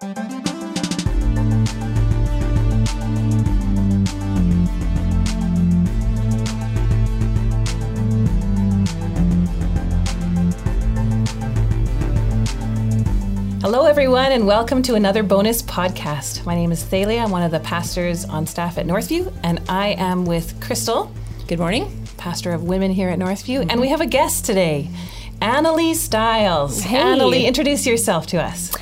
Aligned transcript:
Hello, 0.00 0.24
everyone, 13.84 14.32
and 14.32 14.46
welcome 14.46 14.80
to 14.84 14.94
another 14.94 15.22
bonus 15.22 15.60
podcast. 15.60 16.46
My 16.46 16.54
name 16.54 16.72
is 16.72 16.82
Thalia. 16.82 17.18
I'm 17.20 17.30
one 17.30 17.42
of 17.42 17.50
the 17.50 17.60
pastors 17.60 18.24
on 18.24 18.46
staff 18.46 18.78
at 18.78 18.86
Northview, 18.86 19.30
and 19.42 19.60
I 19.68 19.88
am 19.98 20.24
with 20.24 20.58
Crystal. 20.62 21.12
Good 21.46 21.58
morning. 21.58 22.06
Pastor 22.16 22.52
of 22.52 22.62
women 22.62 22.90
here 22.90 23.10
at 23.10 23.18
Northview. 23.18 23.66
And 23.70 23.82
we 23.82 23.88
have 23.90 24.00
a 24.00 24.06
guest 24.06 24.46
today, 24.46 24.88
Annalie 25.42 25.94
Stiles. 25.94 26.80
Hey. 26.80 26.96
Annalie, 27.00 27.44
introduce 27.44 27.86
yourself 27.86 28.26
to 28.28 28.42
us. 28.42 28.74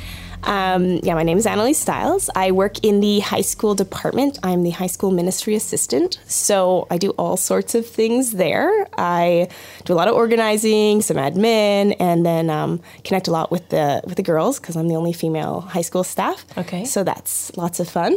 Um, 0.49 1.01
yeah, 1.03 1.13
my 1.13 1.25
name 1.25 1.37
is 1.37 1.45
Annalise 1.45 1.79
Stiles. 1.79 2.31
I 2.35 2.53
work 2.53 2.83
in 2.83 3.01
the 3.01 3.21
high 3.21 3.43
school 3.43 3.75
department. 3.75 4.39
I'm 4.43 4.63
the 4.63 4.71
high 4.71 4.87
school 4.87 5.11
ministry 5.11 5.55
assistant. 5.55 6.19
So 6.27 6.87
I 6.91 6.97
do 6.97 7.11
all 7.11 7.37
sorts 7.37 7.75
of 7.75 7.87
things 7.87 8.33
there. 8.33 8.89
I 8.97 9.49
do 9.85 9.93
a 9.93 9.95
lot 9.95 10.09
of 10.09 10.15
organizing, 10.15 11.03
some 11.03 11.19
admin, 11.19 11.95
and 12.01 12.25
then 12.25 12.49
um, 12.49 12.81
connect 13.05 13.29
a 13.29 13.31
lot 13.31 13.51
with 13.51 13.69
the 13.69 14.01
with 14.07 14.17
the 14.17 14.23
girls 14.23 14.59
because 14.59 14.75
I'm 14.75 14.89
the 14.89 14.97
only 14.97 15.13
female 15.13 15.61
high 15.61 15.83
school 15.83 16.03
staff. 16.03 16.47
Okay. 16.57 16.87
So 16.87 17.05
that's 17.05 17.55
lots 17.59 17.79
of 17.79 17.87
fun. 17.87 18.17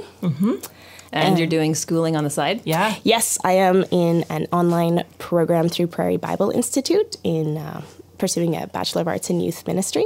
And 1.11 1.37
you're 1.37 1.49
doing 1.49 1.75
schooling 1.75 2.15
on 2.15 2.23
the 2.23 2.29
side? 2.29 2.61
Yeah. 2.63 2.95
Yes, 3.03 3.37
I 3.43 3.53
am 3.53 3.83
in 3.91 4.23
an 4.29 4.47
online 4.53 5.03
program 5.17 5.67
through 5.67 5.87
Prairie 5.87 6.15
Bible 6.15 6.49
Institute 6.51 7.17
in 7.25 7.57
uh, 7.57 7.81
pursuing 8.17 8.55
a 8.55 8.67
Bachelor 8.67 9.01
of 9.01 9.09
Arts 9.09 9.29
in 9.29 9.41
Youth 9.41 9.67
Ministry. 9.67 10.05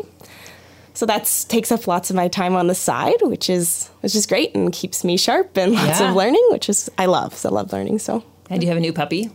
So 0.96 1.06
that 1.06 1.46
takes 1.50 1.72
up 1.72 1.88
lots 1.88 2.10
of 2.10 2.16
my 2.16 2.28
time 2.28 2.56
on 2.56 2.68
the 2.68 2.76
side, 2.76 3.22
which 3.22 3.50
is 3.50 3.90
which 4.02 4.16
is 4.16 4.26
great 4.26 4.56
and 4.56 4.74
keeps 4.74 5.04
me 5.04 5.18
sharp 5.18 5.56
and 5.58 5.74
lots 5.74 6.00
Yeah. 6.00 6.10
of 6.10 6.16
learning, 6.16 6.46
which 6.52 6.68
is 6.70 6.90
I 6.98 7.06
love. 7.06 7.36
So 7.36 7.50
I 7.50 7.52
love 7.52 7.72
learning. 7.74 8.00
So 8.00 8.24
And 8.50 8.64
you 8.64 8.70
have 8.70 8.78
a 8.78 8.82
new 8.82 8.94
puppy? 8.94 9.30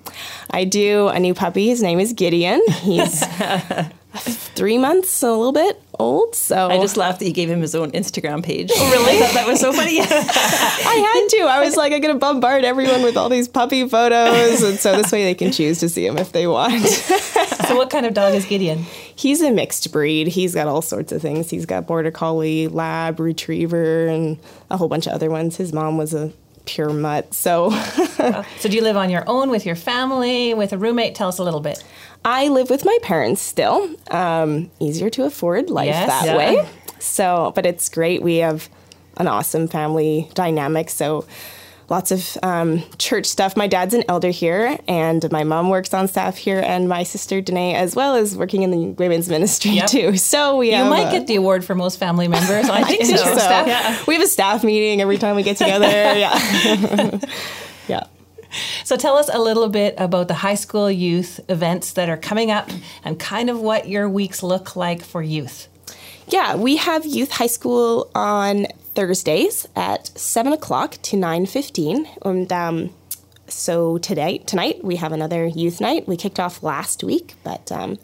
I 0.51 0.65
do 0.65 1.09
a 1.09 1.21
new 1.21 1.35
puppy. 1.35 1.69
His 1.69 1.83
name 1.83 2.01
is 2.01 2.13
Gideon. 2.15 2.61
He's 2.83 3.25
three 4.55 4.79
months, 4.79 5.23
a 5.23 5.31
little 5.33 5.53
bit 5.53 5.81
old. 5.99 6.35
So 6.35 6.69
I 6.71 6.79
just 6.79 6.97
laughed 6.97 7.19
that 7.21 7.27
you 7.27 7.33
gave 7.33 7.51
him 7.51 7.61
his 7.61 7.75
own 7.75 7.91
Instagram 7.93 8.43
page. 8.43 8.71
Oh, 8.75 8.91
really? 8.91 9.19
I 9.19 9.21
thought 9.27 9.35
that 9.35 9.47
was 9.47 9.61
so 9.61 9.73
funny. 9.73 10.01
I 10.01 10.05
had 10.05 11.39
to. 11.39 11.45
I 11.47 11.61
was 11.65 11.77
like, 11.77 11.93
I'm 11.93 12.01
gonna 12.01 12.15
bombard 12.19 12.65
everyone 12.65 13.03
with 13.03 13.17
all 13.17 13.29
these 13.29 13.49
puppy 13.49 13.87
photos, 13.89 14.63
and 14.63 14.79
so 14.79 14.97
this 14.97 15.13
way 15.13 15.25
they 15.25 15.35
can 15.35 15.53
choose 15.53 15.79
to 15.81 15.89
see 15.89 16.07
him 16.07 16.17
if 16.17 16.33
they 16.33 16.47
want. 16.47 16.83
So, 17.67 17.77
what 17.77 17.91
kind 17.91 18.07
of 18.07 18.15
dog 18.15 18.35
is 18.35 18.45
Gideon? 18.45 18.79
He's 19.15 19.41
a 19.43 19.51
mixed 19.51 19.91
breed. 19.93 20.29
He's 20.29 20.55
got 20.55 20.67
all 20.67 20.83
sorts 20.83 21.13
of 21.13 21.21
things. 21.23 21.51
He's 21.51 21.67
got 21.67 21.87
border 21.87 22.11
collie, 22.11 22.69
lab, 22.69 23.21
retriever, 23.21 24.07
and 24.07 24.39
a 24.71 24.77
whole 24.77 24.89
bunch 24.89 25.07
of 25.07 25.13
other 25.13 25.31
ones. 25.31 25.57
His 25.57 25.73
mom 25.73 25.97
was 25.99 26.15
a 26.15 26.33
pure 26.67 26.91
mutt. 26.91 27.33
So 27.35 27.71
So, 27.71 28.69
do 28.69 28.71
you 28.77 28.83
live 28.83 28.97
on 28.97 29.11
your 29.11 29.25
own 29.27 29.51
with 29.51 29.65
your 29.67 29.77
family, 29.77 30.55
with 30.55 30.73
a 30.73 30.79
roommate? 30.79 31.15
Tell 31.15 31.29
us 31.29 31.39
a 31.39 31.45
little 31.45 31.61
bit. 31.61 31.83
I 32.25 32.49
live 32.49 32.69
with 32.71 32.85
my 32.85 32.99
parents 33.03 33.41
still. 33.41 33.89
Um, 34.11 34.71
easier 34.79 35.09
to 35.11 35.25
afford 35.25 35.71
life 35.71 35.87
Yes. 35.87 36.07
that 36.09 36.27
Yeah. 36.27 36.37
way. 36.37 36.69
So, 36.99 37.53
but 37.55 37.65
it's 37.65 37.89
great. 37.89 38.23
We 38.23 38.37
have 38.37 38.69
an 39.17 39.27
awesome 39.27 39.69
family 39.69 40.29
dynamic. 40.35 40.91
So, 40.91 41.25
lots 41.91 42.11
of 42.13 42.39
um, 42.43 42.83
church 42.99 43.27
stuff. 43.27 43.57
My 43.57 43.67
dad's 43.67 43.93
an 43.95 44.05
elder 44.09 44.31
here, 44.31 44.79
and 44.89 45.31
my 45.31 45.45
mom 45.45 45.69
works 45.69 45.93
on 45.93 46.09
staff 46.09 46.37
here, 46.39 46.63
and 46.65 46.89
my 46.89 47.03
sister 47.03 47.41
Danae 47.43 47.75
as 47.75 47.95
well 47.95 48.15
is 48.15 48.37
working 48.37 48.63
in 48.63 48.71
the 48.71 48.87
women's 48.93 49.29
ministry 49.29 49.73
Yep. 49.73 49.87
too. 49.89 50.17
So 50.17 50.57
we 50.57 50.75
You 50.75 50.85
might 50.85 51.09
a- 51.09 51.19
get 51.19 51.27
the 51.27 51.35
award 51.37 51.65
for 51.65 51.75
most 51.75 51.99
family 51.99 52.29
members. 52.29 52.69
I 52.71 52.83
think 52.85 53.03
think 53.05 53.19
so. 53.19 53.25
so. 53.25 53.37
Staff. 53.39 54.07
We 54.07 54.15
have 54.15 54.23
a 54.23 54.29
staff 54.29 54.65
meeting 54.65 55.01
every 55.03 55.19
time 55.19 55.37
we 55.37 55.43
get 55.43 55.57
together. 55.59 55.87
yeah. 56.19 57.19
yeah. 57.89 58.05
So 58.85 58.97
tell 58.97 59.17
us 59.17 59.29
a 59.33 59.39
little 59.39 59.69
bit 59.69 59.95
about 59.99 60.27
the 60.29 60.35
high 60.35 60.55
school 60.57 60.91
youth 60.91 61.39
events 61.49 61.93
that 61.93 62.09
are 62.09 62.17
coming 62.17 62.51
up 62.51 62.69
and 63.05 63.19
kind 63.19 63.49
of 63.51 63.61
what 63.61 63.89
your 63.89 64.09
weeks 64.09 64.43
look 64.43 64.75
like 64.77 65.03
for 65.05 65.23
youth. 65.23 65.69
Yeah, 66.29 66.55
we 66.57 66.77
have 66.77 67.05
youth 67.07 67.31
high 67.33 67.47
school 67.49 68.11
on 68.15 68.67
Thursdays 68.95 69.67
at 69.77 70.07
seven 70.19 70.53
o'clock 70.53 70.97
to 71.03 71.17
nine 71.17 71.47
fifteen, 71.47 72.09
and 72.23 72.53
um, 72.53 72.91
so 73.47 73.99
today 73.99 74.39
tonight 74.39 74.83
we 74.85 74.97
have 74.97 75.13
another 75.13 75.47
youth 75.47 75.81
night. 75.81 76.07
We 76.09 76.17
kicked 76.17 76.41
off 76.41 76.63
last 76.63 77.03
week, 77.05 77.35
but 77.45 77.71
um, 77.73 77.99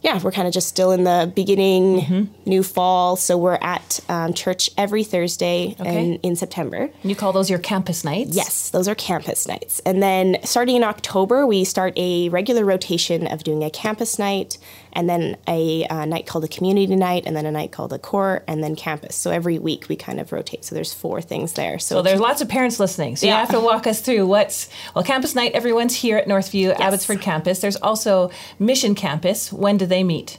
yeah, 0.00 0.20
we're 0.22 0.30
kind 0.30 0.46
of 0.46 0.54
just 0.54 0.68
still 0.68 0.92
in 0.92 1.02
the 1.04 1.30
beginning, 1.34 2.00
Mm-hmm. 2.02 2.48
new 2.48 2.62
fall. 2.62 3.16
So 3.16 3.36
we're 3.36 3.58
at 3.60 3.98
um, 4.08 4.32
church 4.32 4.70
every 4.78 5.02
Thursday 5.02 5.74
Okay. 5.80 6.04
in, 6.12 6.14
in 6.20 6.36
September. 6.36 6.88
You 7.02 7.16
call 7.16 7.32
those 7.32 7.50
your 7.50 7.58
campus 7.58 8.04
nights? 8.04 8.36
Yes, 8.36 8.70
those 8.70 8.86
are 8.86 8.94
campus 8.94 9.48
nights. 9.48 9.80
And 9.84 10.00
then 10.00 10.36
starting 10.44 10.76
in 10.76 10.84
October, 10.84 11.46
we 11.48 11.64
start 11.64 11.94
a 11.96 12.28
regular 12.28 12.64
rotation 12.64 13.26
of 13.26 13.42
doing 13.42 13.64
a 13.64 13.70
campus 13.70 14.20
night 14.20 14.56
and 14.92 15.08
then 15.08 15.36
a 15.46 15.86
uh, 15.86 16.04
night 16.04 16.26
called 16.26 16.44
a 16.44 16.48
community 16.48 16.94
night 16.94 17.24
and 17.26 17.36
then 17.36 17.46
a 17.46 17.50
night 17.50 17.72
called 17.72 17.92
a 17.92 17.98
core 17.98 18.42
and 18.46 18.62
then 18.62 18.76
campus. 18.76 19.16
So 19.16 19.30
every 19.30 19.58
week 19.58 19.88
we 19.88 19.96
kind 19.96 20.20
of 20.20 20.32
rotate. 20.32 20.64
So 20.64 20.74
there's 20.74 20.92
four 20.92 21.20
things 21.20 21.54
there. 21.54 21.78
So, 21.78 21.96
So 21.96 22.02
there's 22.02 22.20
lots 22.20 22.40
of 22.40 22.48
parents 22.48 22.80
listening. 22.80 23.16
So 23.16 23.26
you 23.26 23.32
have 23.32 23.50
to 23.50 23.60
walk 23.60 23.86
us 23.86 24.00
through 24.00 24.26
what's 24.26 24.68
well 24.94 25.04
campus 25.04 25.34
night. 25.34 25.52
Everyone's 25.52 25.94
here 25.94 26.16
at 26.16 26.26
Northview 26.26 26.78
Abbotsford 26.78 27.20
campus. 27.20 27.60
There's 27.60 27.76
also 27.76 28.30
Mission 28.58 28.94
Campus. 28.94 29.52
When 29.52 29.76
do 29.76 29.86
they 29.86 30.04
meet? 30.04 30.38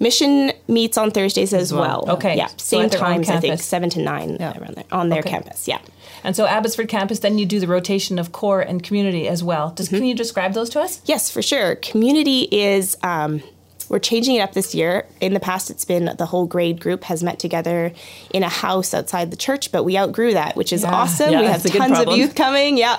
mission 0.00 0.50
meets 0.66 0.98
on 0.98 1.10
Thursdays 1.10 1.52
as 1.52 1.72
well. 1.72 2.04
Okay. 2.08 2.36
Yeah, 2.36 2.48
same 2.56 2.88
their 2.88 2.98
times, 2.98 3.28
I 3.28 3.38
think, 3.38 3.60
7 3.60 3.90
to 3.90 4.00
9 4.00 4.38
around 4.40 4.74
there 4.74 4.84
on 4.90 5.10
their 5.10 5.20
Okay. 5.20 5.30
campus. 5.30 5.68
Yeah. 5.68 5.78
And 6.24 6.34
so 6.34 6.46
Abbotsford 6.46 6.88
campus. 6.88 7.20
Then 7.20 7.38
you 7.38 7.46
do 7.46 7.60
the 7.60 7.66
rotation 7.66 8.18
of 8.18 8.32
core 8.32 8.60
and 8.60 8.82
community 8.82 9.28
as 9.28 9.44
well. 9.44 9.72
Just 9.76 9.90
can 9.90 10.04
you 10.04 10.14
describe 10.14 10.54
those 10.54 10.70
to 10.70 10.80
us? 10.80 11.00
Yes, 11.04 11.30
for 11.30 11.42
sure. 11.42 11.76
Community 11.76 12.48
is 12.50 12.96
um, 13.02 13.42
we're 13.90 13.98
changing 13.98 14.36
it 14.36 14.40
up 14.40 14.54
this 14.54 14.74
year. 14.74 15.04
In 15.20 15.34
the 15.34 15.40
past, 15.40 15.68
it's 15.70 15.84
been 15.84 16.14
the 16.16 16.24
whole 16.24 16.46
grade 16.46 16.80
group 16.80 17.04
has 17.04 17.22
met 17.22 17.38
together 17.38 17.92
in 18.32 18.42
a 18.42 18.48
house 18.48 18.94
outside 18.94 19.30
the 19.30 19.36
church, 19.36 19.70
but 19.72 19.84
we 19.84 19.98
outgrew 19.98 20.32
that, 20.32 20.56
which 20.56 20.72
is 20.72 20.82
Yeah. 20.82 20.94
awesome. 20.94 21.30
Yeah, 21.32 21.40
we 21.40 21.46
have 21.48 21.62
that's 21.62 21.74
a 21.74 21.78
good 21.78 21.86
tons 21.86 21.98
of 22.08 22.16
youth 22.16 22.34
coming. 22.34 22.78
Yeah, 22.78 22.96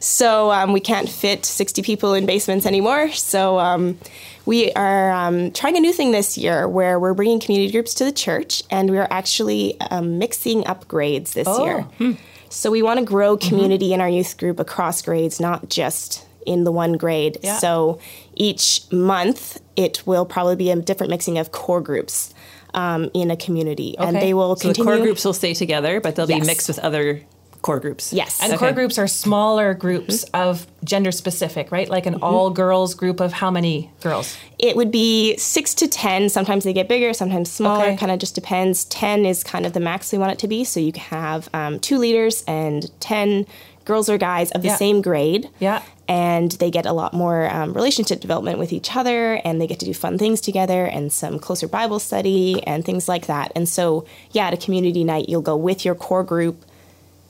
so 0.00 0.50
um, 0.50 0.72
we 0.74 0.80
can't 0.80 1.08
fit 1.08 1.46
sixty 1.46 1.80
people 1.80 2.12
in 2.12 2.26
basements 2.26 2.66
anymore. 2.66 3.10
So. 3.12 3.58
Um, 3.58 3.98
we 4.44 4.72
are 4.72 5.12
um, 5.12 5.52
trying 5.52 5.76
a 5.76 5.80
new 5.80 5.92
thing 5.92 6.10
this 6.10 6.36
year 6.36 6.66
where 6.66 6.98
we're 6.98 7.14
bringing 7.14 7.38
community 7.38 7.70
groups 7.70 7.94
to 7.94 8.04
the 8.04 8.10
church 8.10 8.64
and 8.72 8.90
we're 8.90 9.06
actually 9.08 9.80
um, 9.80 10.18
mixing 10.18 10.66
up 10.66 10.88
grades 10.88 11.32
this 11.32 11.46
Oh, 11.48 11.64
year. 11.64 12.16
So 12.48 12.68
we 12.72 12.82
want 12.82 12.98
to 12.98 13.04
grow 13.06 13.36
community 13.36 13.92
in 13.94 14.00
our 14.00 14.08
youth 14.08 14.36
group 14.38 14.58
across 14.58 15.00
grades, 15.00 15.38
not 15.38 15.68
just 15.68 16.26
in 16.46 16.64
the 16.64 16.72
one 16.72 16.94
grade. 16.94 17.38
Yeah. 17.42 17.58
So 17.58 17.98
each 18.34 18.82
month 18.90 19.60
it 19.76 20.02
will 20.06 20.24
probably 20.26 20.56
be 20.56 20.70
a 20.70 20.76
different 20.76 21.10
mixing 21.10 21.38
of 21.38 21.52
core 21.52 21.80
groups 21.80 22.32
um, 22.74 23.10
in 23.14 23.30
a 23.30 23.36
community, 23.36 23.96
and 23.98 24.16
they 24.16 24.32
will 24.34 24.56
So 24.56 24.72
the 24.72 24.82
core 24.82 24.98
groups 24.98 25.24
will 25.24 25.34
stay 25.34 25.52
together, 25.54 26.00
but 26.00 26.16
they'll 26.16 26.28
Yes. 26.30 26.40
be 26.40 26.46
mixed 26.46 26.68
with 26.68 26.78
other 26.78 27.20
core 27.60 27.78
groups. 27.78 28.12
Yes. 28.12 28.40
And 28.42 28.52
Okay. 28.52 28.58
core 28.58 28.72
groups 28.72 28.98
are 28.98 29.06
smaller 29.06 29.72
groups 29.72 30.24
of 30.34 30.66
gender 30.82 31.12
specific, 31.12 31.70
right? 31.70 31.88
Like 31.88 32.06
an 32.06 32.16
all 32.16 32.50
girls 32.50 32.94
group 32.94 33.20
of 33.20 33.32
how 33.34 33.50
many 33.52 33.88
girls? 34.00 34.36
It 34.58 34.74
would 34.74 34.90
be 34.90 35.36
six 35.36 35.72
to 35.74 35.86
ten. 35.86 36.28
Sometimes 36.28 36.64
they 36.64 36.72
get 36.72 36.88
bigger, 36.88 37.12
sometimes 37.12 37.52
smaller. 37.52 37.84
Okay. 37.84 37.96
Kind 37.98 38.10
of 38.10 38.18
just 38.18 38.34
depends. 38.34 38.84
Ten 38.86 39.24
is 39.24 39.44
kind 39.44 39.64
of 39.64 39.74
the 39.74 39.80
max 39.80 40.10
we 40.10 40.18
want 40.18 40.32
it 40.32 40.38
to 40.40 40.48
be. 40.48 40.64
So 40.64 40.80
you 40.80 40.92
can 40.92 41.04
have 41.04 41.48
um, 41.54 41.78
two 41.78 41.98
leaders 41.98 42.42
and 42.48 42.90
ten 43.00 43.46
girls 43.84 44.08
or 44.08 44.18
guys 44.18 44.50
of 44.52 44.62
the 44.62 44.68
Yeah. 44.68 44.76
same 44.76 45.00
grade. 45.02 45.48
Yeah. 45.60 45.82
And 46.08 46.50
they 46.52 46.70
get 46.70 46.84
a 46.84 46.92
lot 46.92 47.14
more 47.14 47.48
um, 47.48 47.72
relationship 47.72 48.20
development 48.20 48.58
with 48.58 48.72
each 48.72 48.94
other, 48.96 49.34
and 49.44 49.60
they 49.60 49.66
get 49.66 49.78
to 49.80 49.86
do 49.86 49.94
fun 49.94 50.18
things 50.18 50.40
together, 50.40 50.84
and 50.84 51.12
some 51.12 51.38
closer 51.38 51.68
Bible 51.68 52.00
study 52.00 52.62
and 52.66 52.84
things 52.84 53.08
like 53.08 53.26
that. 53.26 53.52
And 53.54 53.68
so, 53.68 54.04
yeah, 54.32 54.48
at 54.48 54.52
a 54.54 54.56
community 54.56 55.04
night, 55.04 55.28
you'll 55.28 55.42
go 55.42 55.56
with 55.56 55.84
your 55.84 55.94
core 55.94 56.24
group 56.24 56.64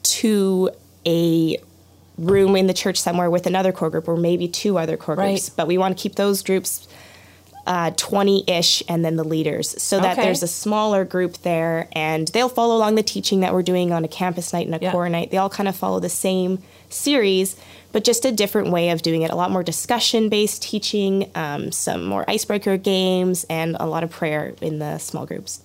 to 0.03 0.71
a 1.07 1.59
room 2.19 2.57
in 2.57 2.67
the 2.67 2.75
church 2.75 3.01
somewhere 3.01 3.31
with 3.31 3.47
another 3.47 3.73
core 3.73 3.91
group 3.91 4.09
or 4.09 4.17
maybe 4.17 4.49
two 4.49 4.79
other 4.79 4.97
core 4.97 5.15
Right. 5.17 5.31
groups. 5.33 5.49
But 5.51 5.67
we 5.67 5.79
want 5.79 5.97
to 5.97 6.03
keep 6.03 6.15
those 6.17 6.43
groups 6.43 6.87
uh, 7.67 7.93
20-ish 7.93 8.83
and 8.89 9.05
then 9.05 9.15
the 9.17 9.23
leaders 9.25 9.81
so 9.81 10.01
that 10.01 10.13
Okay. 10.15 10.23
there's 10.23 10.43
a 10.43 10.49
smaller 10.49 11.05
group 11.05 11.39
there 11.43 11.89
and 11.93 12.27
they'll 12.29 12.49
follow 12.49 12.77
along 12.77 12.97
the 12.97 13.05
teaching 13.05 13.39
that 13.41 13.53
we're 13.55 13.63
doing 13.63 13.93
on 13.93 14.05
a 14.05 14.09
campus 14.09 14.53
night 14.53 14.67
and 14.67 14.75
a 14.75 14.79
Yeah. 14.83 14.91
core 14.91 15.09
night 15.09 15.31
they 15.31 15.37
all 15.37 15.49
kind 15.49 15.69
of 15.69 15.77
follow 15.77 16.01
the 16.01 16.09
same 16.09 16.59
series 16.93 17.57
but 17.93 18.05
just 18.05 18.25
a 18.25 18.33
different 18.33 18.71
way 18.71 18.89
of 18.89 19.03
doing 19.03 19.21
it. 19.21 19.31
A 19.31 19.37
lot 19.37 19.51
more 19.51 19.63
discussion 19.63 20.31
based 20.31 20.63
teaching 20.63 21.31
um, 21.35 21.71
some 21.71 22.05
more 22.07 22.25
icebreaker 22.29 22.79
games 22.79 23.45
and 23.51 23.77
a 23.79 23.87
lot 23.87 24.03
of 24.03 24.11
prayer 24.11 24.55
in 24.63 24.79
the 24.79 24.99
small 24.99 25.27
groups 25.27 25.63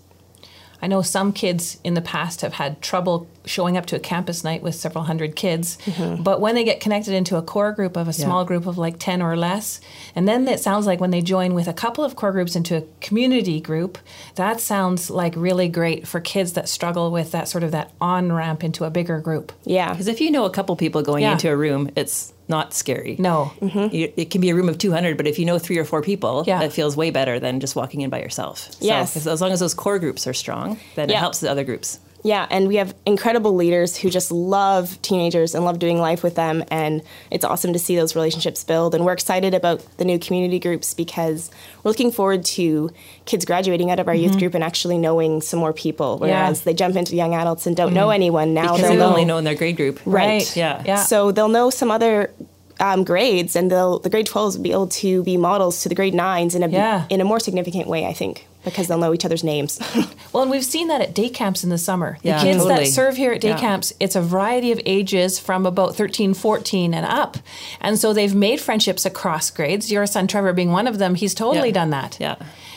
I 0.82 0.88
know 0.88 1.02
some 1.02 1.34
kids 1.34 1.80
in 1.84 1.94
the 1.94 2.02
past 2.02 2.42
have 2.42 2.54
had 2.54 2.82
trouble 2.82 3.28
showing 3.46 3.78
up 3.78 3.86
to 3.88 3.96
a 3.96 4.00
campus 4.00 4.44
night 4.44 4.62
with 4.62 4.76
several 4.76 5.06
hundred 5.06 5.36
kids, 5.36 5.78
mm-hmm. 5.86 6.22
but 6.22 6.42
when 6.42 6.56
they 6.56 6.64
get 6.64 6.80
connected 6.80 7.14
into 7.14 7.38
a 7.38 7.42
core 7.42 7.72
group 7.72 7.96
of 7.96 8.08
a 8.08 8.14
small 8.14 8.46
group 8.46 8.66
of 8.66 8.78
like 8.78 9.00
10 9.00 9.22
or 9.22 9.36
less, 9.36 9.80
and 10.16 10.28
then 10.28 10.48
it 10.48 10.60
sounds 10.60 10.86
like 10.86 11.00
when 11.00 11.12
they 11.12 11.22
join 11.22 11.54
with 11.54 11.68
a 11.68 11.74
couple 11.74 12.04
of 12.04 12.16
core 12.16 12.32
groups 12.32 12.56
into 12.56 12.78
a 12.78 12.84
community 13.02 13.60
group, 13.60 13.98
that 14.36 14.60
sounds 14.60 15.10
like 15.10 15.34
really 15.36 15.70
great 15.70 16.08
for 16.08 16.20
kids 16.20 16.54
that 16.54 16.68
struggle 16.70 17.12
with 17.12 17.32
that 17.32 17.48
sort 17.48 17.64
of 17.64 17.72
that 17.72 17.92
on 18.02 18.32
ramp 18.32 18.64
into 18.64 18.84
a 18.84 18.90
bigger 18.90 19.20
group. 19.20 19.52
Yeah. 19.64 19.92
Because 19.92 20.08
if 20.08 20.22
you 20.22 20.30
know 20.30 20.46
a 20.46 20.50
couple 20.52 20.76
people 20.76 21.02
going 21.02 21.24
Yeah. 21.24 21.34
into 21.34 21.50
a 21.50 21.58
room, 21.58 21.90
it's 21.96 22.34
not 22.48 22.74
scary. 22.74 23.16
No. 23.20 23.52
Mm-hmm. 23.62 23.96
You- 23.96 24.14
It 24.16 24.32
can 24.32 24.42
be 24.42 24.50
a 24.50 24.56
room 24.56 24.70
of 24.70 24.78
200, 24.78 25.18
but 25.18 25.28
if 25.28 25.38
you 25.40 25.46
know 25.46 25.60
three 25.60 25.78
or 25.78 25.86
four 25.86 26.02
people, 26.02 26.44
Yeah. 26.48 26.60
that 26.60 26.74
feels 26.74 26.96
way 26.96 27.12
better 27.12 27.40
than 27.40 27.60
just 27.60 27.76
walking 27.76 28.02
in 28.02 28.10
by 28.10 28.20
yourself. 28.22 28.70
Yes. 28.80 29.16
if- 29.16 29.28
as 29.28 29.42
long 29.42 29.52
as 29.52 29.60
those 29.60 29.74
core 29.74 30.00
groups 30.00 30.28
are 30.28 30.34
strong, 30.34 30.78
then 30.96 31.10
it 31.10 31.16
helps 31.16 31.40
the 31.40 31.50
other 31.50 31.64
groups. 31.64 32.00
Yeah, 32.24 32.46
and 32.50 32.68
we 32.68 32.76
have 32.76 32.94
incredible 33.06 33.56
leaders 33.56 33.96
who 33.96 34.10
just 34.10 34.32
love 34.32 35.02
teenagers 35.02 35.56
and 35.56 35.64
love 35.64 35.80
doing 35.80 36.00
life 36.00 36.24
with 36.24 36.36
them. 36.36 36.64
And 36.70 37.02
it's 37.32 37.46
awesome 37.46 37.74
to 37.74 37.80
see 37.80 37.96
those 37.96 38.16
relationships 38.16 38.64
build. 38.64 38.96
And 38.96 39.06
we're 39.06 39.14
excited 39.14 39.54
about 39.54 39.86
the 39.98 40.04
new 40.04 40.20
community 40.20 40.60
groups 40.60 40.94
because 40.94 41.50
we're 41.84 41.90
looking 41.90 42.12
forward 42.12 42.44
to 42.46 42.92
kids 43.26 43.46
graduating 43.46 43.92
out 43.92 44.00
of 44.00 44.08
our 44.08 44.14
mm-hmm. 44.14 44.24
youth 44.24 44.40
group 44.40 44.56
and 44.56 44.64
actually 44.64 44.98
knowing 44.98 45.42
some 45.42 45.60
more 45.60 45.74
people. 45.74 46.18
Whereas 46.18 46.64
they 46.64 46.74
jump 46.74 46.96
into 46.96 47.16
young 47.16 47.34
adults 47.34 47.66
and 47.68 47.78
don't 47.78 47.94
know 47.94 48.08
mm-hmm. 48.08 48.14
anyone. 48.14 48.54
Now 48.54 48.76
Because 48.76 48.90
they'll 48.90 49.00
know. 49.00 49.10
only 49.10 49.26
known 49.26 49.44
their 49.44 49.56
grade 49.56 49.78
group. 49.78 50.00
Right. 50.06 50.54
Yeah. 50.56 50.84
Yeah. 50.86 51.04
So 51.04 51.32
they'll 51.32 51.48
know 51.48 51.70
some 51.70 51.92
other 51.92 52.34
um, 52.80 53.04
grades, 53.04 53.56
and 53.56 53.72
they'll 53.72 54.00
the 54.00 54.10
grade 54.10 54.28
12s 54.28 54.56
will 54.56 54.64
be 54.64 54.72
able 54.72 54.88
to 54.88 55.24
be 55.24 55.38
models 55.38 55.82
to 55.84 55.90
the 55.90 55.96
grade 55.96 56.14
9s 56.14 56.56
in 56.56 56.64
a, 56.64 56.68
Yeah. 56.70 57.06
in 57.10 57.22
a 57.22 57.26
more 57.26 57.40
significant 57.40 57.88
way, 57.88 58.06
I 58.06 58.14
think, 58.14 58.48
because 58.64 58.88
they'll 58.88 58.98
know 59.00 59.14
each 59.14 59.26
other's 59.26 59.44
names. 59.44 59.80
Well, 60.34 60.44
and 60.44 60.52
we've 60.52 60.64
seen 60.66 60.90
that 60.90 61.02
at 61.02 61.16
day 61.16 61.30
camps 61.30 61.64
in 61.64 61.70
the 61.72 61.78
summer. 61.80 62.18
Yeah, 62.22 62.38
the 62.38 62.44
kids 62.44 62.58
totally. 62.60 62.84
that 62.84 62.92
serve 62.92 63.16
here 63.18 63.32
at 63.32 63.42
day 63.42 63.50
Yeah. 63.50 63.60
camps, 63.60 63.94
it's 64.00 64.16
a 64.16 64.22
variety 64.22 64.72
of 64.72 64.80
ages 64.86 65.40
from 65.40 65.66
about 65.66 65.96
13, 65.96 66.34
14 66.36 66.94
and 66.94 67.06
up. 67.06 67.38
And 67.82 67.98
so 67.98 68.14
they've 68.14 68.36
made 68.36 68.60
friendships 68.60 69.04
across 69.06 69.50
grades. 69.50 69.92
Your 69.92 70.06
son 70.06 70.28
Trevor 70.28 70.54
being 70.54 70.72
one 70.72 70.86
of 70.86 71.00
them, 71.00 71.16
he's 71.16 71.34
totally 71.34 71.70
Yeah. 71.70 71.74
done 71.74 71.90
that. 71.92 72.18
Yeah. 72.20 72.36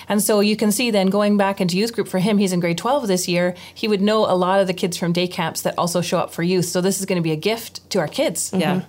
And 0.08 0.22
so 0.22 0.40
you 0.40 0.56
can 0.56 0.72
see 0.72 0.90
then 0.90 1.08
going 1.08 1.36
back 1.36 1.60
into 1.60 1.76
youth 1.76 1.92
group 1.92 2.08
for 2.08 2.18
him, 2.20 2.38
he's 2.38 2.52
in 2.52 2.60
grade 2.60 2.78
12 2.78 3.06
this 3.08 3.28
year. 3.28 3.54
He 3.74 3.86
would 3.88 4.00
know 4.00 4.24
a 4.24 4.34
lot 4.36 4.60
of 4.60 4.66
the 4.68 4.74
kids 4.74 4.96
from 4.96 5.12
day 5.12 5.26
camps 5.26 5.60
that 5.62 5.74
also 5.76 6.00
show 6.00 6.18
up 6.18 6.32
for 6.32 6.42
youth. 6.42 6.64
So 6.66 6.80
this 6.80 6.98
is 7.00 7.04
going 7.06 7.16
to 7.20 7.22
be 7.22 7.32
a 7.32 7.36
gift 7.36 7.88
to 7.90 7.98
our 7.98 8.08
kids. 8.08 8.52
Yeah. 8.56 8.82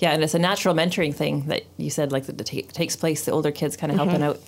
Yeah, 0.00 0.12
and 0.12 0.22
it's 0.24 0.34
a 0.34 0.38
natural 0.38 0.74
mentoring 0.74 1.14
thing 1.14 1.46
that 1.46 1.64
you 1.76 1.90
said, 1.90 2.10
like 2.10 2.24
that 2.26 2.38
ta- 2.44 2.68
takes 2.72 2.96
place. 2.96 3.24
The 3.24 3.32
older 3.32 3.52
kids 3.52 3.76
kind 3.76 3.92
of 3.92 3.96
helping 3.96 4.16
mm-hmm. 4.16 4.24
out 4.24 4.40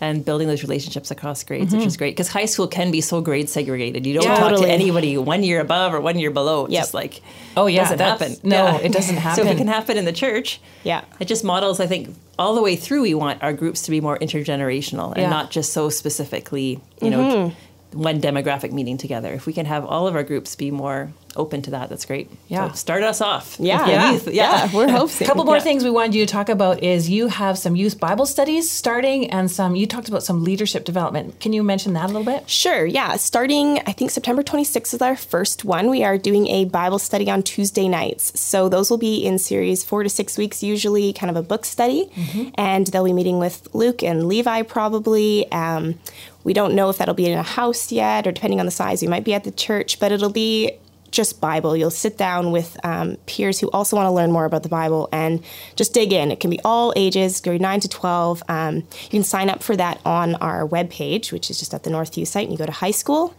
and 0.00 0.24
building 0.24 0.46
those 0.46 0.62
relationships 0.62 1.10
across 1.10 1.42
grades, 1.42 1.72
which 1.72 1.80
mm-hmm. 1.80 1.88
is 1.88 1.96
great. 1.96 2.14
Because 2.14 2.28
high 2.28 2.44
school 2.44 2.68
can 2.68 2.90
be 2.90 3.00
so 3.00 3.20
grade 3.20 3.48
segregated. 3.48 4.06
You 4.06 4.14
don't 4.14 4.22
Yeah. 4.24 4.36
talk 4.36 4.50
Totally. 4.50 4.66
to 4.66 4.72
anybody 4.72 5.18
one 5.18 5.42
year 5.42 5.60
above 5.60 5.92
or 5.92 6.00
one 6.00 6.18
year 6.18 6.30
below. 6.30 6.66
It's 6.66 6.74
Yep. 6.74 6.82
just 6.82 6.94
like, 6.94 7.20
Oh, 7.56 7.66
yeah, 7.66 7.82
doesn't 7.82 7.98
happen. 7.98 8.36
no, 8.44 8.76
it 8.76 8.92
doesn't 8.92 9.16
happen. 9.16 9.44
So 9.44 9.48
if 9.48 9.54
it 9.54 9.58
can 9.58 9.66
happen 9.66 9.96
in 9.96 10.04
the 10.04 10.12
church, 10.12 10.60
Yeah. 10.84 11.02
it 11.18 11.26
just 11.26 11.42
models. 11.42 11.80
I 11.80 11.86
think 11.86 12.14
all 12.38 12.54
the 12.54 12.62
way 12.62 12.76
through, 12.76 13.02
we 13.02 13.14
want 13.14 13.42
our 13.42 13.52
groups 13.52 13.82
to 13.82 13.90
be 13.90 14.00
more 14.00 14.16
intergenerational 14.18 15.12
and 15.14 15.22
Yeah. 15.22 15.30
not 15.30 15.50
just 15.50 15.72
so 15.72 15.88
specifically, 15.88 16.80
you 17.02 17.10
know. 17.10 17.18
Mm-hmm. 17.18 17.54
One 18.02 18.20
demographic 18.20 18.70
meeting 18.70 18.98
together. 18.98 19.32
If 19.32 19.46
we 19.46 19.54
can 19.54 19.64
have 19.64 19.84
all 19.84 20.06
of 20.06 20.14
our 20.14 20.22
groups 20.22 20.54
be 20.54 20.70
more 20.70 21.10
open 21.38 21.62
to 21.62 21.70
that, 21.70 21.88
that's 21.88 22.04
great. 22.04 22.30
Yeah. 22.48 22.68
So 22.70 22.74
start 22.74 23.02
us 23.02 23.20
off. 23.20 23.56
Yeah. 23.58 24.16
the 24.18 24.34
Yeah. 24.34 24.66
Yeah, 24.66 24.76
we're 24.76 24.90
hoping. 24.98 25.24
A 25.24 25.26
couple 25.26 25.44
more 25.44 25.56
Yeah. 25.56 25.62
things 25.62 25.84
we 25.84 25.90
wanted 25.90 26.14
you 26.14 26.26
to 26.26 26.30
talk 26.32 26.48
about 26.48 26.82
is 26.82 27.08
you 27.08 27.28
have 27.28 27.56
some 27.56 27.76
youth 27.76 27.98
Bible 27.98 28.26
studies 28.26 28.70
starting 28.70 29.30
and 29.30 29.50
some 29.50 29.74
you 29.76 29.86
talked 29.86 30.08
about 30.08 30.22
some 30.22 30.44
leadership 30.44 30.84
development. 30.84 31.40
Can 31.40 31.52
you 31.52 31.62
mention 31.62 31.92
that 31.94 32.04
a 32.04 32.08
little 32.08 32.24
bit? 32.24 32.48
Sure, 32.50 32.84
yeah. 32.84 33.16
Starting, 33.16 33.78
I 33.86 33.92
think 33.92 34.10
September 34.10 34.42
26th 34.42 34.94
is 34.94 35.00
our 35.02 35.16
first 35.16 35.64
one. 35.64 35.88
We 35.90 36.02
are 36.04 36.18
doing 36.18 36.46
a 36.48 36.64
Bible 36.66 36.98
study 36.98 37.30
on 37.30 37.42
Tuesday 37.42 37.88
nights. 37.88 38.38
So 38.38 38.68
those 38.68 38.90
will 38.90 38.98
be 38.98 39.24
in 39.24 39.38
series 39.38 39.84
four 39.84 40.02
to 40.02 40.08
six 40.08 40.36
weeks, 40.36 40.62
usually 40.62 41.12
kind 41.12 41.30
of 41.30 41.36
a 41.36 41.42
book 41.42 41.64
study. 41.64 42.10
And 42.56 42.86
they'll 42.88 43.04
be 43.04 43.12
meeting 43.12 43.38
with 43.38 43.68
Luke 43.74 44.02
and 44.02 44.26
Levi 44.28 44.62
probably. 44.62 45.50
Um, 45.52 45.98
we 46.44 46.52
don't 46.54 46.74
know 46.74 46.88
if 46.88 46.98
that'll 46.98 47.14
be 47.14 47.26
in 47.26 47.36
a 47.38 47.42
house 47.42 47.92
yet, 47.92 48.26
or 48.26 48.32
depending 48.32 48.58
on 48.60 48.66
the 48.66 48.72
size, 48.72 49.02
we 49.02 49.08
might 49.08 49.24
be 49.24 49.34
at 49.34 49.44
the 49.44 49.50
church, 49.50 50.00
but 50.00 50.12
it'll 50.12 50.30
be 50.30 50.72
just 51.10 51.40
Bible. 51.40 51.76
You'll 51.76 51.90
sit 51.90 52.16
down 52.16 52.52
with 52.52 52.76
um, 52.84 53.16
peers 53.26 53.58
who 53.60 53.70
also 53.70 53.96
want 53.96 54.06
to 54.06 54.10
learn 54.10 54.32
more 54.32 54.44
about 54.44 54.62
the 54.62 54.68
Bible 54.68 55.08
and 55.12 55.42
just 55.76 55.94
dig 55.94 56.12
in. 56.12 56.30
It 56.30 56.40
can 56.40 56.50
be 56.50 56.60
all 56.64 56.92
ages, 56.96 57.40
grade 57.40 57.60
9 57.60 57.80
to 57.80 57.88
12. 57.88 58.42
Um, 58.48 58.76
you 58.76 59.10
can 59.10 59.24
sign 59.24 59.50
up 59.50 59.62
for 59.62 59.76
that 59.76 60.00
on 60.04 60.34
our 60.36 60.66
webpage, 60.66 61.32
which 61.32 61.50
is 61.50 61.58
just 61.58 61.74
at 61.74 61.82
the 61.82 61.90
Northview 61.90 62.26
site, 62.26 62.44
and 62.44 62.52
you 62.52 62.58
go 62.58 62.66
to 62.66 62.72
high 62.72 62.90
school. 62.90 63.34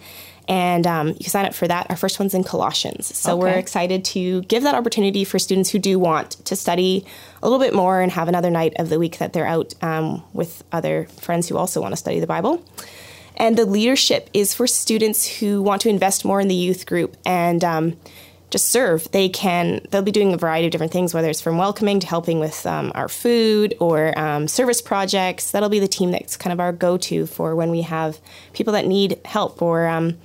And 0.48 0.88
um, 0.88 1.10
you 1.10 1.16
can 1.16 1.30
sign 1.30 1.46
up 1.46 1.54
for 1.54 1.68
that. 1.68 1.92
Our 1.92 1.96
first 1.96 2.20
one's 2.20 2.34
in 2.34 2.44
Colossians. 2.44 3.16
So 3.16 3.38
we're 3.38 3.50
excited 3.50 4.04
to 4.06 4.42
give 4.44 4.64
that 4.64 4.74
opportunity 4.74 5.24
for 5.24 5.38
students 5.38 5.70
who 5.70 5.78
do 5.78 6.00
want 6.00 6.32
to 6.46 6.56
study 6.56 7.06
a 7.44 7.48
little 7.48 7.64
bit 7.64 7.76
more 7.76 8.02
and 8.02 8.12
have 8.12 8.28
another 8.28 8.50
night 8.50 8.74
of 8.80 8.90
the 8.90 8.98
week 8.98 9.20
that 9.20 9.32
they're 9.32 9.46
out 9.46 9.76
um, 9.84 10.24
with 10.34 10.64
other 10.72 11.06
friends 11.22 11.48
who 11.48 11.56
also 11.56 11.82
want 11.82 11.92
to 11.92 11.98
study 11.98 12.20
the 12.20 12.26
Bible. 12.26 12.66
And 13.40 13.58
the 13.58 13.66
leadership 13.66 14.30
is 14.34 14.54
for 14.54 14.68
students 14.68 15.26
who 15.40 15.62
want 15.62 15.82
to 15.84 15.90
invest 15.90 16.26
more 16.26 16.42
in 16.42 16.50
the 16.50 16.56
youth 16.56 16.86
group 16.86 17.16
and 17.26 17.64
um, 17.64 17.98
just 18.50 18.68
serve. 18.68 19.10
They 19.12 19.30
can, 19.30 19.82
they'll 19.90 20.02
be 20.02 20.12
doing 20.12 20.34
a 20.34 20.38
variety 20.38 20.68
of 20.68 20.72
different 20.72 20.92
things, 20.92 21.14
whether 21.14 21.30
it's 21.30 21.40
from 21.40 21.58
welcoming 21.58 22.02
to 22.02 22.08
helping 22.08 22.40
with 22.40 22.66
um, 22.66 22.92
our 22.96 23.08
food 23.08 23.76
or 23.80 24.18
um, 24.20 24.48
service 24.48 24.82
projects. 24.82 25.52
That'll 25.52 25.70
be 25.70 25.80
the 25.80 25.88
team 25.88 26.12
that's 26.12 26.36
kind 26.36 26.52
of 26.52 26.60
our 26.60 26.74
go 26.74 26.98
to 26.98 27.26
for 27.26 27.56
when 27.56 27.72
we 27.72 27.84
have 27.84 28.20
people 28.52 28.74
that 28.74 28.86
need 28.86 29.20
help 29.24 29.62
or 29.62 29.88
um, 29.88 30.18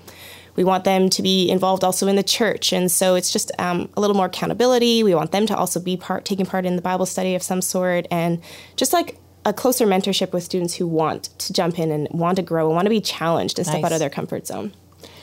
we 0.56 0.64
want 0.64 0.84
them 0.84 1.08
to 1.10 1.22
be 1.22 1.50
involved 1.50 1.84
also 1.84 2.06
in 2.06 2.16
the 2.16 2.22
church. 2.22 2.72
And 2.72 2.90
so 2.90 3.14
it's 3.14 3.32
just 3.32 3.50
um, 3.58 3.88
a 3.96 4.00
little 4.00 4.16
more 4.16 4.26
accountability. 4.26 5.02
We 5.02 5.14
want 5.14 5.32
them 5.32 5.46
to 5.46 5.56
also 5.56 5.80
be 5.80 5.96
part, 5.96 6.24
taking 6.24 6.46
part 6.46 6.64
in 6.64 6.76
the 6.76 6.82
Bible 6.82 7.06
study 7.06 7.34
of 7.34 7.42
some 7.42 7.60
sort 7.60 8.06
and 8.10 8.40
just 8.76 8.92
like 8.92 9.18
a 9.44 9.52
closer 9.52 9.86
mentorship 9.86 10.32
with 10.32 10.42
students 10.42 10.74
who 10.74 10.86
want 10.86 11.24
to 11.38 11.52
jump 11.52 11.78
in 11.78 11.90
and 11.90 12.08
want 12.10 12.36
to 12.36 12.42
grow 12.42 12.66
and 12.66 12.74
want 12.74 12.86
to 12.86 12.90
be 12.90 13.00
challenged 13.00 13.58
and 13.58 13.66
step 13.66 13.84
out 13.84 13.92
of 13.92 13.98
their 13.98 14.10
comfort 14.10 14.46
zone. 14.46 14.72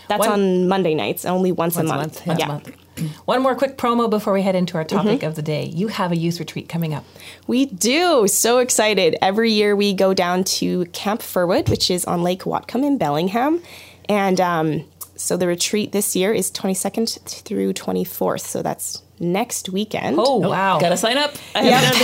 That's 0.07 0.19
One- 0.19 0.31
on 0.31 0.67
Monday 0.67 0.93
nights, 0.93 1.25
only 1.25 1.51
once, 1.51 1.75
Once 1.75 1.89
a 1.89 1.93
a 1.93 1.97
month. 1.97 2.25
month, 2.25 2.27
once 2.27 2.43
a 2.43 2.47
month. 2.47 2.71
One 3.25 3.41
more 3.41 3.55
quick 3.55 3.77
promo 3.77 4.09
before 4.09 4.33
we 4.33 4.41
head 4.43 4.53
into 4.53 4.77
our 4.77 4.83
topic 4.83 5.23
of 5.23 5.35
the 5.35 5.41
day. 5.41 5.63
You 5.65 5.87
have 5.87 6.11
a 6.11 6.15
youth 6.17 6.39
retreat 6.39 6.67
coming 6.69 6.93
up. 6.93 7.03
We 7.47 7.65
do. 7.65 8.27
So 8.27 8.59
excited. 8.59 9.15
Every 9.21 9.51
year 9.51 9.75
we 9.75 9.93
go 9.93 10.13
down 10.13 10.43
to 10.59 10.85
Camp 10.87 11.21
Firwood, 11.21 11.69
which 11.69 11.89
is 11.89 12.03
on 12.05 12.21
Lake 12.21 12.41
Whatcom 12.41 12.85
in 12.85 12.97
Bellingham. 12.97 13.61
And 14.09 14.39
um, 14.41 14.83
so 15.15 15.37
the 15.37 15.47
retreat 15.47 15.93
this 15.93 16.15
year 16.15 16.33
is 16.33 16.51
22nd 16.51 17.43
through 17.43 17.73
24th. 17.73 18.41
So 18.41 18.61
that's 18.61 19.01
next 19.21 19.69
weekend. 19.69 20.17
Oh, 20.19 20.37
wow. 20.37 20.79
Gotta 20.79 20.97
sign 20.97 21.17
up. 21.17 21.33
I 21.55 21.61
haven't 21.63 21.99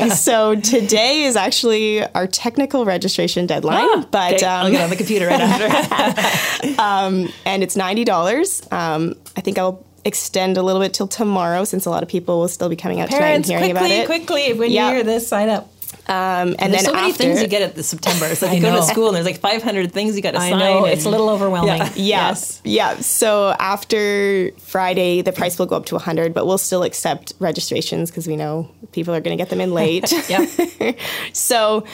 done 0.00 0.08
it 0.10 0.12
so 0.16 0.54
today 0.56 1.22
is 1.24 1.36
actually 1.36 2.04
our 2.14 2.26
technical 2.26 2.84
registration 2.84 3.46
deadline, 3.46 4.02
but 4.10 4.34
Okay, 4.34 4.44
I'll 4.46 4.66
um, 4.66 4.72
get 4.72 4.82
on 4.82 4.90
the 4.90 4.96
computer 4.96 5.26
right 5.26 5.40
after. 5.40 6.72
and 7.44 7.62
it's 7.62 7.76
ninety 7.76 8.04
dollars. 8.04 8.62
Um, 8.70 9.14
I 9.36 9.40
think 9.40 9.58
I'll 9.58 9.84
extend 10.04 10.56
a 10.56 10.62
little 10.62 10.80
bit 10.80 10.94
till 10.94 11.06
tomorrow, 11.08 11.64
since 11.64 11.86
a 11.86 11.90
lot 11.90 12.02
of 12.02 12.08
people 12.08 12.40
will 12.40 12.48
still 12.48 12.68
be 12.68 12.76
coming 12.76 13.00
out 13.00 13.08
Parents, 13.08 13.46
tonight 13.48 13.62
and 13.62 13.70
hearing 13.70 13.76
quickly, 13.76 14.00
about 14.00 14.02
it. 14.02 14.06
quickly, 14.06 14.52
when 14.58 14.70
Yeah. 14.70 14.88
you 14.88 14.94
hear 14.96 15.04
this, 15.04 15.28
sign 15.28 15.48
up. 15.48 15.71
Um, 16.08 16.56
and 16.58 16.72
There's 16.72 16.82
then 16.82 16.84
so 16.84 16.92
many 16.92 17.10
after, 17.10 17.22
things 17.22 17.40
you 17.42 17.48
get 17.48 17.62
at 17.62 17.74
the 17.74 17.82
September. 17.82 18.26
It's 18.26 18.42
like 18.42 18.52
you 18.56 18.60
go 18.60 18.74
to 18.76 18.82
school 18.82 19.06
and 19.08 19.16
there's 19.16 19.26
like 19.26 19.38
500 19.38 19.92
things 19.92 20.16
you 20.16 20.22
got 20.22 20.32
to 20.32 20.38
I 20.40 20.50
sign. 20.50 20.58
know, 20.58 20.84
and- 20.84 20.92
it's 20.92 21.04
a 21.04 21.10
little 21.10 21.28
overwhelming. 21.28 21.76
Yeah. 21.76 21.84
Yeah. 21.94 22.28
Yes. 22.28 22.60
Yeah. 22.64 22.96
So 23.00 23.54
after 23.58 24.50
Friday, 24.58 25.22
the 25.22 25.32
price 25.32 25.58
will 25.58 25.66
go 25.66 25.76
up 25.76 25.86
to 25.86 25.94
100, 25.94 26.34
but 26.34 26.46
we'll 26.46 26.58
still 26.58 26.82
accept 26.82 27.32
registrations 27.38 28.10
because 28.10 28.26
we 28.26 28.36
know 28.36 28.68
people 28.92 29.14
are 29.14 29.20
going 29.20 29.36
to 29.36 29.40
get 29.42 29.50
them 29.50 29.60
in 29.60 29.72
late. 29.72 30.12
Yep. 30.28 30.96
so, 31.32 31.84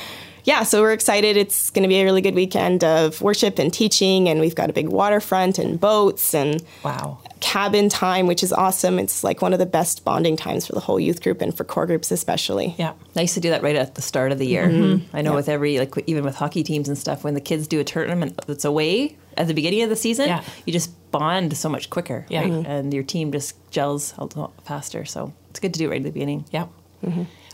yeah, 0.48 0.62
so 0.62 0.80
we're 0.80 0.92
excited. 0.94 1.36
It's 1.36 1.68
going 1.70 1.82
to 1.82 1.88
be 1.88 2.00
a 2.00 2.04
really 2.04 2.22
good 2.22 2.34
weekend 2.34 2.82
of 2.82 3.20
worship 3.20 3.58
and 3.58 3.70
teaching, 3.70 4.30
and 4.30 4.40
we've 4.40 4.54
got 4.54 4.70
a 4.70 4.72
big 4.72 4.88
waterfront 4.88 5.58
and 5.58 5.78
boats 5.78 6.34
and 6.34 6.62
Wow. 6.82 7.18
cabin 7.40 7.90
time, 7.90 8.26
which 8.26 8.42
is 8.42 8.50
awesome. 8.52 8.98
It's 8.98 9.22
like 9.22 9.42
one 9.42 9.52
of 9.52 9.58
the 9.58 9.66
best 9.66 10.04
bonding 10.06 10.36
times 10.38 10.66
for 10.66 10.72
the 10.72 10.80
whole 10.80 10.98
youth 10.98 11.22
group 11.22 11.42
and 11.42 11.54
for 11.54 11.64
core 11.64 11.84
groups 11.84 12.10
especially. 12.10 12.74
Yeah. 12.78 12.94
Nice 13.14 13.34
to 13.34 13.40
do 13.40 13.50
that 13.50 13.62
right 13.62 13.76
at 13.76 13.94
the 13.94 14.00
start 14.02 14.32
of 14.32 14.38
the 14.38 14.46
year. 14.46 14.66
Mm-hmm. 14.68 15.14
I 15.14 15.20
know 15.20 15.34
with 15.34 15.50
every 15.50 15.78
like 15.78 15.92
even 16.06 16.24
with 16.24 16.36
hockey 16.36 16.62
teams 16.62 16.88
and 16.88 16.96
stuff, 16.96 17.24
when 17.24 17.34
the 17.34 17.42
kids 17.42 17.68
do 17.68 17.78
a 17.78 17.84
tournament 17.84 18.40
that's 18.46 18.64
away 18.64 19.18
at 19.36 19.48
the 19.48 19.54
beginning 19.54 19.82
of 19.82 19.90
the 19.90 19.96
season, 19.96 20.28
Yeah. 20.28 20.42
you 20.64 20.72
just 20.72 20.90
bond 21.10 21.56
so 21.58 21.68
much 21.68 21.90
quicker, 21.90 22.24
Yeah. 22.30 22.40
right? 22.40 22.50
Mm-hmm. 22.52 22.70
And 22.70 22.94
your 22.94 23.02
team 23.02 23.32
just 23.32 23.54
gels 23.70 24.14
a 24.16 24.24
lot 24.38 24.52
faster. 24.64 25.04
So 25.04 25.32
it's 25.50 25.60
good 25.60 25.74
to 25.74 25.78
do 25.78 25.86
it 25.86 25.90
right 25.90 26.00
at 26.00 26.04
the 26.04 26.10
beginning. 26.12 26.46
Yep. 26.52 26.68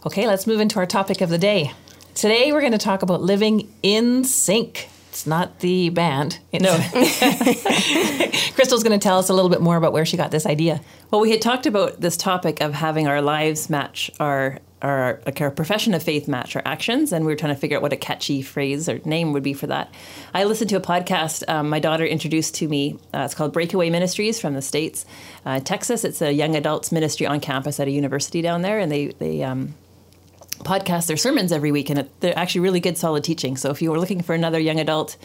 Okay, 0.06 0.26
let's 0.26 0.46
move 0.46 0.60
into 0.60 0.78
our 0.78 0.86
topic 0.86 1.20
of 1.22 1.30
the 1.30 1.38
day. 1.38 1.72
Today 2.14 2.52
we're 2.52 2.60
going 2.60 2.72
to 2.72 2.78
talk 2.78 3.02
about 3.02 3.22
living 3.22 3.72
in 3.82 4.22
sync. 4.22 4.88
It's 5.08 5.26
not 5.26 5.58
the 5.58 5.90
band. 5.90 6.38
No. 6.52 6.76
Crystal's 8.54 8.84
going 8.84 8.98
to 8.98 9.02
tell 9.02 9.18
us 9.18 9.28
a 9.28 9.34
little 9.34 9.50
bit 9.50 9.60
more 9.60 9.76
about 9.76 9.92
where 9.92 10.06
she 10.06 10.16
got 10.16 10.30
this 10.30 10.46
idea. 10.46 10.80
Well, 11.10 11.20
we 11.20 11.32
had 11.32 11.42
talked 11.42 11.66
about 11.66 12.00
this 12.00 12.16
topic 12.16 12.60
of 12.60 12.72
having 12.72 13.08
our 13.08 13.20
lives 13.20 13.68
match 13.68 14.12
our 14.20 14.60
our 14.80 15.20
like 15.26 15.40
our 15.40 15.50
profession 15.50 15.92
of 15.94 16.02
faith 16.02 16.28
match 16.28 16.54
our 16.54 16.62
actions, 16.64 17.12
and 17.12 17.24
we 17.24 17.32
were 17.32 17.36
trying 17.36 17.54
to 17.54 17.60
figure 17.60 17.78
out 17.78 17.82
what 17.82 17.92
a 17.92 17.96
catchy 17.96 18.42
phrase 18.42 18.88
or 18.88 19.00
name 19.04 19.32
would 19.32 19.42
be 19.42 19.54
for 19.54 19.66
that. 19.66 19.92
I 20.34 20.44
listened 20.44 20.70
to 20.70 20.76
a 20.76 20.80
podcast 20.80 21.48
um, 21.48 21.68
my 21.68 21.80
daughter 21.80 22.04
introduced 22.04 22.54
to 22.56 22.68
me. 22.68 22.98
Uh, 23.12 23.22
it's 23.24 23.34
called 23.34 23.52
Breakaway 23.52 23.90
Ministries 23.90 24.40
from 24.40 24.54
the 24.54 24.62
states, 24.62 25.04
uh, 25.46 25.58
Texas. 25.60 26.04
It's 26.04 26.22
a 26.22 26.32
young 26.32 26.54
adults 26.54 26.92
ministry 26.92 27.26
on 27.26 27.40
campus 27.40 27.80
at 27.80 27.88
a 27.88 27.90
university 27.90 28.42
down 28.42 28.62
there, 28.62 28.78
and 28.78 28.92
they 28.92 29.06
they 29.06 29.42
um, 29.42 29.74
podcast 30.60 31.06
their 31.06 31.16
sermons 31.16 31.52
every 31.52 31.72
week, 31.72 31.90
and 31.90 31.98
it, 32.00 32.20
they're 32.20 32.38
actually 32.38 32.62
really 32.62 32.80
good, 32.80 32.96
solid 32.98 33.24
teaching. 33.24 33.56
So 33.56 33.70
if 33.70 33.82
you 33.82 33.90
were 33.90 33.98
looking 33.98 34.22
for 34.22 34.34
another 34.34 34.58
young 34.58 34.78
adult 34.80 35.16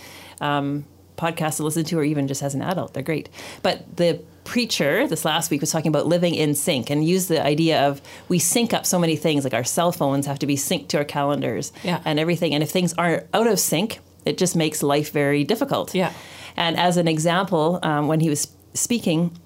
um, 0.42 0.86
podcast 1.18 1.58
to 1.58 1.64
listen 1.64 1.84
to, 1.86 2.00
or 2.00 2.04
even 2.04 2.28
just 2.28 2.42
as 2.44 2.56
an 2.56 2.62
adult, 2.62 2.94
they're 2.94 3.04
great. 3.04 3.30
But 3.62 3.98
the 3.98 4.22
preacher 4.44 5.08
this 5.08 5.26
last 5.26 5.52
week 5.52 5.62
was 5.62 5.72
talking 5.72 5.90
about 5.90 6.08
living 6.08 6.34
in 6.34 6.56
sync 6.56 6.90
and 6.90 7.08
used 7.08 7.30
the 7.30 7.44
idea 7.46 7.88
of 7.88 8.02
we 8.30 8.40
sync 8.40 8.74
up 8.74 8.86
so 8.86 8.98
many 8.98 9.16
things, 9.16 9.44
like 9.44 9.54
our 9.54 9.64
cell 9.64 9.92
phones 9.92 10.26
have 10.26 10.40
to 10.40 10.48
be 10.48 10.56
synced 10.56 10.88
to 10.90 10.98
our 10.98 11.06
calendars 11.06 11.72
Yeah. 11.84 12.02
and 12.06 12.20
everything. 12.20 12.54
And 12.54 12.64
if 12.64 12.72
things 12.72 12.94
aren't 12.94 13.28
out 13.34 13.46
of 13.48 13.60
sync, 13.60 14.00
it 14.26 14.38
just 14.38 14.56
makes 14.56 14.82
life 14.82 15.12
very 15.12 15.44
difficult. 15.44 15.94
Yeah. 15.94 16.14
And 16.58 16.78
as 16.78 16.98
an 16.98 17.08
example, 17.08 17.80
um, 17.84 18.08
when 18.08 18.20
he 18.22 18.30
was 18.30 18.48
speaking, 18.74 19.38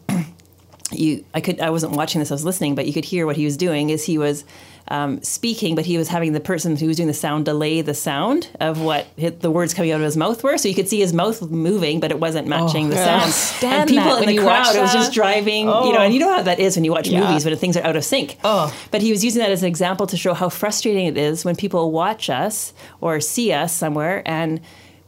you 0.96 1.24
I 1.34 1.42
could 1.42 1.60
I 1.60 1.70
wasn't 1.70 1.94
watching 1.94 2.20
this 2.20 2.32
I 2.32 2.36
was 2.36 2.46
listening 2.46 2.76
but 2.76 2.86
you 2.88 2.94
could 2.94 3.06
hear 3.06 3.26
what 3.26 3.36
he 3.36 3.46
was 3.46 3.58
doing 3.58 3.90
is 3.90 4.04
he 4.06 4.18
was 4.18 4.46
um, 4.90 5.22
speaking 5.24 5.76
but 5.76 5.86
he 5.86 5.98
was 5.98 6.10
having 6.10 6.34
the 6.34 6.42
person 6.42 6.76
who 6.76 6.88
was 6.88 6.98
doing 6.98 7.08
the 7.08 7.14
sound 7.14 7.46
delay 7.46 7.82
the 7.82 7.94
sound 7.94 8.50
of 8.60 8.82
what 8.82 9.08
hit 9.16 9.40
the 9.40 9.50
words 9.50 9.74
coming 9.74 9.92
out 9.92 10.02
of 10.02 10.06
his 10.06 10.18
mouth 10.18 10.44
were 10.44 10.58
so 10.58 10.68
you 10.68 10.76
could 10.76 10.90
see 10.90 11.00
his 11.00 11.14
mouth 11.14 11.42
moving 11.50 12.02
but 12.02 12.12
it 12.12 12.20
wasn't 12.20 12.48
matching 12.48 12.90
the 12.90 13.00
I 13.02 13.06
sound 13.06 13.32
stand 13.32 13.74
and 13.82 13.90
people 13.90 14.16
in 14.18 14.28
the 14.28 14.38
crowd 14.40 14.76
it 14.76 14.82
was 14.82 14.92
just 14.92 15.10
that. 15.10 15.16
driving 15.16 15.68
you 15.68 15.72
Oh. 15.74 15.92
know 15.92 16.00
and 16.00 16.14
you 16.14 16.20
know 16.20 16.34
how 16.34 16.42
that 16.44 16.60
is 16.60 16.76
when 16.76 16.84
you 16.84 16.92
watch 16.92 17.08
Yeah. 17.08 17.22
movies 17.22 17.46
when 17.46 17.56
things 17.56 17.78
are 17.78 17.84
out 17.84 17.96
of 17.96 18.04
sync 18.04 18.38
Oh. 18.44 18.76
but 18.92 19.02
he 19.02 19.10
was 19.12 19.24
using 19.24 19.42
that 19.42 19.52
as 19.52 19.62
an 19.64 19.70
example 19.70 20.06
to 20.08 20.18
show 20.18 20.34
how 20.34 20.50
frustrating 20.50 21.06
it 21.06 21.18
is 21.18 21.46
when 21.46 21.56
people 21.56 21.92
watch 21.92 22.30
us 22.30 22.74
or 23.00 23.22
see 23.22 23.54
us 23.54 23.74
somewhere 23.76 24.22
and 24.26 24.60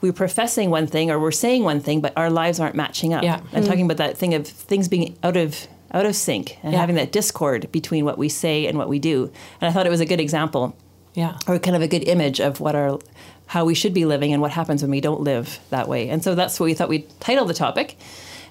we're 0.02 0.14
professing 0.14 0.70
one 0.70 0.86
thing 0.88 1.10
or 1.10 1.20
we're 1.20 1.32
saying 1.32 1.64
one 1.64 1.80
thing, 1.80 2.00
but 2.00 2.14
our 2.16 2.30
lives 2.30 2.60
aren't 2.60 2.76
matching 2.76 3.14
up. 3.14 3.24
Yeah. 3.24 3.40
And 3.54 3.66
talking 3.66 3.86
about 3.86 3.98
that 3.98 4.18
thing 4.18 4.36
of 4.36 4.46
things 4.46 4.88
being 4.88 5.18
out 5.24 5.36
of 5.36 5.68
out 5.94 6.06
of 6.06 6.16
sync 6.16 6.58
and 6.64 6.74
Yeah. 6.74 6.80
having 6.80 6.96
that 6.96 7.12
discord 7.12 7.72
between 7.72 8.06
what 8.06 8.18
we 8.18 8.30
say 8.30 8.66
and 8.68 8.78
what 8.78 8.90
we 8.90 9.00
do. 9.00 9.32
And 9.62 9.70
I 9.70 9.72
thought 9.72 9.86
it 9.86 9.92
was 9.92 10.02
a 10.02 10.06
good 10.06 10.20
example 10.20 10.76
Yeah. 11.14 11.38
or 11.48 11.60
kind 11.60 11.76
of 11.76 11.82
a 11.82 11.88
good 11.88 12.08
image 12.08 12.40
of 12.40 12.60
what 12.60 12.76
our 12.76 13.00
how 13.48 13.64
we 13.64 13.76
should 13.76 13.94
be 13.94 14.06
living 14.06 14.34
and 14.34 14.42
what 14.42 14.50
happens 14.52 14.82
when 14.82 14.90
we 14.90 15.00
don't 15.00 15.22
live 15.22 15.60
that 15.70 15.88
way. 15.88 16.10
And 16.10 16.24
so 16.24 16.34
that's 16.34 16.60
what 16.60 16.66
we 16.66 16.74
thought 16.74 16.90
we'd 16.90 17.08
title 17.20 17.46
the 17.46 17.54
topic. 17.54 17.96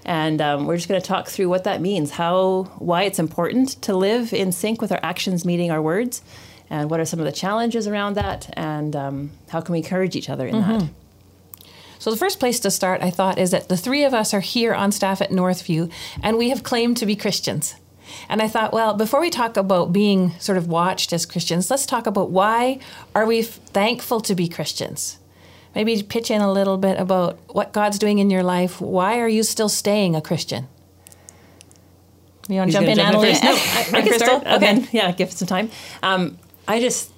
And 0.04 0.40
um, 0.40 0.66
we're 0.66 0.76
just 0.76 0.88
going 0.88 1.00
to 1.00 1.06
talk 1.06 1.28
through 1.28 1.48
what 1.48 1.64
that 1.64 1.80
means, 1.80 2.12
how 2.12 2.70
why 2.78 3.02
it's 3.02 3.18
important 3.18 3.70
to 3.82 3.96
live 3.96 4.32
in 4.32 4.52
sync 4.52 4.80
with 4.80 4.92
our 4.92 5.00
actions 5.02 5.44
meeting 5.44 5.70
our 5.72 5.82
words, 5.82 6.22
and 6.70 6.90
what 6.90 7.00
are 7.00 7.04
some 7.04 7.18
of 7.18 7.24
the 7.26 7.32
challenges 7.32 7.88
around 7.88 8.14
that, 8.14 8.48
and 8.56 8.94
um, 8.94 9.30
how 9.48 9.60
can 9.60 9.72
we 9.72 9.78
encourage 9.78 10.14
each 10.14 10.30
other 10.30 10.46
in 10.46 10.60
that. 10.60 10.84
So 12.04 12.10
the 12.10 12.18
first 12.18 12.38
place 12.38 12.60
to 12.60 12.70
start, 12.70 13.00
I 13.00 13.08
thought, 13.08 13.38
is 13.38 13.52
that 13.52 13.70
the 13.70 13.78
three 13.78 14.04
of 14.04 14.12
us 14.12 14.34
are 14.34 14.40
here 14.40 14.74
on 14.74 14.92
staff 14.92 15.22
at 15.22 15.30
Northview, 15.30 15.90
and 16.22 16.36
we 16.36 16.50
have 16.50 16.62
claimed 16.62 16.98
to 16.98 17.06
be 17.06 17.16
Christians. 17.16 17.76
And 18.28 18.42
I 18.42 18.46
thought, 18.46 18.74
well, 18.74 18.92
before 18.92 19.22
we 19.22 19.30
talk 19.30 19.56
about 19.56 19.90
being 19.90 20.32
sort 20.38 20.58
of 20.58 20.68
watched 20.68 21.14
as 21.14 21.24
Christians, 21.24 21.70
let's 21.70 21.86
talk 21.86 22.06
about 22.06 22.30
why 22.30 22.78
are 23.14 23.24
we 23.24 23.40
f- 23.40 23.58
thankful 23.72 24.20
to 24.20 24.34
be 24.34 24.48
Christians? 24.48 25.18
Maybe 25.74 26.02
pitch 26.02 26.30
in 26.30 26.42
a 26.42 26.52
little 26.52 26.76
bit 26.76 27.00
about 27.00 27.38
what 27.48 27.72
God's 27.72 27.98
doing 27.98 28.18
in 28.18 28.28
your 28.28 28.42
life. 28.42 28.82
Why 28.82 29.18
are 29.18 29.28
you 29.28 29.42
still 29.42 29.70
staying 29.70 30.14
a 30.14 30.20
Christian? 30.20 30.68
You 32.50 32.56
want 32.56 32.70
to 32.70 32.76
jump 32.76 32.86
in, 32.86 33.00
Annalise? 33.00 33.40
first? 33.40 33.44
No, 33.44 33.50
I, 33.50 33.54
I 33.98 34.02
can 34.02 34.08
Crystal? 34.08 34.40
start. 34.40 34.62
Okay. 34.62 34.88
Yeah, 34.92 35.10
give 35.12 35.30
it 35.30 35.38
some 35.38 35.48
time. 35.48 35.70
Um, 36.02 36.36
I 36.68 36.80
just, 36.80 37.10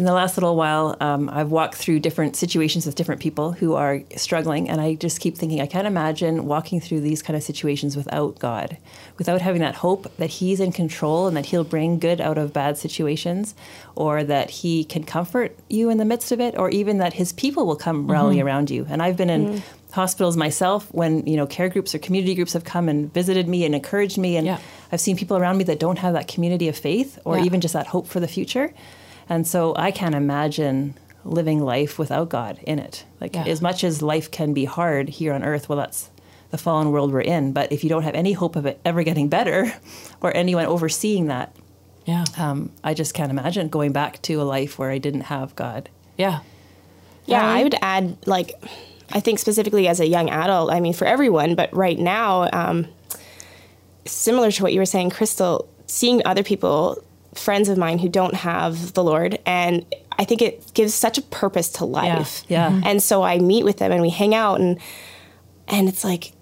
in 0.00 0.06
the 0.06 0.12
last 0.14 0.36
little 0.36 0.56
while, 0.56 0.96
um, 1.00 1.28
I've 1.28 1.50
walked 1.50 1.74
through 1.74 2.00
different 2.00 2.34
situations 2.34 2.86
with 2.86 2.94
different 2.94 3.20
people 3.20 3.52
who 3.52 3.74
are 3.74 4.00
struggling, 4.16 4.68
and 4.70 4.80
I 4.80 4.94
just 4.94 5.20
keep 5.20 5.36
thinking, 5.36 5.60
I 5.60 5.66
can't 5.66 5.86
imagine 5.86 6.46
walking 6.46 6.80
through 6.80 7.02
these 7.02 7.22
kind 7.22 7.36
of 7.36 7.42
situations 7.42 7.96
without 7.96 8.38
God, 8.38 8.78
without 9.18 9.42
having 9.42 9.60
that 9.60 9.74
hope 9.76 10.10
that 10.16 10.30
He's 10.30 10.58
in 10.58 10.72
control 10.72 11.26
and 11.28 11.36
that 11.36 11.46
He'll 11.46 11.64
bring 11.64 11.98
good 11.98 12.18
out 12.20 12.38
of 12.38 12.52
bad 12.54 12.78
situations, 12.78 13.54
or 13.94 14.24
that 14.24 14.48
He 14.50 14.84
can 14.84 15.04
comfort 15.04 15.54
you 15.68 15.90
in 15.90 15.98
the 15.98 16.06
midst 16.06 16.32
of 16.32 16.40
it, 16.40 16.56
or 16.58 16.70
even 16.70 16.96
that 16.98 17.12
His 17.12 17.32
people 17.34 17.66
will 17.66 17.76
come 17.76 18.10
rally 18.10 18.40
around 18.40 18.70
you. 18.70 18.86
And 18.88 19.02
I've 19.02 19.18
been 19.18 19.30
in 19.30 19.62
hospitals 19.92 20.36
myself 20.36 20.88
when 20.94 21.26
you 21.26 21.36
know 21.36 21.46
care 21.46 21.68
groups 21.68 21.94
or 21.94 21.98
community 21.98 22.34
groups 22.34 22.54
have 22.54 22.64
come 22.64 22.88
and 22.88 23.12
visited 23.12 23.48
me 23.48 23.64
and 23.66 23.74
encouraged 23.74 24.16
me 24.18 24.36
and 24.36 24.46
Yeah. 24.46 24.58
I've 24.92 25.00
seen 25.00 25.16
people 25.16 25.36
around 25.36 25.58
me 25.58 25.64
that 25.64 25.80
don't 25.80 25.98
have 25.98 26.14
that 26.14 26.26
community 26.28 26.68
of 26.68 26.76
faith 26.76 27.18
or 27.24 27.36
Yeah. 27.38 27.44
even 27.44 27.60
just 27.60 27.74
that 27.74 27.88
hope 27.88 28.06
for 28.06 28.20
the 28.20 28.28
future. 28.28 28.72
And 29.30 29.46
so 29.46 29.72
I 29.76 29.90
can't 29.92 30.14
imagine 30.14 30.94
living 31.24 31.60
life 31.64 31.98
without 31.98 32.28
God 32.28 32.58
in 32.66 32.78
it. 32.78 33.04
Like 33.20 33.34
Yeah. 33.34 33.44
as 33.46 33.62
much 33.62 33.84
as 33.84 34.02
life 34.02 34.30
can 34.30 34.52
be 34.52 34.64
hard 34.66 35.08
here 35.08 35.32
on 35.32 35.42
earth, 35.44 35.68
well 35.68 35.78
that's 35.78 36.10
the 36.50 36.58
fallen 36.58 36.90
world 36.90 37.12
we're 37.12 37.20
in, 37.20 37.52
but 37.52 37.70
if 37.70 37.84
you 37.84 37.88
don't 37.88 38.02
have 38.02 38.14
any 38.16 38.32
hope 38.32 38.56
of 38.56 38.66
it 38.66 38.80
ever 38.84 39.02
getting 39.04 39.28
better 39.28 39.72
or 40.20 40.36
anyone 40.36 40.66
overseeing 40.66 41.28
that, 41.28 41.54
Yeah. 42.06 42.24
um, 42.36 42.70
I 42.82 42.92
just 42.92 43.14
can't 43.14 43.30
imagine 43.30 43.68
going 43.68 43.92
back 43.92 44.20
to 44.22 44.34
a 44.42 44.42
life 44.42 44.76
where 44.78 44.90
I 44.90 44.98
didn't 44.98 45.22
have 45.22 45.54
God. 45.54 45.88
Yeah. 46.18 46.40
Yeah, 47.26 47.42
Allie? 47.44 47.60
I 47.60 47.62
would 47.62 47.74
add, 47.82 48.16
like, 48.26 48.52
I 49.12 49.20
think 49.20 49.38
specifically 49.38 49.86
as 49.86 50.00
a 50.00 50.06
young 50.08 50.28
adult, 50.28 50.72
I 50.72 50.80
mean, 50.80 50.92
for 50.94 51.04
everyone, 51.06 51.54
but 51.54 51.72
right 51.72 51.98
now, 51.98 52.48
um, 52.52 52.88
similar 54.04 54.50
to 54.50 54.62
what 54.64 54.72
you 54.72 54.80
were 54.80 54.86
saying, 54.86 55.10
Crystal, 55.10 55.68
seeing 55.86 56.22
other 56.24 56.42
people, 56.42 57.00
friends 57.34 57.68
of 57.68 57.78
mine 57.78 57.98
who 57.98 58.08
don't 58.08 58.34
have 58.34 58.92
the 58.94 59.04
Lord, 59.04 59.38
and 59.46 59.84
I 60.18 60.24
think 60.24 60.42
it 60.42 60.72
gives 60.74 60.94
such 60.94 61.16
a 61.18 61.22
purpose 61.22 61.68
to 61.72 61.84
life. 61.84 62.42
Yeah. 62.48 62.70
Mhm. 62.70 62.82
And 62.84 63.02
so 63.02 63.22
I 63.22 63.38
meet 63.38 63.64
with 63.64 63.78
them 63.78 63.92
and 63.92 64.02
we 64.02 64.10
hang 64.10 64.34
out, 64.34 64.60
and 64.60 64.78
and 65.68 65.88
it's 65.88 66.02
like, 66.04 66.32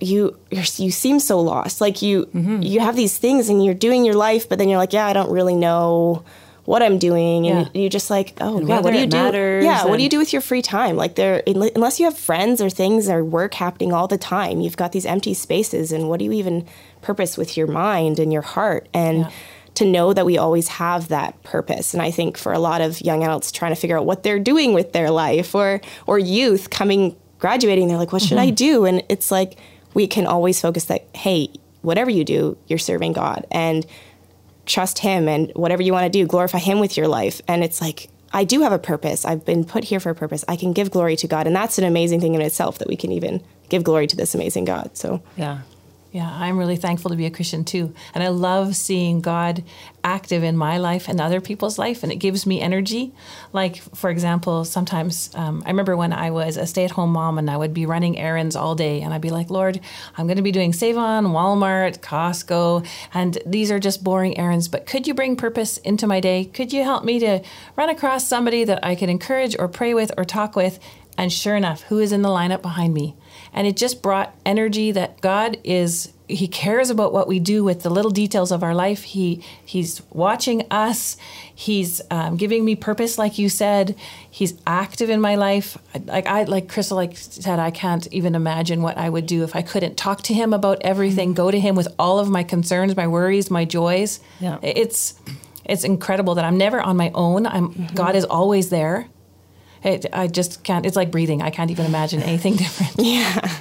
you 0.00 0.36
you're, 0.50 0.64
you 0.76 0.90
seem 0.90 1.18
so 1.20 1.40
lost. 1.40 1.80
Like 1.80 2.02
you 2.02 2.26
Mm-hmm. 2.34 2.62
you 2.62 2.80
have 2.80 2.96
these 2.96 3.16
things 3.18 3.48
and 3.48 3.64
you're 3.64 3.74
doing 3.74 4.04
your 4.04 4.14
life, 4.14 4.48
but 4.48 4.58
then 4.58 4.68
you're 4.68 4.78
like, 4.78 4.92
yeah, 4.92 5.06
I 5.06 5.12
don't 5.12 5.30
really 5.30 5.54
know 5.56 6.22
what 6.64 6.82
I'm 6.82 6.98
doing, 6.98 7.46
and 7.48 7.66
Yeah. 7.74 7.80
you're 7.80 7.88
just 7.90 8.10
like, 8.10 8.34
oh 8.40 8.58
And 8.58 8.68
yeah, 8.68 8.80
what 8.80 8.92
do 8.92 8.98
you 8.98 9.06
do? 9.06 9.16
matters 9.16 9.64
yeah, 9.64 9.86
what 9.86 9.96
do 9.96 10.02
you 10.02 10.08
do 10.10 10.18
with 10.18 10.32
your 10.34 10.42
free 10.42 10.60
time? 10.62 10.96
Like 10.96 11.14
there, 11.14 11.42
unless 11.46 11.98
you 11.98 12.04
have 12.04 12.16
friends 12.18 12.60
or 12.60 12.68
things 12.70 13.08
or 13.08 13.24
work 13.24 13.54
happening 13.54 13.92
all 13.92 14.06
the 14.06 14.18
time, 14.18 14.60
you've 14.60 14.76
got 14.76 14.92
these 14.92 15.06
empty 15.06 15.34
spaces, 15.34 15.92
and 15.92 16.08
what 16.08 16.18
do 16.18 16.24
you 16.26 16.32
even 16.32 16.66
purpose 17.00 17.36
with 17.38 17.56
your 17.56 17.66
mind 17.66 18.18
and 18.18 18.32
your 18.32 18.42
heart 18.42 18.88
and 18.92 19.18
Yeah. 19.20 19.30
To 19.78 19.84
know 19.84 20.12
that 20.12 20.26
we 20.26 20.36
always 20.38 20.66
have 20.68 21.08
that 21.08 21.40
purpose. 21.44 21.94
And 21.94 22.02
I 22.02 22.10
think 22.10 22.36
for 22.36 22.52
a 22.52 22.58
lot 22.58 22.80
of 22.80 23.00
young 23.00 23.22
adults 23.22 23.52
trying 23.52 23.72
to 23.72 23.80
figure 23.80 23.96
out 23.96 24.06
what 24.06 24.24
they're 24.24 24.40
doing 24.40 24.74
with 24.74 24.92
their 24.92 25.10
life 25.10 25.54
or 25.54 25.80
or 26.06 26.18
youth 26.18 26.70
coming 26.70 27.16
graduating, 27.38 27.86
they're 27.86 27.96
like, 27.96 28.12
what 28.12 28.22
should 28.22 28.38
I 28.38 28.48
mm-hmm. 28.48 28.54
do? 28.54 28.84
And 28.84 29.04
it's 29.08 29.30
like 29.30 29.56
we 29.94 30.08
can 30.08 30.26
always 30.26 30.60
focus 30.60 30.86
that, 30.86 31.06
hey, 31.14 31.48
whatever 31.82 32.10
you 32.10 32.24
do, 32.24 32.58
you're 32.66 32.78
serving 32.78 33.12
God 33.12 33.46
and 33.52 33.86
trust 34.66 34.98
him 34.98 35.28
and 35.28 35.52
whatever 35.54 35.80
you 35.80 35.92
want 35.92 36.04
to 36.04 36.10
do, 36.10 36.26
glorify 36.26 36.58
him 36.58 36.80
with 36.80 36.96
your 36.96 37.06
life. 37.06 37.40
And 37.46 37.62
it's 37.62 37.80
like 37.80 38.10
I 38.32 38.42
do 38.42 38.62
have 38.62 38.72
a 38.72 38.78
purpose. 38.80 39.24
I've 39.24 39.44
been 39.44 39.64
put 39.64 39.84
here 39.84 40.00
for 40.00 40.10
a 40.10 40.14
purpose. 40.14 40.44
I 40.48 40.56
can 40.56 40.72
give 40.72 40.90
glory 40.90 41.14
to 41.16 41.28
God. 41.28 41.46
And 41.46 41.54
that's 41.54 41.78
an 41.78 41.84
amazing 41.84 42.20
thing 42.20 42.34
in 42.34 42.40
itself 42.40 42.78
that 42.78 42.88
we 42.88 42.96
can 42.96 43.12
even 43.12 43.42
give 43.68 43.84
glory 43.84 44.08
to 44.08 44.16
this 44.16 44.34
amazing 44.34 44.64
God. 44.64 44.96
So 44.96 45.22
Yeah. 45.36 45.60
Yeah, 46.10 46.30
I'm 46.32 46.56
really 46.56 46.76
thankful 46.76 47.10
to 47.10 47.18
be 47.18 47.26
a 47.26 47.30
Christian 47.30 47.64
too. 47.64 47.92
And 48.14 48.24
I 48.24 48.28
love 48.28 48.74
seeing 48.74 49.20
God 49.20 49.62
active 50.02 50.42
in 50.42 50.56
my 50.56 50.78
life 50.78 51.06
and 51.06 51.20
other 51.20 51.38
people's 51.38 51.78
life, 51.78 52.02
and 52.02 52.10
it 52.10 52.16
gives 52.16 52.46
me 52.46 52.62
energy. 52.62 53.12
Like, 53.52 53.76
for 53.94 54.08
example, 54.08 54.64
sometimes 54.64 55.30
um, 55.34 55.62
I 55.66 55.68
remember 55.68 55.98
when 55.98 56.14
I 56.14 56.30
was 56.30 56.56
a 56.56 56.66
stay 56.66 56.84
at 56.84 56.92
home 56.92 57.12
mom 57.12 57.36
and 57.36 57.50
I 57.50 57.58
would 57.58 57.74
be 57.74 57.84
running 57.84 58.16
errands 58.18 58.56
all 58.56 58.74
day, 58.74 59.02
and 59.02 59.12
I'd 59.12 59.20
be 59.20 59.28
like, 59.28 59.50
Lord, 59.50 59.80
I'm 60.16 60.26
going 60.26 60.38
to 60.38 60.42
be 60.42 60.50
doing 60.50 60.72
Save 60.72 60.96
On, 60.96 61.26
Walmart, 61.26 61.98
Costco, 61.98 62.86
and 63.12 63.36
these 63.44 63.70
are 63.70 63.78
just 63.78 64.02
boring 64.02 64.38
errands, 64.38 64.66
but 64.66 64.86
could 64.86 65.06
you 65.06 65.12
bring 65.12 65.36
purpose 65.36 65.76
into 65.76 66.06
my 66.06 66.20
day? 66.20 66.46
Could 66.46 66.72
you 66.72 66.84
help 66.84 67.04
me 67.04 67.18
to 67.18 67.42
run 67.76 67.90
across 67.90 68.26
somebody 68.26 68.64
that 68.64 68.82
I 68.82 68.94
could 68.94 69.10
encourage 69.10 69.56
or 69.58 69.68
pray 69.68 69.92
with 69.92 70.10
or 70.16 70.24
talk 70.24 70.56
with? 70.56 70.78
And 71.18 71.32
sure 71.32 71.56
enough, 71.56 71.82
who 71.82 71.98
is 71.98 72.12
in 72.12 72.22
the 72.22 72.28
lineup 72.28 72.62
behind 72.62 72.94
me? 72.94 73.16
And 73.58 73.66
it 73.66 73.76
just 73.76 74.02
brought 74.02 74.36
energy 74.46 74.92
that 74.92 75.20
God 75.20 75.58
is 75.64 76.12
he 76.28 76.46
cares 76.46 76.90
about 76.90 77.12
what 77.12 77.26
we 77.26 77.40
do 77.40 77.64
with 77.64 77.82
the 77.82 77.90
little 77.90 78.12
details 78.12 78.52
of 78.52 78.62
our 78.62 78.72
life. 78.72 79.02
He 79.02 79.42
he's 79.64 80.00
watching 80.10 80.64
us. 80.70 81.16
He's 81.52 82.00
um, 82.08 82.36
giving 82.36 82.64
me 82.64 82.76
purpose, 82.76 83.18
like 83.18 83.36
you 83.36 83.48
said. 83.48 83.96
He's 84.30 84.54
active 84.64 85.10
in 85.10 85.20
my 85.20 85.34
life. 85.34 85.76
Like 86.04 86.26
I 86.26 86.44
like 86.44 86.68
Crystal, 86.68 86.96
like 86.96 87.16
said, 87.16 87.58
I 87.58 87.72
can't 87.72 88.06
even 88.12 88.36
imagine 88.36 88.80
what 88.80 88.96
I 88.96 89.08
would 89.08 89.26
do 89.26 89.42
if 89.42 89.56
I 89.56 89.62
couldn't 89.62 89.96
talk 89.96 90.22
to 90.22 90.34
him 90.34 90.52
about 90.52 90.80
everything. 90.82 91.34
Go 91.34 91.50
to 91.50 91.58
him 91.58 91.74
with 91.74 91.88
all 91.98 92.20
of 92.20 92.28
my 92.28 92.44
concerns, 92.44 92.94
my 92.94 93.08
worries, 93.08 93.50
my 93.50 93.64
joys. 93.64 94.20
Yeah. 94.38 94.60
it's 94.62 95.18
it's 95.64 95.82
incredible 95.82 96.36
that 96.36 96.44
I'm 96.44 96.58
never 96.58 96.80
on 96.80 96.96
my 96.96 97.10
own. 97.12 97.44
I'm 97.44 97.88
God 97.92 98.14
is 98.14 98.24
always 98.24 98.70
there. 98.70 99.08
It, 99.82 100.06
I 100.12 100.26
just 100.26 100.64
can't. 100.64 100.84
It's 100.86 100.96
like 100.96 101.10
breathing. 101.10 101.42
I 101.42 101.50
can't 101.50 101.70
even 101.70 101.86
imagine 101.86 102.22
anything 102.22 102.56
different. 102.62 102.94
Yeah, 102.98 103.58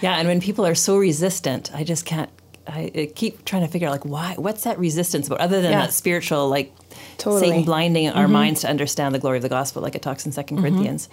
yeah. 0.00 0.16
and 0.18 0.28
when 0.28 0.40
people 0.40 0.66
are 0.66 0.74
so 0.74 0.96
resistant, 0.98 1.70
I 1.74 1.84
just 1.84 2.04
can't 2.04 2.30
I, 2.68 2.90
I 2.94 3.12
keep 3.14 3.44
trying 3.44 3.62
to 3.62 3.68
figure 3.68 3.88
out 3.88 3.92
like 3.92 4.04
why 4.04 4.34
what's 4.36 4.64
that 4.64 4.78
resistance 4.78 5.26
about 5.26 5.40
other 5.40 5.62
than 5.62 5.72
Yeah. 5.72 5.82
that 5.82 5.92
spiritual 5.92 6.48
like 6.48 6.72
Totally. 7.18 7.48
Satan 7.48 7.64
blinding 7.64 8.08
our 8.08 8.24
mm-hmm. 8.24 8.32
minds 8.32 8.60
to 8.62 8.68
understand 8.68 9.14
the 9.14 9.18
glory 9.18 9.38
of 9.38 9.42
the 9.42 9.48
gospel 9.48 9.82
like 9.82 9.94
it 9.94 10.02
talks 10.02 10.26
in 10.26 10.32
2nd 10.32 10.44
mm-hmm. 10.44 10.60
Corinthians. 10.60 11.08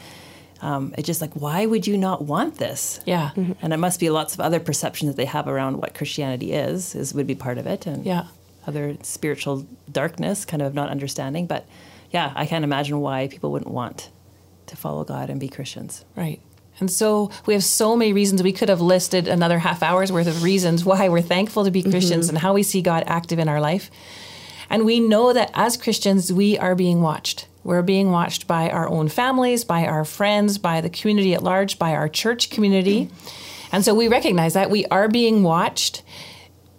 Um, 0.61 0.93
it's 0.97 1.05
just 1.05 1.21
like 1.21 1.33
why 1.33 1.65
would 1.65 1.85
you 1.87 1.97
not 1.97 2.23
want 2.23 2.57
this? 2.57 2.99
Yeah. 3.05 3.31
Mm-hmm. 3.35 3.53
And 3.61 3.73
it 3.73 3.77
must 3.77 3.99
be 3.99 4.09
lots 4.09 4.33
of 4.33 4.39
other 4.39 4.59
perceptions 4.59 5.09
that 5.09 5.17
they 5.17 5.25
have 5.25 5.47
around 5.47 5.77
what 5.77 5.93
Christianity 5.93 6.53
is, 6.53 6.95
is 6.95 7.13
would 7.13 7.27
be 7.27 7.35
part 7.35 7.57
of 7.57 7.67
it. 7.67 7.85
And 7.85 8.05
Yeah. 8.05 8.25
other 8.65 8.97
spiritual 9.03 9.65
darkness, 9.91 10.45
kind 10.45 10.61
of 10.61 10.73
not 10.73 10.89
understanding. 10.89 11.47
But 11.47 11.65
yeah, 12.11 12.31
I 12.35 12.45
can't 12.45 12.63
imagine 12.63 12.99
why 13.01 13.27
people 13.27 13.51
wouldn't 13.51 13.71
want 13.71 14.09
to 14.67 14.75
follow 14.75 15.03
God 15.03 15.29
and 15.29 15.39
be 15.39 15.47
Christians. 15.47 16.05
Right. 16.15 16.39
And 16.79 16.89
so 16.89 17.29
we 17.45 17.53
have 17.53 17.63
so 17.63 17.95
many 17.95 18.13
reasons. 18.13 18.41
We 18.41 18.51
could 18.51 18.69
have 18.69 18.81
listed 18.81 19.27
another 19.27 19.59
half 19.59 19.83
hour's 19.83 20.11
worth 20.11 20.27
of 20.27 20.43
reasons 20.43 20.83
why 20.83 21.07
we're 21.07 21.21
thankful 21.21 21.65
to 21.65 21.71
be 21.71 21.83
Christians 21.83 22.27
mm-hmm. 22.27 22.35
and 22.35 22.41
how 22.41 22.53
we 22.53 22.63
see 22.63 22.81
God 22.81 23.03
active 23.05 23.39
in 23.39 23.47
our 23.47 23.61
life. 23.61 23.91
And 24.69 24.85
we 24.85 24.99
know 24.99 25.33
that 25.33 25.51
as 25.53 25.77
Christians, 25.77 26.33
we 26.33 26.57
are 26.57 26.73
being 26.73 27.01
watched. 27.01 27.47
We're 27.63 27.83
being 27.83 28.11
watched 28.11 28.47
by 28.47 28.69
our 28.69 28.89
own 28.89 29.07
families, 29.07 29.63
by 29.63 29.85
our 29.85 30.03
friends, 30.03 30.57
by 30.57 30.81
the 30.81 30.89
community 30.89 31.33
at 31.33 31.43
large, 31.43 31.77
by 31.79 31.93
our 31.93 32.09
church 32.09 32.49
community. 32.49 33.09
And 33.71 33.85
so 33.85 33.93
we 33.93 34.07
recognize 34.07 34.53
that 34.53 34.69
we 34.69 34.85
are 34.87 35.07
being 35.07 35.43
watched. 35.43 36.01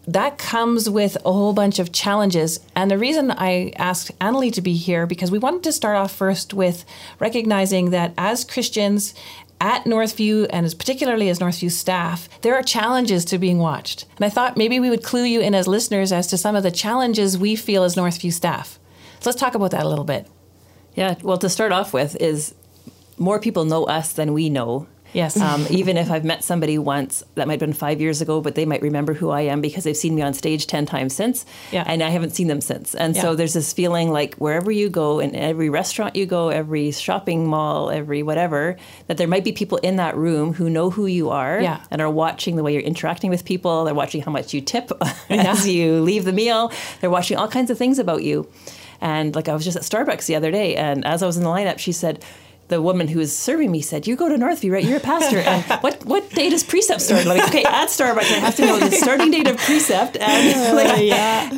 That 0.07 0.37
comes 0.37 0.91
with 0.91 1.17
a 1.25 1.33
whole 1.33 1.55
bunch 1.55 1.79
of 1.79 1.93
challenges. 1.93 2.61
And 2.77 2.91
the 2.91 2.99
reason 2.99 3.31
I 3.31 3.73
asked 3.77 4.17
Annalie 4.19 4.53
to 4.53 4.61
be 4.61 4.75
here, 4.75 5.07
because 5.07 5.31
we 5.31 5.39
wanted 5.39 5.63
to 5.65 5.73
start 5.73 5.97
off 5.97 6.13
first 6.13 6.53
with 6.53 6.85
recognizing 7.19 7.91
that 7.91 8.13
as 8.19 8.45
Christians 8.45 9.15
at 9.61 9.85
Northview, 9.85 10.47
and 10.51 10.67
as 10.67 10.75
particularly 10.75 11.31
as 11.31 11.39
Northview 11.39 11.71
staff, 11.71 12.29
there 12.43 12.55
are 12.55 12.63
challenges 12.63 13.25
to 13.25 13.39
being 13.39 13.59
watched. 13.59 14.05
And 14.17 14.25
I 14.27 14.29
thought 14.29 14.59
maybe 14.59 14.79
we 14.79 14.91
would 14.91 15.03
clue 15.03 15.25
you 15.25 15.41
in 15.41 15.55
as 15.55 15.67
listeners 15.67 16.13
as 16.13 16.27
to 16.27 16.37
some 16.37 16.55
of 16.55 16.63
the 16.63 16.71
challenges 16.71 17.39
we 17.39 17.57
feel 17.57 17.83
as 17.83 17.95
Northview 17.95 18.33
staff. 18.33 18.79
So 19.21 19.31
let's 19.31 19.41
talk 19.41 19.55
about 19.55 19.71
that 19.71 19.87
a 19.87 19.89
little 19.89 20.05
bit. 20.05 20.29
Yeah, 20.95 21.15
well, 21.23 21.39
to 21.39 21.49
start 21.49 21.73
off 21.73 21.95
with, 21.95 22.15
is 22.21 22.55
more 23.17 23.41
people 23.41 23.65
know 23.65 23.85
us 23.85 24.13
than 24.13 24.35
we 24.35 24.51
know. 24.51 24.87
Yes. 25.15 25.39
Um, 25.41 25.67
even 25.71 25.97
if 25.97 26.11
I've 26.11 26.25
met 26.25 26.45
somebody 26.45 26.77
once, 26.77 27.23
that 27.37 27.47
might 27.47 27.55
have 27.55 27.61
been 27.61 27.73
five 27.73 28.01
years 28.01 28.21
ago, 28.21 28.41
but 28.41 28.55
they 28.57 28.67
might 28.67 28.83
remember 28.83 29.15
who 29.15 29.31
I 29.31 29.43
am 29.43 29.61
because 29.61 29.85
they've 29.85 29.97
seen 29.97 30.15
me 30.15 30.23
on 30.23 30.35
stage 30.35 30.67
10 30.67 30.85
times 30.87 31.15
since. 31.15 31.47
Yeah. 31.73 31.85
And 31.87 32.03
I 32.03 32.11
haven't 32.11 32.31
seen 32.31 32.49
them 32.49 32.61
since. 32.61 32.95
And 32.95 33.15
Yeah. 33.15 33.23
so 33.23 33.35
there's 33.35 33.55
this 33.55 33.73
feeling 33.73 34.11
like 34.11 34.35
wherever 34.35 34.71
you 34.71 34.91
go, 34.91 35.21
in 35.21 35.35
every 35.35 35.71
restaurant 35.71 36.17
you 36.17 36.27
go, 36.27 36.49
every 36.51 36.91
shopping 36.91 37.47
mall, 37.47 37.91
every 37.91 38.23
whatever, 38.23 38.77
that 39.07 39.17
there 39.17 39.29
might 39.29 39.45
be 39.45 39.53
people 39.53 39.79
in 39.79 39.97
that 39.97 40.17
room 40.17 40.53
who 40.53 40.69
know 40.69 40.91
who 40.91 41.07
you 41.07 41.31
are 41.31 41.61
Yeah. 41.61 41.81
and 41.91 42.03
are 42.03 42.11
watching 42.11 42.57
the 42.57 42.63
way 42.63 42.73
you're 42.75 42.83
interacting 42.83 43.31
with 43.31 43.45
people. 43.45 43.85
They're 43.85 43.95
watching 43.95 44.21
how 44.23 44.33
much 44.33 44.53
you 44.53 44.61
tip 44.61 44.91
as 45.31 45.67
you 45.69 46.01
leave 46.01 46.25
the 46.25 46.33
meal. 46.33 46.73
They're 47.01 47.11
watching 47.11 47.37
all 47.39 47.49
kinds 47.49 47.71
of 47.71 47.79
things 47.79 47.99
about 48.01 48.23
you. 48.25 48.49
And 49.01 49.35
like 49.35 49.49
I 49.49 49.55
was 49.55 49.65
just 49.65 49.77
at 49.77 49.83
Starbucks 49.83 50.27
the 50.27 50.35
other 50.37 50.51
day, 50.51 50.77
and 50.77 51.05
as 51.05 51.23
I 51.23 51.27
was 51.27 51.37
in 51.37 51.43
the 51.43 51.49
lineup, 51.51 51.79
she 51.79 51.93
said, 51.93 52.25
the 52.69 52.81
woman 52.81 53.09
who 53.09 53.19
was 53.19 53.37
serving 53.37 53.71
me 53.71 53.81
said, 53.83 54.07
"You 54.07 54.17
go 54.17 54.29
to 54.29 54.37
Northview, 54.37 54.73
right? 54.73 54.85
You're 54.85 54.97
a 54.97 55.01
pastor. 55.01 55.39
And 55.39 55.63
what 55.83 56.05
what 56.07 56.31
day 56.31 56.49
does 56.51 56.65
Precept 56.65 57.01
start?" 57.03 57.27
Like, 57.27 57.43
okay, 57.49 57.63
at 57.65 57.89
Starbucks, 57.89 58.31
I 58.33 58.39
have 58.41 58.57
to 58.57 58.65
know 58.67 58.79
the 58.79 58.91
starting 58.91 59.31
date 59.31 59.47
of 59.49 59.57
Precept, 59.59 60.17
and 60.17 60.77
like, 60.77 60.99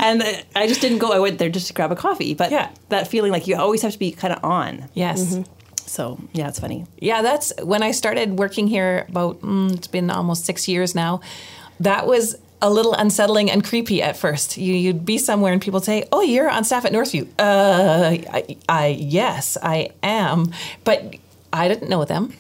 and 0.03 0.23
uh, 0.23 0.33
I 0.57 0.67
just 0.67 0.81
didn't 0.81 0.99
go. 0.99 1.13
I 1.13 1.19
went 1.21 1.39
there 1.39 1.49
just 1.49 1.69
to 1.69 1.73
grab 1.75 1.93
a 1.93 1.97
coffee, 1.97 2.35
but 2.35 2.51
Yeah. 2.51 2.71
that 2.89 3.07
feeling 3.09 3.31
like 3.33 3.47
you 3.47 3.57
always 3.57 3.83
have 3.83 3.93
to 3.93 3.99
be 3.99 4.11
kind 4.13 4.33
of 4.35 4.43
on. 4.45 4.89
yes. 4.95 5.39
So 5.89 6.19
yeah, 6.33 6.49
it's 6.49 6.59
funny. 6.59 6.85
Yeah, 7.01 7.23
that's 7.23 7.53
when 7.63 7.83
I 7.83 7.93
started 7.93 8.39
working 8.39 8.67
here 8.67 9.07
about, 9.09 9.41
mm, 9.43 9.73
it's 9.73 9.87
been 9.87 10.11
almost 10.11 10.45
six 10.45 10.67
years 10.67 10.95
now. 10.97 11.21
That 11.79 12.07
was 12.09 12.37
a 12.63 12.71
little 12.71 12.95
unsettling 12.95 13.51
and 13.51 13.63
creepy 13.65 14.03
at 14.03 14.17
first. 14.17 14.57
You, 14.57 14.75
you'd 14.75 15.05
be 15.05 15.19
somewhere 15.19 15.53
and 15.53 15.61
people 15.61 15.81
say, 15.81 16.05
Oh, 16.13 16.23
you're 16.23 16.49
on 16.51 16.65
staff 16.65 16.85
at 16.85 16.93
Northview. 16.93 17.27
Uh, 17.39 18.17
I, 18.33 18.57
I, 18.69 18.87
yes, 18.89 19.57
I 19.63 19.91
am. 20.03 20.53
But 20.85 21.17
I 21.53 21.69
didn't 21.69 21.89
know 21.91 22.05
them. 22.05 22.33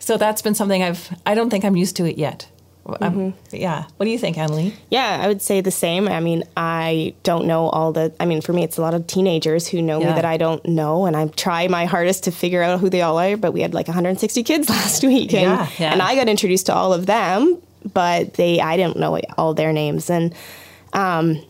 So 0.00 0.16
that's 0.16 0.40
been 0.42 0.54
something 0.54 0.82
I've, 0.82 1.10
I 1.26 1.34
don't 1.34 1.50
think 1.50 1.64
I'm 1.64 1.76
used 1.76 1.96
to 1.96 2.06
it 2.06 2.16
yet. 2.18 2.48
Um, 3.02 3.34
yeah. 3.52 3.84
What 3.98 4.04
do 4.06 4.10
you 4.10 4.16
think, 4.18 4.38
Emily? 4.38 4.74
Yeah, 4.90 5.18
I 5.22 5.28
would 5.28 5.42
say 5.42 5.60
the 5.60 5.70
same. 5.70 6.08
I 6.08 6.20
mean, 6.20 6.44
I 6.56 7.12
don't 7.22 7.44
know 7.46 7.68
all 7.68 7.92
the. 7.92 8.14
I 8.18 8.24
mean, 8.24 8.40
for 8.40 8.54
me, 8.54 8.64
it's 8.64 8.78
a 8.78 8.80
lot 8.80 8.94
of 8.94 9.06
teenagers 9.06 9.68
who 9.68 9.82
know 9.82 10.00
Yeah. 10.00 10.06
me 10.08 10.12
that 10.14 10.24
I 10.24 10.38
don't 10.38 10.64
know, 10.64 11.04
and 11.04 11.14
I 11.14 11.26
try 11.26 11.68
my 11.68 11.84
hardest 11.84 12.24
to 12.24 12.30
figure 12.32 12.62
out 12.62 12.80
who 12.80 12.88
they 12.88 13.02
all 13.02 13.18
are. 13.18 13.36
But 13.36 13.52
we 13.52 13.60
had 13.60 13.74
like 13.74 13.88
160 13.88 14.42
kids 14.42 14.70
last 14.70 15.04
week, 15.04 15.34
and, 15.34 15.42
Yeah, 15.42 15.68
yeah. 15.78 15.92
and 15.92 16.00
I 16.00 16.14
got 16.14 16.28
introduced 16.30 16.64
to 16.66 16.74
all 16.74 16.94
of 16.94 17.04
them, 17.04 17.60
but 17.92 18.34
they 18.34 18.60
I 18.60 18.76
didn't 18.76 18.96
know 18.96 19.18
all 19.36 19.54
their 19.54 19.72
names, 19.72 20.10
and 20.10 20.34
um, 20.92 21.42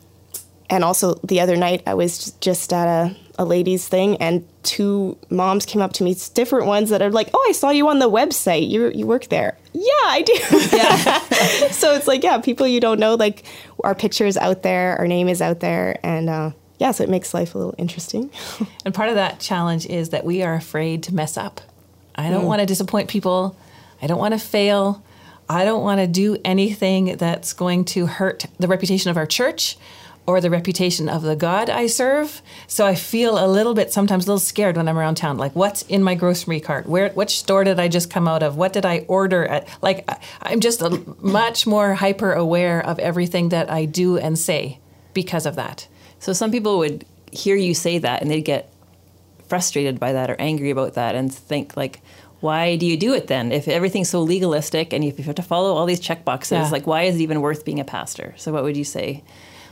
and 0.71 0.85
also 0.85 1.15
the 1.25 1.41
other 1.41 1.57
night 1.57 1.83
I 1.87 1.95
was 1.95 2.33
just 2.41 2.73
at 2.73 2.87
a, 2.87 3.17
a 3.39 3.45
ladies 3.45 3.89
thing, 3.89 4.17
and 4.19 4.47
two 4.63 5.17
moms 5.31 5.65
came 5.65 5.81
up 5.81 5.93
to 5.95 6.05
me, 6.05 6.13
it's 6.13 6.29
different 6.29 6.67
ones 6.67 6.91
that 6.91 7.03
are 7.03 7.11
like, 7.11 7.31
"Oh, 7.33 7.47
I 7.49 7.53
saw 7.53 7.71
you 7.71 7.89
on 7.89 7.99
the 7.99 8.11
website. 8.11 8.69
You 8.69 8.91
you 8.91 9.07
work 9.07 9.29
there." 9.29 9.57
Yeah, 9.73 10.07
I 10.07 10.23
do. 10.23 10.77
Yeah, 10.77 11.19
so 11.71 11.95
it's 11.95 12.07
like 12.09 12.23
yeah 12.25 12.39
people 12.39 12.67
you 12.67 12.81
don't 12.81 12.99
know 12.99 13.15
like 13.15 13.45
our 13.85 13.95
picture 13.95 14.27
is 14.27 14.37
out 14.37 14.63
there 14.63 14.97
our 14.99 15.07
name 15.07 15.29
is 15.29 15.41
out 15.41 15.61
there 15.61 15.99
and 16.03 16.29
uh, 16.29 16.51
yeah 16.79 16.91
so 16.91 17.05
it 17.05 17.11
makes 17.11 17.33
life 17.33 17.55
a 17.55 17.59
little 17.59 17.75
interesting 17.79 18.31
And 18.85 18.95
part 18.95 19.09
of 19.09 19.15
that 19.15 19.39
challenge 19.39 19.87
is 19.87 20.11
that 20.11 20.25
we 20.25 20.43
are 20.43 20.55
afraid 20.55 21.03
to 21.05 21.15
mess 21.15 21.37
up. 21.37 21.61
I 22.15 22.31
don't 22.31 22.47
want 22.47 22.61
to 22.61 22.67
disappoint 22.67 23.09
people. 23.09 23.57
I 24.03 24.09
don't 24.09 24.19
want 24.19 24.35
to 24.35 24.41
fail. 24.41 25.05
I 25.49 25.65
don't 25.65 25.83
want 25.83 26.01
to 26.01 26.07
do 26.07 26.37
anything 26.45 27.17
that's 27.17 27.53
going 27.53 27.85
to 27.87 28.07
hurt 28.07 28.47
the 28.59 28.69
reputation 28.69 29.11
of 29.11 29.17
our 29.17 29.27
church 29.27 29.77
or 30.27 30.43
the 30.43 30.51
reputation 30.51 31.09
of 31.09 31.23
the 31.23 31.35
God 31.35 31.71
I 31.71 31.87
serve. 31.87 32.43
So 32.67 32.87
I 32.87 32.95
feel 32.95 33.43
a 33.43 33.49
little 33.49 33.73
bit 33.73 33.91
sometimes 33.91 34.27
a 34.27 34.29
little 34.29 34.41
scared 34.41 34.77
when 34.77 34.87
I'm 34.87 34.99
around 34.99 35.15
town. 35.15 35.39
Like, 35.39 35.57
what's 35.57 35.83
in 35.83 36.03
my 36.03 36.15
grocery 36.15 36.61
cart? 36.61 36.87
Where, 36.87 37.09
which 37.11 37.39
store 37.39 37.65
did 37.65 37.81
I 37.81 37.89
just 37.89 38.11
come 38.11 38.29
out 38.29 38.43
of? 38.43 38.55
What 38.55 38.75
did 38.75 38.85
I 38.85 39.07
order 39.09 39.47
at? 39.47 39.67
Like, 39.81 40.07
I'm 40.43 40.61
just 40.61 40.83
a, 40.83 41.03
much 41.21 41.67
more 41.67 41.95
hyper 41.95 42.35
aware 42.35 42.85
of 42.85 42.99
everything 42.99 43.49
that 43.49 43.71
I 43.71 43.87
do 43.87 44.19
and 44.19 44.39
say 44.39 44.81
because 45.15 45.47
of 45.47 45.57
that. 45.57 45.89
So 46.19 46.35
some 46.35 46.51
people 46.51 46.77
would 46.77 47.07
hear 47.33 47.57
you 47.57 47.73
say 47.73 47.97
that 47.97 48.21
and 48.21 48.31
they'd 48.31 48.43
get 48.43 48.71
frustrated 49.47 49.99
by 49.99 50.13
that 50.13 50.29
or 50.29 50.37
angry 50.39 50.69
about 50.69 50.93
that 50.93 51.15
and 51.15 51.33
think 51.33 51.75
like, 51.75 52.03
why 52.41 52.77
do 52.77 52.87
you 52.87 52.97
do 52.97 53.15
it 53.15 53.27
then? 53.27 53.51
If 53.53 53.67
everything's 53.69 54.09
so 54.11 54.21
legalistic 54.23 54.93
and 54.93 55.03
if 55.05 55.19
you 55.19 55.25
have 55.25 55.35
to 55.37 55.43
follow 55.43 55.75
all 55.75 55.87
these 55.87 56.01
check 56.01 56.25
boxes, 56.25 56.53
Yeah. 56.53 56.69
like 56.71 56.87
why 56.87 57.03
is 57.03 57.17
it 57.17 57.21
even 57.23 57.41
worth 57.41 57.65
being 57.65 57.81
a 57.81 57.85
pastor? 57.85 58.35
So 58.37 58.53
what 58.53 58.63
would 58.63 58.77
you 58.77 58.85
say? 58.85 59.23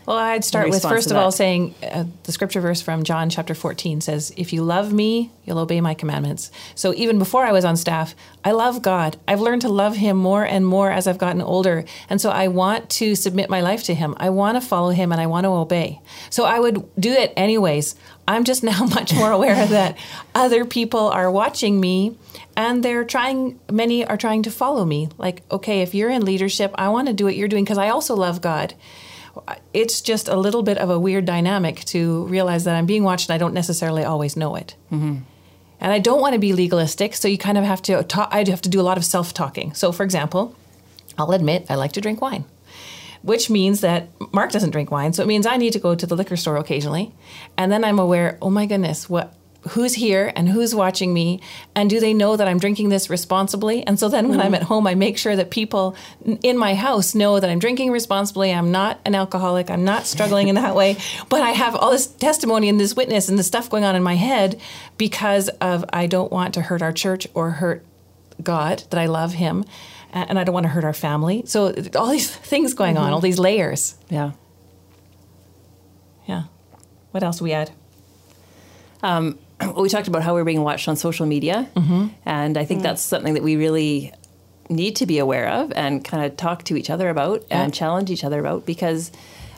Well, 0.07 0.17
I'd 0.17 0.45
start 0.45 0.71
with 0.71 0.83
first 0.83 1.11
of 1.11 1.17
all 1.17 1.33
saying 1.33 1.75
uh, 1.83 2.05
the 2.23 2.31
scripture 2.31 2.61
verse 2.61 2.81
from 2.81 3.03
John 3.03 3.29
chapter 3.29 3.55
14 3.55 4.01
says, 4.01 4.33
If 4.37 4.53
you 4.53 4.63
love 4.63 4.93
me, 4.93 5.33
you'll 5.45 5.59
obey 5.59 5.81
my 5.81 5.95
commandments. 5.95 6.53
So 6.77 6.95
even 6.95 7.19
before 7.19 7.45
I 7.45 7.51
was 7.51 7.65
on 7.65 7.77
staff, 7.77 8.15
I 8.45 8.53
love 8.53 8.83
God. 8.83 9.17
I've 9.27 9.41
learned 9.41 9.63
to 9.63 9.69
love 9.69 9.97
him 9.97 10.17
more 10.17 10.45
and 10.45 10.65
more 10.65 10.93
as 10.93 11.09
I've 11.09 11.19
gotten 11.19 11.43
older. 11.43 11.85
And 12.09 12.21
so 12.21 12.31
I 12.31 12.47
want 12.47 12.89
to 12.91 13.17
submit 13.17 13.51
my 13.51 13.63
life 13.63 13.83
to 13.85 13.95
him. 13.95 14.15
I 14.19 14.31
want 14.31 14.57
to 14.57 14.67
follow 14.67 14.91
him 14.91 15.11
and 15.11 15.21
I 15.21 15.27
want 15.27 15.43
to 15.43 15.51
obey. 15.51 16.01
So 16.31 16.45
I 16.45 16.61
would 16.61 16.89
do 16.95 17.11
it 17.11 17.33
anyways. 17.37 17.97
I'm 18.29 18.45
just 18.45 18.63
now 18.65 18.85
much 18.85 19.13
more 19.13 19.33
aware 19.33 19.67
that 19.67 19.99
other 20.37 20.65
people 20.65 21.09
are 21.09 21.31
watching 21.31 21.81
me 21.81 22.17
and 22.57 22.83
they're 22.85 23.05
trying 23.05 23.59
many 23.71 24.05
are 24.05 24.17
trying 24.17 24.43
to 24.45 24.51
follow 24.51 24.85
me 24.85 25.09
like 25.19 25.43
okay 25.51 25.83
if 25.83 25.95
you're 25.95 26.11
in 26.11 26.25
leadership 26.25 26.75
i 26.77 26.89
want 26.89 27.07
to 27.07 27.13
do 27.13 27.25
what 27.25 27.37
you're 27.37 27.49
doing 27.49 27.65
because 27.65 27.79
i 27.79 27.89
also 27.89 28.15
love 28.15 28.41
god 28.41 28.75
it's 29.73 30.01
just 30.01 30.29
a 30.29 30.37
little 30.37 30.63
bit 30.63 30.79
of 30.79 30.91
a 30.91 30.99
weird 30.99 31.25
dynamic 31.25 31.85
to 31.85 32.25
realize 32.27 32.65
that 32.65 32.77
i'm 32.77 32.87
being 32.87 33.05
watched 33.05 33.29
and 33.29 33.35
i 33.35 33.39
don't 33.39 33.55
necessarily 33.55 34.05
always 34.05 34.37
know 34.37 34.55
it. 34.57 34.75
Mm-hmm. 34.91 35.19
And 35.81 35.93
i 35.93 35.99
don't 35.99 36.21
want 36.21 36.33
to 36.35 36.39
be 36.39 36.53
legalistic 36.53 37.15
so 37.15 37.29
you 37.29 37.39
kind 37.39 37.59
of 37.59 37.65
have 37.65 37.83
to 37.83 38.03
talk 38.05 38.29
i 38.33 38.39
have 38.49 38.63
to 38.63 38.69
do 38.69 38.81
a 38.81 38.83
lot 38.83 38.97
of 38.97 39.05
self-talking. 39.05 39.75
So 39.75 39.93
for 39.93 40.05
example 40.05 40.55
i'll 41.19 41.33
admit 41.33 41.67
i 41.69 41.75
like 41.75 41.93
to 41.93 42.01
drink 42.01 42.21
wine 42.21 42.45
which 43.23 43.51
means 43.51 43.81
that 43.81 44.09
Mark 44.33 44.53
doesn't 44.53 44.71
drink 44.71 44.93
wine, 44.93 45.13
so 45.13 45.21
it 45.21 45.27
means 45.27 45.47
I 45.47 45.57
need 45.57 45.73
to 45.73 45.81
go 45.81 45.97
to 45.97 46.07
the 46.07 46.15
liquor 46.15 46.37
store 46.37 46.59
occasionally, 46.59 47.13
and 47.57 47.73
then 47.73 47.83
I'm 47.83 47.99
aware, 47.99 48.39
oh 48.41 48.51
my 48.51 48.67
goodness, 48.67 49.11
what 49.11 49.35
who's 49.71 49.95
here 49.95 50.33
and 50.37 50.49
who's 50.49 50.75
watching 50.75 51.13
me 51.13 51.41
and 51.75 51.91
do 51.91 52.01
they 52.01 52.15
know 52.15 52.37
that 52.37 52.49
I'm 52.49 52.59
drinking 52.59 52.89
this 52.89 53.11
responsibly? 53.11 53.87
And 53.87 53.99
so 53.99 54.09
then 54.09 54.29
when 54.29 54.41
I'm 54.41 54.47
mm-hmm. 54.47 54.55
at 54.55 54.63
home 54.65 54.87
I 54.87 54.95
make 54.95 55.19
sure 55.19 55.37
that 55.37 55.51
people 55.51 55.97
in 56.43 56.57
my 56.57 56.75
house 56.75 57.15
know 57.15 57.41
that 57.41 57.49
I'm 57.51 57.59
drinking 57.59 57.91
responsibly, 57.91 58.53
I'm 58.53 58.71
not 58.71 59.01
an 59.05 59.15
alcoholic, 59.15 59.71
I'm 59.71 59.85
not 59.85 60.07
struggling 60.07 60.49
in 60.49 60.55
that 60.57 60.75
way, 60.75 60.97
but 61.29 61.43
I 61.43 61.51
have 61.51 61.75
all 61.75 61.91
this 61.91 62.07
testimony 62.07 62.69
and 62.69 62.81
this 62.81 62.97
witness 62.97 63.29
and 63.29 63.39
this 63.39 63.47
stuff 63.47 63.71
going 63.71 63.85
on 63.85 63.97
in 63.97 64.03
my 64.03 64.17
head 64.17 64.61
because 64.99 65.49
of 65.61 65.85
I 65.93 66.07
don't 66.07 66.33
want 66.33 66.55
to 66.55 66.63
hurt 66.63 66.83
our 66.83 66.93
church 66.93 67.27
or 67.35 67.51
hurt 67.53 67.85
God, 68.43 68.85
that 68.91 68.99
I 68.99 69.07
love 69.07 69.35
him, 69.35 69.65
and 70.13 70.39
I 70.39 70.45
don't 70.45 70.53
want 70.53 70.65
to 70.65 70.69
hurt 70.71 70.85
our 70.85 70.93
family. 70.93 71.43
So 71.47 71.75
all 71.95 72.09
these 72.09 72.31
things 72.31 72.75
going 72.75 72.97
on, 72.97 73.13
all 73.13 73.19
mm-hmm. 73.19 73.25
these 73.25 73.39
layers. 73.39 73.97
Yeah. 74.09 74.33
Yeah. 76.27 76.45
What 77.11 77.23
else 77.23 77.41
we 77.41 77.53
add? 77.53 77.71
Well, 79.03 79.39
we 79.77 79.89
talked 79.89 80.09
about 80.09 80.23
how 80.23 80.35
we're 80.35 80.45
being 80.45 80.63
watched 80.63 80.89
on 80.89 80.97
social 80.97 81.27
media, 81.27 81.69
and 82.25 82.57
I 82.59 82.65
think 82.65 82.83
that's 82.83 83.03
something 83.03 83.35
that 83.35 83.43
we 83.43 83.57
really 83.57 84.13
need 84.69 84.97
to 84.97 85.07
be 85.07 85.19
aware 85.19 85.49
of 85.49 85.73
and 85.77 86.05
kind 86.05 86.25
of 86.25 86.37
talk 86.37 86.65
to 86.65 86.77
each 86.77 86.91
other 86.91 87.09
about 87.09 87.45
Yeah. 87.51 87.63
and 87.63 87.73
challenge 87.73 88.11
each 88.11 88.25
other 88.25 88.41
about 88.41 88.67
because 88.67 89.13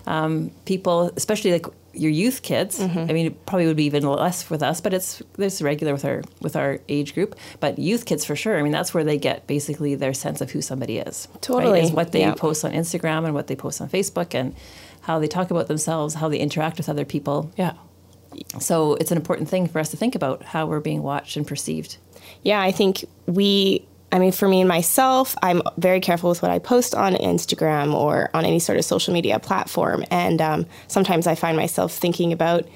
um, 0.06 0.50
people, 0.66 1.10
especially 1.16 1.52
like 1.52 1.66
your 1.94 2.10
youth 2.10 2.42
kids, 2.42 2.78
Mm-hmm. 2.78 2.98
I 2.98 3.12
mean, 3.12 3.26
it 3.26 3.46
probably 3.46 3.66
would 3.66 3.76
be 3.76 3.86
even 3.86 4.04
less 4.04 4.48
with 4.50 4.62
us, 4.62 4.80
but 4.80 4.92
it's 4.94 5.20
it's 5.38 5.60
regular 5.62 5.92
with 5.94 6.04
our 6.04 6.22
with 6.40 6.54
our 6.56 6.78
age 6.88 7.14
group. 7.14 7.34
But 7.58 7.78
youth 7.78 8.04
kids 8.04 8.24
for 8.24 8.36
sure. 8.36 8.58
I 8.58 8.62
mean, 8.62 8.72
that's 8.72 8.92
where 8.94 9.02
they 9.04 9.18
get 9.18 9.46
basically 9.46 9.94
their 9.96 10.14
sense 10.14 10.40
of 10.40 10.50
who 10.52 10.60
somebody 10.62 10.98
is. 10.98 11.26
right? 11.32 11.42
Totally. 11.42 11.80
is 11.80 11.90
what 11.90 12.12
they 12.12 12.20
Yeah. 12.20 12.34
post 12.34 12.64
on 12.64 12.72
Instagram 12.72 13.24
and 13.24 13.34
what 13.34 13.46
they 13.48 13.56
post 13.56 13.80
on 13.80 13.88
Facebook 13.88 14.34
and 14.34 14.54
how 15.00 15.18
they 15.18 15.26
talk 15.26 15.50
about 15.50 15.66
themselves, 15.68 16.14
how 16.14 16.28
they 16.28 16.38
interact 16.38 16.76
with 16.76 16.88
other 16.88 17.04
people. 17.06 17.50
Yeah. 17.56 17.72
So 18.58 18.94
it's 18.94 19.10
an 19.10 19.16
important 19.16 19.48
thing 19.48 19.68
for 19.68 19.78
us 19.78 19.90
to 19.90 19.96
think 19.96 20.14
about 20.14 20.42
how 20.42 20.66
we're 20.66 20.80
being 20.80 21.02
watched 21.02 21.36
and 21.36 21.46
perceived. 21.46 21.96
Yeah, 22.42 22.60
I 22.60 22.72
think 22.72 23.04
we, 23.26 23.86
I 24.12 24.18
mean, 24.18 24.32
for 24.32 24.48
me 24.48 24.60
and 24.60 24.68
myself, 24.68 25.36
I'm 25.42 25.62
very 25.76 26.00
careful 26.00 26.30
with 26.30 26.42
what 26.42 26.50
I 26.50 26.58
post 26.58 26.94
on 26.94 27.14
Instagram 27.14 27.94
or 27.94 28.30
on 28.34 28.44
any 28.44 28.58
sort 28.58 28.78
of 28.78 28.84
social 28.84 29.12
media 29.12 29.38
platform. 29.38 30.04
And 30.10 30.40
um, 30.40 30.66
sometimes 30.86 31.26
I 31.26 31.34
find 31.34 31.56
myself 31.56 31.92
thinking 31.92 32.32
about, 32.32 32.66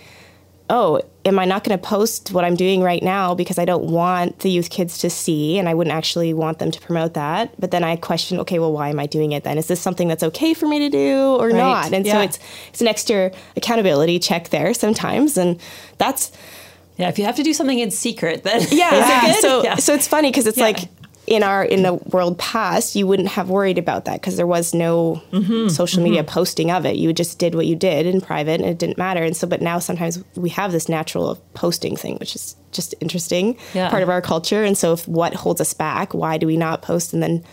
oh, 0.74 1.02
am 1.26 1.38
I 1.38 1.44
not 1.44 1.64
going 1.64 1.78
to 1.78 1.87
post 1.87 2.32
what 2.32 2.44
I'm 2.46 2.56
doing 2.56 2.80
right 2.82 3.02
now 3.02 3.35
because 3.35 3.58
I 3.58 3.66
don't 3.66 3.85
want 3.85 4.38
the 4.38 4.50
youth 4.50 4.70
kids 4.70 4.96
to 4.98 5.11
see 5.11 5.58
and 5.58 5.68
I 5.68 5.74
wouldn't 5.74 5.94
actually 5.94 6.32
want 6.32 6.58
them 6.61 6.70
to 6.70 6.80
promote 6.80 7.12
that? 7.12 7.52
But 7.61 7.70
then 7.72 7.85
I 7.85 7.96
question, 7.96 8.40
okay, 8.40 8.58
well, 8.58 8.72
why 8.72 8.88
am 8.88 8.98
I 8.98 9.04
doing 9.06 9.32
it 9.32 9.44
then? 9.44 9.58
Is 9.58 9.66
this 9.68 9.80
something 9.80 10.08
that's 10.08 10.22
okay 10.22 10.54
for 10.54 10.66
me 10.66 10.78
to 10.78 10.88
do 10.88 11.37
or 11.38 11.48
Right. 11.48 11.56
not? 11.58 11.92
And 11.92 12.06
so 12.06 12.20
it's 12.20 12.38
it's 12.70 12.80
an 12.80 12.88
extra 12.88 13.30
accountability 13.54 14.18
check 14.18 14.48
there 14.48 14.72
sometimes, 14.72 15.37
and 15.37 15.61
that's 15.98 16.32
Yeah, 16.96 17.08
if 17.11 17.18
you 17.18 17.24
have 17.26 17.37
to 17.37 17.42
do 17.42 17.52
something 17.52 17.78
in 17.78 17.90
secret, 17.90 18.42
then 18.42 18.61
yeah. 18.70 18.94
is 19.02 19.11
it 19.11 19.20
good? 19.20 19.42
So 19.42 19.62
Yeah. 19.64 19.76
so 19.76 19.92
it's 19.94 20.08
funny 20.08 20.30
because 20.30 20.46
it's 20.46 20.58
Yeah. 20.58 20.64
like 20.64 20.88
in 21.26 21.42
our 21.44 21.64
in 21.64 21.82
the 21.82 21.94
world 21.94 22.37
past, 22.38 22.96
you 22.96 23.06
wouldn't 23.06 23.28
have 23.28 23.48
worried 23.48 23.78
about 23.78 24.06
that 24.06 24.20
because 24.20 24.37
there 24.37 24.46
was 24.46 24.74
no 24.74 25.22
Mm-hmm. 25.32 25.68
social 25.68 26.02
media 26.02 26.24
posting 26.24 26.70
of 26.70 26.85
it. 26.85 26.96
You 26.96 27.12
just 27.12 27.38
did 27.38 27.54
what 27.54 27.66
you 27.66 27.76
did 27.76 28.06
in 28.06 28.20
private, 28.20 28.61
and 28.61 28.68
it 28.68 28.78
didn't 28.78 28.98
matter. 28.98 29.22
And 29.22 29.37
so, 29.37 29.46
but 29.46 29.62
now 29.62 29.78
sometimes 29.78 30.22
we 30.35 30.50
have 30.50 30.72
this 30.72 30.88
natural 30.88 31.37
posting 31.54 31.96
thing, 31.96 32.16
which 32.18 32.35
is 32.35 32.56
just 32.72 32.94
interesting 33.00 33.56
Yeah. 33.72 33.88
part 33.88 34.02
of 34.02 34.08
our 34.08 34.20
culture. 34.20 34.62
And 34.64 34.76
so, 34.76 34.92
if 34.94 35.06
what 35.08 35.35
holds 35.35 35.61
us 35.61 35.72
back? 35.74 36.12
Why 36.12 36.38
do 36.38 36.46
we 36.46 36.56
not 36.56 36.82
post? 36.82 37.12
And 37.14 37.22
then 37.22 37.44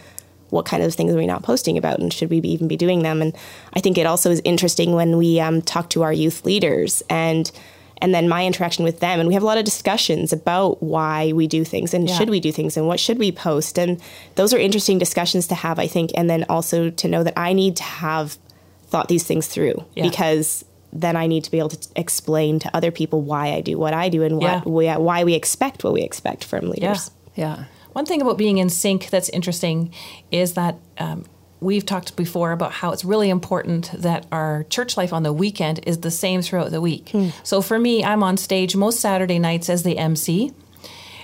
what 0.49 0.65
kind 0.65 0.81
of 0.81 0.93
things 0.95 1.13
are 1.13 1.17
we 1.17 1.27
not 1.27 1.43
posting 1.43 1.77
about 1.77 1.99
and 1.99 2.11
should 2.11 2.31
we 2.31 2.39
be, 2.41 2.49
even 2.51 2.67
be 2.67 2.75
doing 2.75 3.03
them 3.03 3.21
and 3.21 3.35
i 3.73 3.79
think 3.79 3.99
it 3.99 4.07
also 4.07 4.31
is 4.31 4.41
interesting 4.43 4.93
when 4.93 5.15
we 5.15 5.39
um, 5.39 5.61
talk 5.61 5.91
to 5.91 6.01
our 6.01 6.11
youth 6.11 6.43
leaders 6.43 7.03
and 7.07 7.51
and 8.01 8.13
then 8.13 8.29
my 8.29 8.45
interaction 8.45 8.83
with 8.83 8.99
them 8.99 9.19
and 9.19 9.27
we 9.27 9.33
have 9.33 9.43
a 9.43 9.45
lot 9.45 9.57
of 9.57 9.65
discussions 9.65 10.31
about 10.33 10.81
why 10.81 11.31
we 11.33 11.47
do 11.47 11.63
things 11.63 11.93
and 11.93 12.07
Yeah. 12.09 12.15
should 12.17 12.29
we 12.29 12.39
do 12.39 12.51
things 12.51 12.77
and 12.77 12.87
what 12.87 12.99
should 12.99 13.17
we 13.19 13.31
post 13.31 13.77
and 13.77 13.99
those 14.35 14.53
are 14.53 14.57
interesting 14.57 14.97
discussions 14.99 15.47
to 15.47 15.55
have 15.55 15.79
i 15.79 15.87
think 15.87 16.11
and 16.15 16.29
then 16.29 16.45
also 16.49 16.89
to 16.89 17.07
know 17.07 17.23
that 17.23 17.33
i 17.37 17.53
need 17.53 17.75
to 17.77 17.83
have 17.83 18.37
thought 18.87 19.07
these 19.07 19.23
things 19.23 19.47
through 19.47 19.83
Yeah. 19.95 20.03
because 20.03 20.63
then 20.93 21.15
i 21.15 21.27
need 21.27 21.43
to 21.43 21.51
be 21.51 21.59
able 21.59 21.69
to 21.69 21.87
explain 21.95 22.59
to 22.59 22.75
other 22.75 22.91
people 22.91 23.21
why 23.21 23.53
i 23.53 23.61
do 23.61 23.77
what 23.77 23.93
i 23.93 24.09
do 24.09 24.23
and 24.23 24.41
Yeah. 24.41 24.61
we, 24.65 24.87
why 24.87 25.23
we 25.23 25.33
expect 25.35 25.83
what 25.83 25.93
we 25.93 26.01
expect 26.01 26.43
from 26.43 26.69
leaders 26.69 27.11
yeah. 27.35 27.65
One 27.93 28.05
thing 28.05 28.21
about 28.21 28.37
being 28.37 28.57
in 28.59 28.69
sync 28.69 29.09
that's 29.09 29.29
interesting 29.29 29.91
is 30.31 30.53
that 30.53 30.75
um, 30.99 31.25
we've 31.61 31.85
talked 31.85 32.15
before 32.15 32.51
about 32.51 32.71
how 32.71 32.91
it's 32.91 33.03
really 33.03 33.29
important 33.29 33.91
that 33.91 34.25
our 34.31 34.63
church 34.69 34.97
life 34.97 35.11
on 35.11 35.23
the 35.23 35.33
weekend 35.33 35.79
is 35.85 35.99
the 35.99 36.11
same 36.11 36.41
throughout 36.41 36.71
the 36.71 36.81
week. 36.81 37.09
Hmm. 37.09 37.29
So 37.43 37.61
for 37.61 37.77
me, 37.77 38.03
I'm 38.03 38.23
on 38.23 38.37
stage 38.37 38.75
most 38.75 38.99
Saturday 38.99 39.39
nights 39.39 39.69
as 39.69 39.83
the 39.83 39.97
MC. 39.97 40.53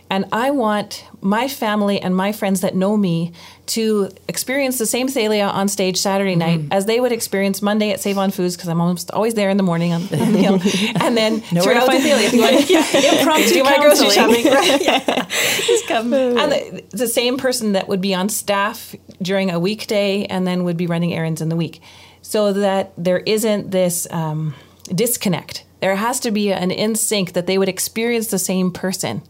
And 0.08 0.26
I 0.32 0.52
want 0.52 1.04
my 1.20 1.48
family 1.48 2.00
and 2.00 2.16
my 2.16 2.32
friends 2.32 2.62
that 2.62 2.76
know 2.76 2.96
me 2.96 3.34
to 3.68 4.12
experience 4.28 4.78
the 4.78 4.86
same 4.86 5.08
Thalia 5.08 5.46
on 5.46 5.68
stage 5.68 5.98
Saturday 5.98 6.34
hmm. 6.34 6.40
night 6.40 6.62
as 6.70 6.86
they 6.86 7.00
would 7.00 7.12
experience 7.12 7.62
Monday 7.62 7.90
at 7.92 8.00
Save 8.00 8.20
on 8.20 8.30
Foods 8.30 8.56
because 8.56 8.70
I'm 8.70 8.80
almost 8.80 9.10
always 9.12 9.34
there 9.34 9.50
in 9.50 9.58
the 9.58 9.64
morning 9.64 9.94
on, 9.94 10.04
on 10.04 10.10
the 10.10 10.38
hill. 10.38 10.62
And 11.02 11.18
then 11.18 11.42
throughout 11.42 11.92
the- 11.92 12.00
Thalia 12.00 12.28
if 12.28 12.34
you 12.34 12.42
want 12.42 12.68
to 12.68 13.20
impromptu 13.20 13.54
do 13.54 13.64
my 13.64 13.78
grocery 13.78 14.10
shopping. 14.12 14.44
Just 14.44 15.88
come. 15.88 16.14
and 16.14 16.52
the, 16.52 16.84
the 16.92 17.08
same 17.08 17.38
person 17.38 17.72
that 17.72 17.88
would 17.88 18.02
be 18.02 18.14
on 18.14 18.30
staff 18.30 18.94
during 19.22 19.50
a 19.50 19.60
weekday 19.60 20.26
and 20.26 20.46
then 20.46 20.64
would 20.64 20.78
be 20.78 20.88
running 20.88 21.14
errands 21.14 21.42
in 21.42 21.50
the 21.50 21.56
week 21.56 21.82
so 22.22 22.54
that 22.54 22.92
there 22.98 23.20
isn't 23.20 23.72
this 23.72 24.08
um, 24.12 24.54
disconnect 24.94 25.64
there 25.80 25.96
has 25.96 26.20
to 26.20 26.32
be 26.32 26.52
an 26.52 26.72
in 26.72 26.96
sync 26.96 27.34
that 27.34 27.48
they 27.48 27.58
would 27.58 27.70
experience 27.70 28.28
the 28.28 28.40
same 28.40 28.72
person 28.72 29.22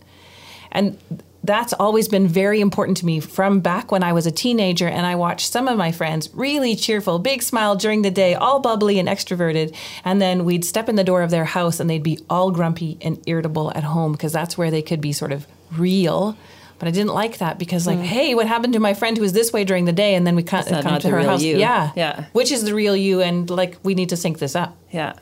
and 0.72 0.98
that's 1.46 1.74
always 1.74 2.08
been 2.08 2.28
very 2.28 2.60
important 2.60 2.98
to 2.98 3.06
me 3.06 3.20
from 3.20 3.60
back 3.60 3.92
when 3.92 4.04
I 4.04 4.14
was 4.14 4.26
a 4.26 4.32
teenager 4.32 4.88
and 4.88 5.06
I 5.06 5.16
watched 5.16 5.52
some 5.52 5.68
of 5.68 5.78
my 5.78 5.92
friends 5.92 6.30
really 6.34 6.76
cheerful, 6.76 7.20
big 7.20 7.44
smile 7.44 7.76
during 7.76 8.02
the 8.02 8.12
day, 8.12 8.34
all 8.34 8.60
bubbly 8.60 8.98
and 8.98 9.08
extroverted. 9.08 9.76
And 10.04 10.22
then 10.22 10.44
we'd 10.44 10.66
step 10.66 10.90
in 10.90 10.96
the 10.96 11.04
door 11.04 11.22
of 11.22 11.30
their 11.30 11.46
house 11.46 11.80
and 11.80 11.90
they'd 11.90 12.02
be 12.02 12.20
all 12.30 12.52
grumpy 12.52 12.98
and 13.02 13.22
irritable 13.28 13.72
at 13.76 13.84
home 13.84 14.14
because 14.14 14.34
that's 14.34 14.58
where 14.58 14.72
they 14.72 14.82
could 14.82 15.02
be 15.02 15.14
sort 15.14 15.32
of 15.32 15.46
real. 15.72 16.36
But 16.78 16.88
I 16.90 16.92
didn't 16.92 17.14
like 17.14 17.38
that 17.38 17.58
because, 17.58 17.88
like, 17.88 18.00
hey, 18.00 18.36
what 18.36 18.48
happened 18.48 18.74
to 18.74 18.80
my 18.80 18.94
friend 18.94 19.16
who 19.16 19.22
was 19.24 19.32
this 19.34 19.54
way 19.54 19.64
during 19.64 19.86
the 19.86 19.94
day? 19.94 20.14
And 20.16 20.28
then 20.28 20.36
we 20.36 20.44
come, 20.44 20.66
not- 20.70 20.84
come 20.84 20.98
to 21.00 21.08
the 21.08 21.12
her 21.12 21.18
real 21.20 21.30
house. 21.30 21.42
you. 21.42 21.58
Yeah. 21.58 21.92
Yeah. 21.96 22.26
Which 22.34 22.52
is 22.52 22.64
the 22.66 22.74
real 22.76 22.96
you? 22.98 23.22
And, 23.22 23.50
like, 23.50 23.78
we 23.84 23.96
need 23.96 24.10
to 24.10 24.18
sync 24.18 24.40
this 24.40 24.56
up. 24.58 24.76
Yeah. 24.92 25.14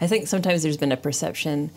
I 0.00 0.06
think 0.08 0.26
sometimes 0.26 0.62
there's 0.64 0.76
been 0.76 0.90
a 0.92 0.96
perception, 0.96 1.70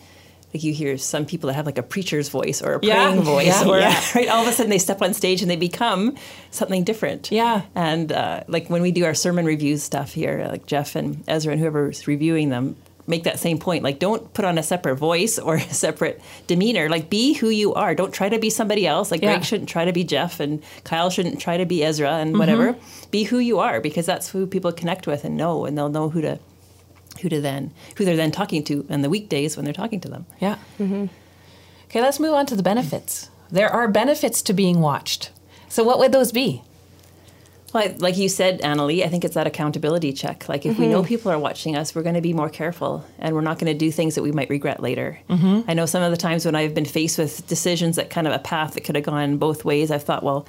like 0.54 0.62
you 0.64 0.72
hear 0.72 0.98
some 0.98 1.24
people 1.24 1.46
that 1.48 1.54
have 1.54 1.66
like 1.66 1.78
a 1.78 1.82
preacher's 1.82 2.28
voice 2.28 2.60
or 2.62 2.74
a 2.74 2.78
Yeah. 2.82 3.06
praying 3.10 3.22
voice, 3.22 3.46
Yeah. 3.46 3.68
or 3.68 3.78
Yeah. 3.78 4.00
right, 4.14 4.28
all 4.28 4.42
of 4.42 4.48
a 4.48 4.52
sudden 4.52 4.70
they 4.70 4.78
step 4.78 5.00
on 5.02 5.14
stage 5.14 5.40
and 5.42 5.50
they 5.50 5.56
become 5.56 6.14
something 6.50 6.84
different. 6.84 7.32
Yeah. 7.32 7.62
And 7.74 8.12
uh, 8.12 8.44
like 8.48 8.68
when 8.70 8.82
we 8.82 8.92
do 8.92 9.04
our 9.04 9.14
sermon 9.14 9.44
reviews 9.46 9.82
stuff 9.82 10.12
here, 10.12 10.46
like 10.50 10.66
Jeff 10.66 10.94
and 10.94 11.24
Ezra 11.26 11.52
and 11.52 11.60
whoever's 11.60 12.06
reviewing 12.06 12.50
them, 12.50 12.76
make 13.06 13.24
that 13.24 13.38
same 13.38 13.58
point. 13.58 13.82
Like, 13.82 13.98
don't 13.98 14.32
put 14.34 14.44
on 14.44 14.58
a 14.58 14.62
separate 14.62 14.96
voice 14.96 15.38
or 15.38 15.54
a 15.56 15.60
separate 15.60 16.20
demeanor. 16.46 16.88
Like, 16.88 17.10
be 17.10 17.34
who 17.34 17.48
you 17.48 17.74
are. 17.74 17.94
Don't 17.94 18.12
try 18.12 18.28
to 18.28 18.38
be 18.38 18.50
somebody 18.50 18.86
else. 18.86 19.10
Like, 19.10 19.22
Yeah. 19.22 19.32
Greg 19.34 19.44
shouldn't 19.44 19.68
try 19.68 19.84
to 19.84 19.92
be 19.92 20.04
Jeff, 20.04 20.40
and 20.40 20.62
Kyle 20.84 21.10
shouldn't 21.10 21.40
try 21.40 21.56
to 21.56 21.66
be 21.66 21.84
Ezra, 21.84 22.12
and 22.12 22.38
whatever. 22.38 22.74
Mm-hmm. 22.74 23.10
Be 23.10 23.24
who 23.24 23.38
you 23.38 23.58
are, 23.58 23.80
because 23.80 24.06
that's 24.06 24.30
who 24.30 24.46
people 24.46 24.72
connect 24.72 25.06
with 25.06 25.24
and 25.24 25.36
know, 25.36 25.64
and 25.64 25.76
they'll 25.76 25.88
know 25.88 26.08
who 26.08 26.20
to 26.20 26.38
who 27.20 27.28
to 27.28 27.40
then 27.40 27.72
who 27.96 28.04
they're 28.06 28.16
then 28.16 28.30
talking 28.32 28.64
to 28.64 28.86
on 28.88 29.02
the 29.02 29.10
weekdays 29.10 29.54
when 29.56 29.64
they're 29.64 29.74
talking 29.74 30.00
to 30.00 30.08
them. 30.08 30.24
Yeah. 30.40 30.56
Mm-hmm. 30.78 31.06
Okay, 31.84 32.00
let's 32.00 32.18
move 32.18 32.32
on 32.32 32.46
to 32.46 32.56
the 32.56 32.62
benefits. 32.62 33.28
There 33.50 33.68
are 33.68 33.86
benefits 33.86 34.40
to 34.42 34.54
being 34.54 34.80
watched. 34.80 35.30
So, 35.68 35.84
what 35.84 35.98
would 35.98 36.10
those 36.12 36.32
be? 36.32 36.62
Well, 37.72 37.84
I- 37.84 37.96
like 37.98 38.16
you 38.18 38.28
said, 38.28 38.60
Annalie, 38.60 39.04
I 39.04 39.08
think 39.08 39.24
it's 39.24 39.34
that 39.34 39.46
accountability 39.46 40.12
check. 40.12 40.48
Like, 40.48 40.66
if 40.66 40.78
we 40.78 40.86
know 40.88 41.00
mm-hmm. 41.00 41.08
people 41.08 41.32
are 41.32 41.38
watching 41.38 41.76
us, 41.76 41.94
we're 41.94 42.02
going 42.02 42.14
to 42.14 42.20
be 42.20 42.32
more 42.32 42.48
careful 42.48 43.04
and 43.18 43.34
we're 43.34 43.40
not 43.40 43.58
going 43.58 43.72
to 43.72 43.78
do 43.78 43.90
things 43.90 44.14
that 44.14 44.22
we 44.22 44.32
might 44.32 44.50
regret 44.50 44.80
later. 44.82 45.18
Mm-hmm. 45.30 45.70
I 45.70 45.74
know 45.74 45.86
some 45.86 46.02
of 46.02 46.10
the 46.10 46.16
times 46.16 46.44
when 46.44 46.54
I've 46.54 46.74
been 46.74 46.84
faced 46.84 47.18
with 47.18 47.46
decisions 47.46 47.96
that 47.96 48.10
kind 48.10 48.26
of 48.26 48.32
a 48.32 48.38
path 48.38 48.74
that 48.74 48.84
could 48.84 48.94
have 48.96 49.04
gone 49.04 49.38
both 49.38 49.64
ways, 49.64 49.90
I've 49.90 50.02
thought, 50.02 50.22
well, 50.22 50.46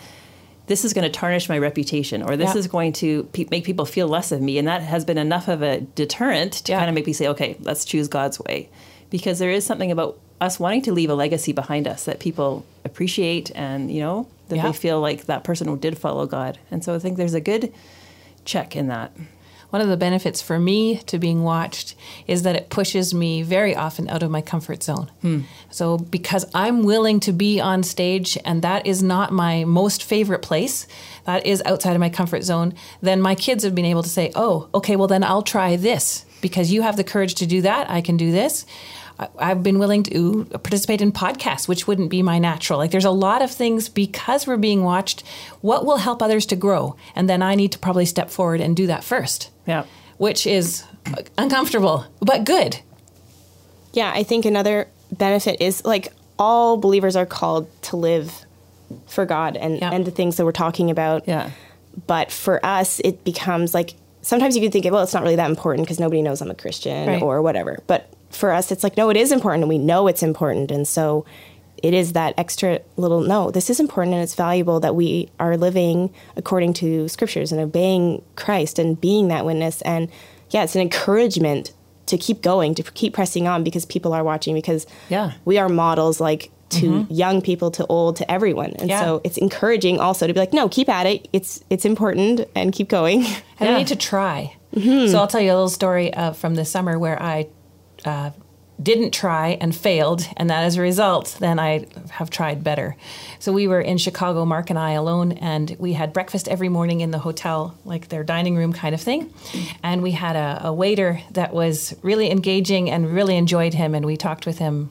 this 0.67 0.85
is 0.85 0.93
going 0.93 1.03
to 1.03 1.09
tarnish 1.09 1.49
my 1.49 1.57
reputation 1.57 2.23
or 2.23 2.37
this 2.37 2.53
Yeah. 2.53 2.59
is 2.59 2.67
going 2.67 2.93
to 2.93 3.23
pe- 3.33 3.47
make 3.51 3.65
people 3.65 3.85
feel 3.85 4.07
less 4.07 4.31
of 4.31 4.41
me. 4.41 4.57
And 4.57 4.67
that 4.67 4.81
has 4.81 5.03
been 5.03 5.17
enough 5.17 5.47
of 5.47 5.61
a 5.61 5.81
deterrent 5.81 6.53
to 6.53 6.71
Yeah. 6.71 6.79
kind 6.79 6.89
of 6.89 6.95
make 6.95 7.05
me 7.05 7.13
say, 7.13 7.27
okay, 7.27 7.57
let's 7.61 7.83
choose 7.85 8.07
God's 8.07 8.39
way. 8.39 8.69
Because 9.13 9.37
there 9.37 9.51
is 9.51 9.63
something 9.63 9.91
about 9.91 10.17
us 10.41 10.59
wanting 10.59 10.81
to 10.81 10.91
leave 10.91 11.11
a 11.11 11.13
legacy 11.13 11.53
behind 11.53 11.87
us 11.87 12.05
that 12.05 12.19
people 12.19 12.65
appreciate 12.83 13.51
and, 13.53 13.91
you 13.91 13.99
know, 14.01 14.25
that 14.49 14.55
Yeah. 14.55 14.63
they 14.67 14.73
feel 14.73 14.99
like 14.99 15.27
that 15.27 15.43
person 15.43 15.67
who 15.67 15.77
did 15.77 15.99
follow 15.99 16.25
God. 16.25 16.57
And 16.71 16.83
so 16.83 16.95
I 16.95 16.99
think 16.99 17.17
there's 17.17 17.35
a 17.35 17.39
good 17.39 17.71
check 18.43 18.75
in 18.75 18.87
that. 18.87 19.11
One 19.69 19.83
of 19.83 19.87
the 19.87 19.97
benefits 19.97 20.41
for 20.41 20.57
me 20.59 20.97
to 21.05 21.19
being 21.19 21.43
watched 21.43 21.93
is 22.27 22.41
that 22.41 22.55
it 22.55 22.69
pushes 22.71 23.13
me 23.13 23.43
very 23.43 23.75
often 23.75 24.09
out 24.09 24.23
of 24.23 24.31
my 24.31 24.41
comfort 24.41 24.81
zone. 24.81 25.11
Hmm. 25.21 25.41
So, 25.69 25.97
because 25.97 26.45
I'm 26.53 26.81
willing 26.83 27.19
to 27.21 27.31
be 27.31 27.59
on 27.61 27.83
stage 27.83 28.35
and 28.43 28.63
that 28.63 28.85
is 28.87 29.03
not 29.03 29.31
my 29.31 29.63
most 29.63 30.03
favorite 30.03 30.41
place, 30.41 30.87
that 31.25 31.45
is 31.45 31.61
outside 31.65 31.93
of 31.93 31.99
my 31.99 32.09
comfort 32.09 32.43
zone, 32.43 32.73
then 33.01 33.21
my 33.21 33.35
kids 33.35 33.63
have 33.63 33.75
been 33.75 33.85
able 33.85 34.03
to 34.03 34.09
say, 34.09 34.31
oh, 34.35 34.69
okay, 34.73 34.95
well, 34.95 35.07
then 35.07 35.23
I'll 35.23 35.43
try 35.43 35.75
this 35.75 36.25
because 36.41 36.71
you 36.71 36.81
have 36.81 36.97
the 36.97 37.03
courage 37.03 37.35
to 37.35 37.45
do 37.45 37.61
that. 37.61 37.89
I 37.89 38.01
can 38.01 38.17
do 38.17 38.31
this. 38.31 38.65
I- 39.19 39.27
I've 39.37 39.61
been 39.63 39.77
willing 39.79 40.03
to 40.03 40.45
participate 40.45 41.01
in 41.01 41.11
podcasts, 41.11 41.67
which 41.67 41.87
wouldn't 41.87 42.09
be 42.09 42.21
my 42.23 42.39
natural. 42.39 42.79
Like, 42.79 42.91
there's 42.91 43.05
a 43.05 43.11
lot 43.11 43.41
of 43.41 43.51
things 43.51 43.87
because 43.89 44.47
we're 44.47 44.57
being 44.57 44.83
watched. 44.83 45.23
What 45.61 45.85
will 45.85 45.97
help 45.97 46.21
others 46.21 46.45
to 46.47 46.55
grow? 46.55 46.95
And 47.15 47.29
then 47.29 47.41
I 47.41 47.55
need 47.55 47.71
to 47.73 47.79
probably 47.79 48.05
step 48.05 48.29
forward 48.31 48.59
and 48.61 48.75
do 48.75 48.87
that 48.87 49.03
first 49.03 49.49
Yeah. 49.67 49.83
which 50.17 50.45
is 50.47 50.83
uncomfortable 51.37 52.05
but 52.21 52.43
good. 52.43 52.79
Yeah, 53.93 54.11
I 54.13 54.23
think 54.23 54.45
another 54.45 54.87
benefit 55.11 55.61
is 55.61 55.83
like 55.85 56.11
all 56.39 56.77
believers 56.77 57.15
are 57.15 57.25
called 57.25 57.67
to 57.83 57.95
live 57.97 58.33
for 59.07 59.25
God 59.25 59.55
and, 59.57 59.77
Yeah. 59.79 59.91
and 59.91 60.05
the 60.05 60.11
things 60.11 60.37
that 60.37 60.45
we're 60.45 60.51
talking 60.51 60.89
about. 60.89 61.27
Yeah. 61.27 61.49
But 62.07 62.31
for 62.31 62.63
us, 62.65 62.99
it 63.03 63.23
becomes 63.23 63.73
like 63.73 63.93
sometimes 64.21 64.55
you 64.55 64.61
can 64.61 64.71
think, 64.71 64.85
well, 64.85 65.03
it's 65.03 65.13
not 65.13 65.21
really 65.23 65.35
that 65.35 65.49
important 65.49 65.85
because 65.85 65.99
nobody 65.99 66.21
knows 66.21 66.41
I'm 66.41 66.49
a 66.49 66.55
Christian 66.55 67.07
Right. 67.07 67.21
or 67.21 67.41
whatever. 67.41 67.79
But 67.85 68.09
for 68.33 68.51
us, 68.51 68.71
it's 68.71 68.83
like, 68.83 68.97
no, 68.97 69.09
it 69.09 69.17
is 69.17 69.31
important 69.31 69.63
and 69.63 69.69
we 69.69 69.77
know 69.77 70.07
it's 70.07 70.23
important. 70.23 70.71
And 70.71 70.87
so 70.87 71.25
it 71.81 71.93
is 71.93 72.13
that 72.13 72.33
extra 72.37 72.79
little 72.97 73.21
no, 73.21 73.51
this 73.51 73.69
is 73.69 73.79
important 73.79 74.13
and 74.13 74.23
it's 74.23 74.35
valuable 74.35 74.79
that 74.79 74.95
we 74.95 75.29
are 75.39 75.57
living 75.57 76.13
according 76.37 76.73
to 76.75 77.07
scriptures 77.09 77.51
and 77.51 77.59
obeying 77.59 78.23
Christ 78.35 78.79
and 78.79 78.99
being 78.99 79.27
that 79.29 79.45
witness. 79.45 79.81
And 79.81 80.09
yeah, 80.49 80.63
it's 80.63 80.75
an 80.75 80.81
encouragement 80.81 81.73
to 82.05 82.17
keep 82.17 82.41
going, 82.41 82.75
to 82.75 82.83
keep 82.83 83.13
pressing 83.13 83.47
on 83.47 83.63
because 83.63 83.85
people 83.85 84.13
are 84.13 84.23
watching, 84.23 84.55
because 84.55 84.85
Yeah. 85.09 85.31
we 85.45 85.57
are 85.57 85.69
models 85.69 86.19
like 86.19 86.51
to 86.69 87.05
young 87.09 87.39
people, 87.41 87.69
to 87.69 87.85
old, 87.85 88.15
to 88.15 88.31
everyone. 88.31 88.71
And 88.79 88.89
Yeah. 88.89 88.99
so 89.01 89.21
it's 89.23 89.37
encouraging 89.37 89.99
also 89.99 90.25
to 90.25 90.33
be 90.33 90.39
like, 90.39 90.53
no, 90.53 90.67
keep 90.69 90.89
at 90.89 91.05
it. 91.05 91.27
It's 91.31 91.63
it's 91.69 91.85
important 91.85 92.47
and 92.55 92.71
keep 92.73 92.89
going. 92.89 93.25
And 93.59 93.69
Yeah. 93.69 93.73
we 93.73 93.77
need 93.79 93.87
to 93.87 93.95
try. 93.95 94.55
So 94.75 95.19
I'll 95.19 95.27
tell 95.27 95.39
you 95.41 95.51
a 95.51 95.53
little 95.53 95.69
story 95.69 96.11
uh, 96.13 96.31
from 96.33 96.55
this 96.55 96.69
summer 96.71 96.97
where 96.97 97.21
I 97.21 97.47
uh, 98.05 98.31
didn't 98.81 99.11
try 99.11 99.57
and 99.61 99.75
failed, 99.75 100.27
and 100.35 100.49
that 100.49 100.63
as 100.63 100.77
a 100.77 100.81
result, 100.81 101.37
then 101.39 101.59
I 101.59 101.85
have 102.09 102.29
tried 102.29 102.63
better. 102.63 102.95
So 103.39 103.53
we 103.53 103.67
were 103.67 103.79
in 103.79 103.97
Chicago, 103.97 104.45
Mark 104.45 104.69
and 104.69 104.79
I 104.79 104.91
alone, 104.91 105.33
and 105.33 105.75
we 105.79 105.93
had 105.93 106.11
breakfast 106.11 106.47
every 106.47 106.69
morning 106.69 107.01
in 107.01 107.11
the 107.11 107.19
hotel, 107.19 107.77
like 107.85 108.09
their 108.09 108.23
dining 108.23 108.55
room 108.55 108.73
kind 108.73 108.95
of 108.95 109.01
thing. 109.01 109.31
And 109.83 110.01
we 110.01 110.11
had 110.11 110.35
a, 110.35 110.67
a 110.67 110.73
waiter 110.73 111.21
that 111.31 111.53
was 111.53 111.95
really 112.01 112.31
engaging 112.31 112.89
and 112.89 113.13
really 113.13 113.37
enjoyed 113.37 113.75
him, 113.75 113.93
and 113.95 114.05
we 114.05 114.17
talked 114.17 114.45
with 114.45 114.57
him 114.57 114.89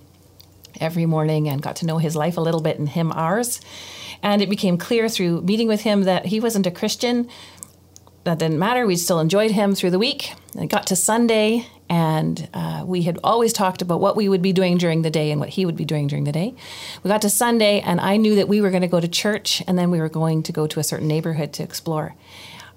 every 0.80 1.04
morning 1.04 1.48
and 1.48 1.60
got 1.60 1.76
to 1.76 1.86
know 1.86 1.98
his 1.98 2.16
life 2.16 2.36
a 2.36 2.40
little 2.40 2.62
bit 2.62 2.78
and 2.78 2.88
him 2.88 3.12
ours. 3.12 3.60
And 4.22 4.40
it 4.40 4.48
became 4.48 4.78
clear 4.78 5.08
through 5.08 5.42
meeting 5.42 5.68
with 5.68 5.82
him 5.82 6.04
that 6.04 6.26
he 6.26 6.38
wasn't 6.38 6.66
a 6.66 6.70
Christian. 6.70 7.28
That 8.24 8.38
didn't 8.38 8.60
matter. 8.60 8.86
We 8.86 8.96
still 8.96 9.18
enjoyed 9.18 9.50
him 9.50 9.74
through 9.74 9.90
the 9.90 9.98
week. 9.98 10.32
It 10.56 10.68
got 10.68 10.86
to 10.86 10.96
Sunday, 10.96 11.66
and 11.92 12.48
uh, 12.54 12.84
we 12.86 13.02
had 13.02 13.18
always 13.22 13.52
talked 13.52 13.82
about 13.82 14.00
what 14.00 14.16
we 14.16 14.26
would 14.26 14.40
be 14.40 14.54
doing 14.54 14.78
during 14.78 15.02
the 15.02 15.10
day 15.10 15.30
and 15.30 15.38
what 15.38 15.50
he 15.50 15.66
would 15.66 15.76
be 15.76 15.84
doing 15.84 16.06
during 16.06 16.24
the 16.24 16.32
day. 16.32 16.54
We 17.02 17.08
got 17.08 17.20
to 17.20 17.28
Sunday, 17.28 17.80
and 17.80 18.00
I 18.00 18.16
knew 18.16 18.34
that 18.36 18.48
we 18.48 18.62
were 18.62 18.70
going 18.70 18.80
to 18.80 18.88
go 18.88 18.98
to 18.98 19.06
church, 19.06 19.62
and 19.66 19.78
then 19.78 19.90
we 19.90 20.00
were 20.00 20.08
going 20.08 20.42
to 20.44 20.52
go 20.52 20.66
to 20.66 20.80
a 20.80 20.84
certain 20.84 21.06
neighborhood 21.06 21.52
to 21.52 21.62
explore. 21.62 22.14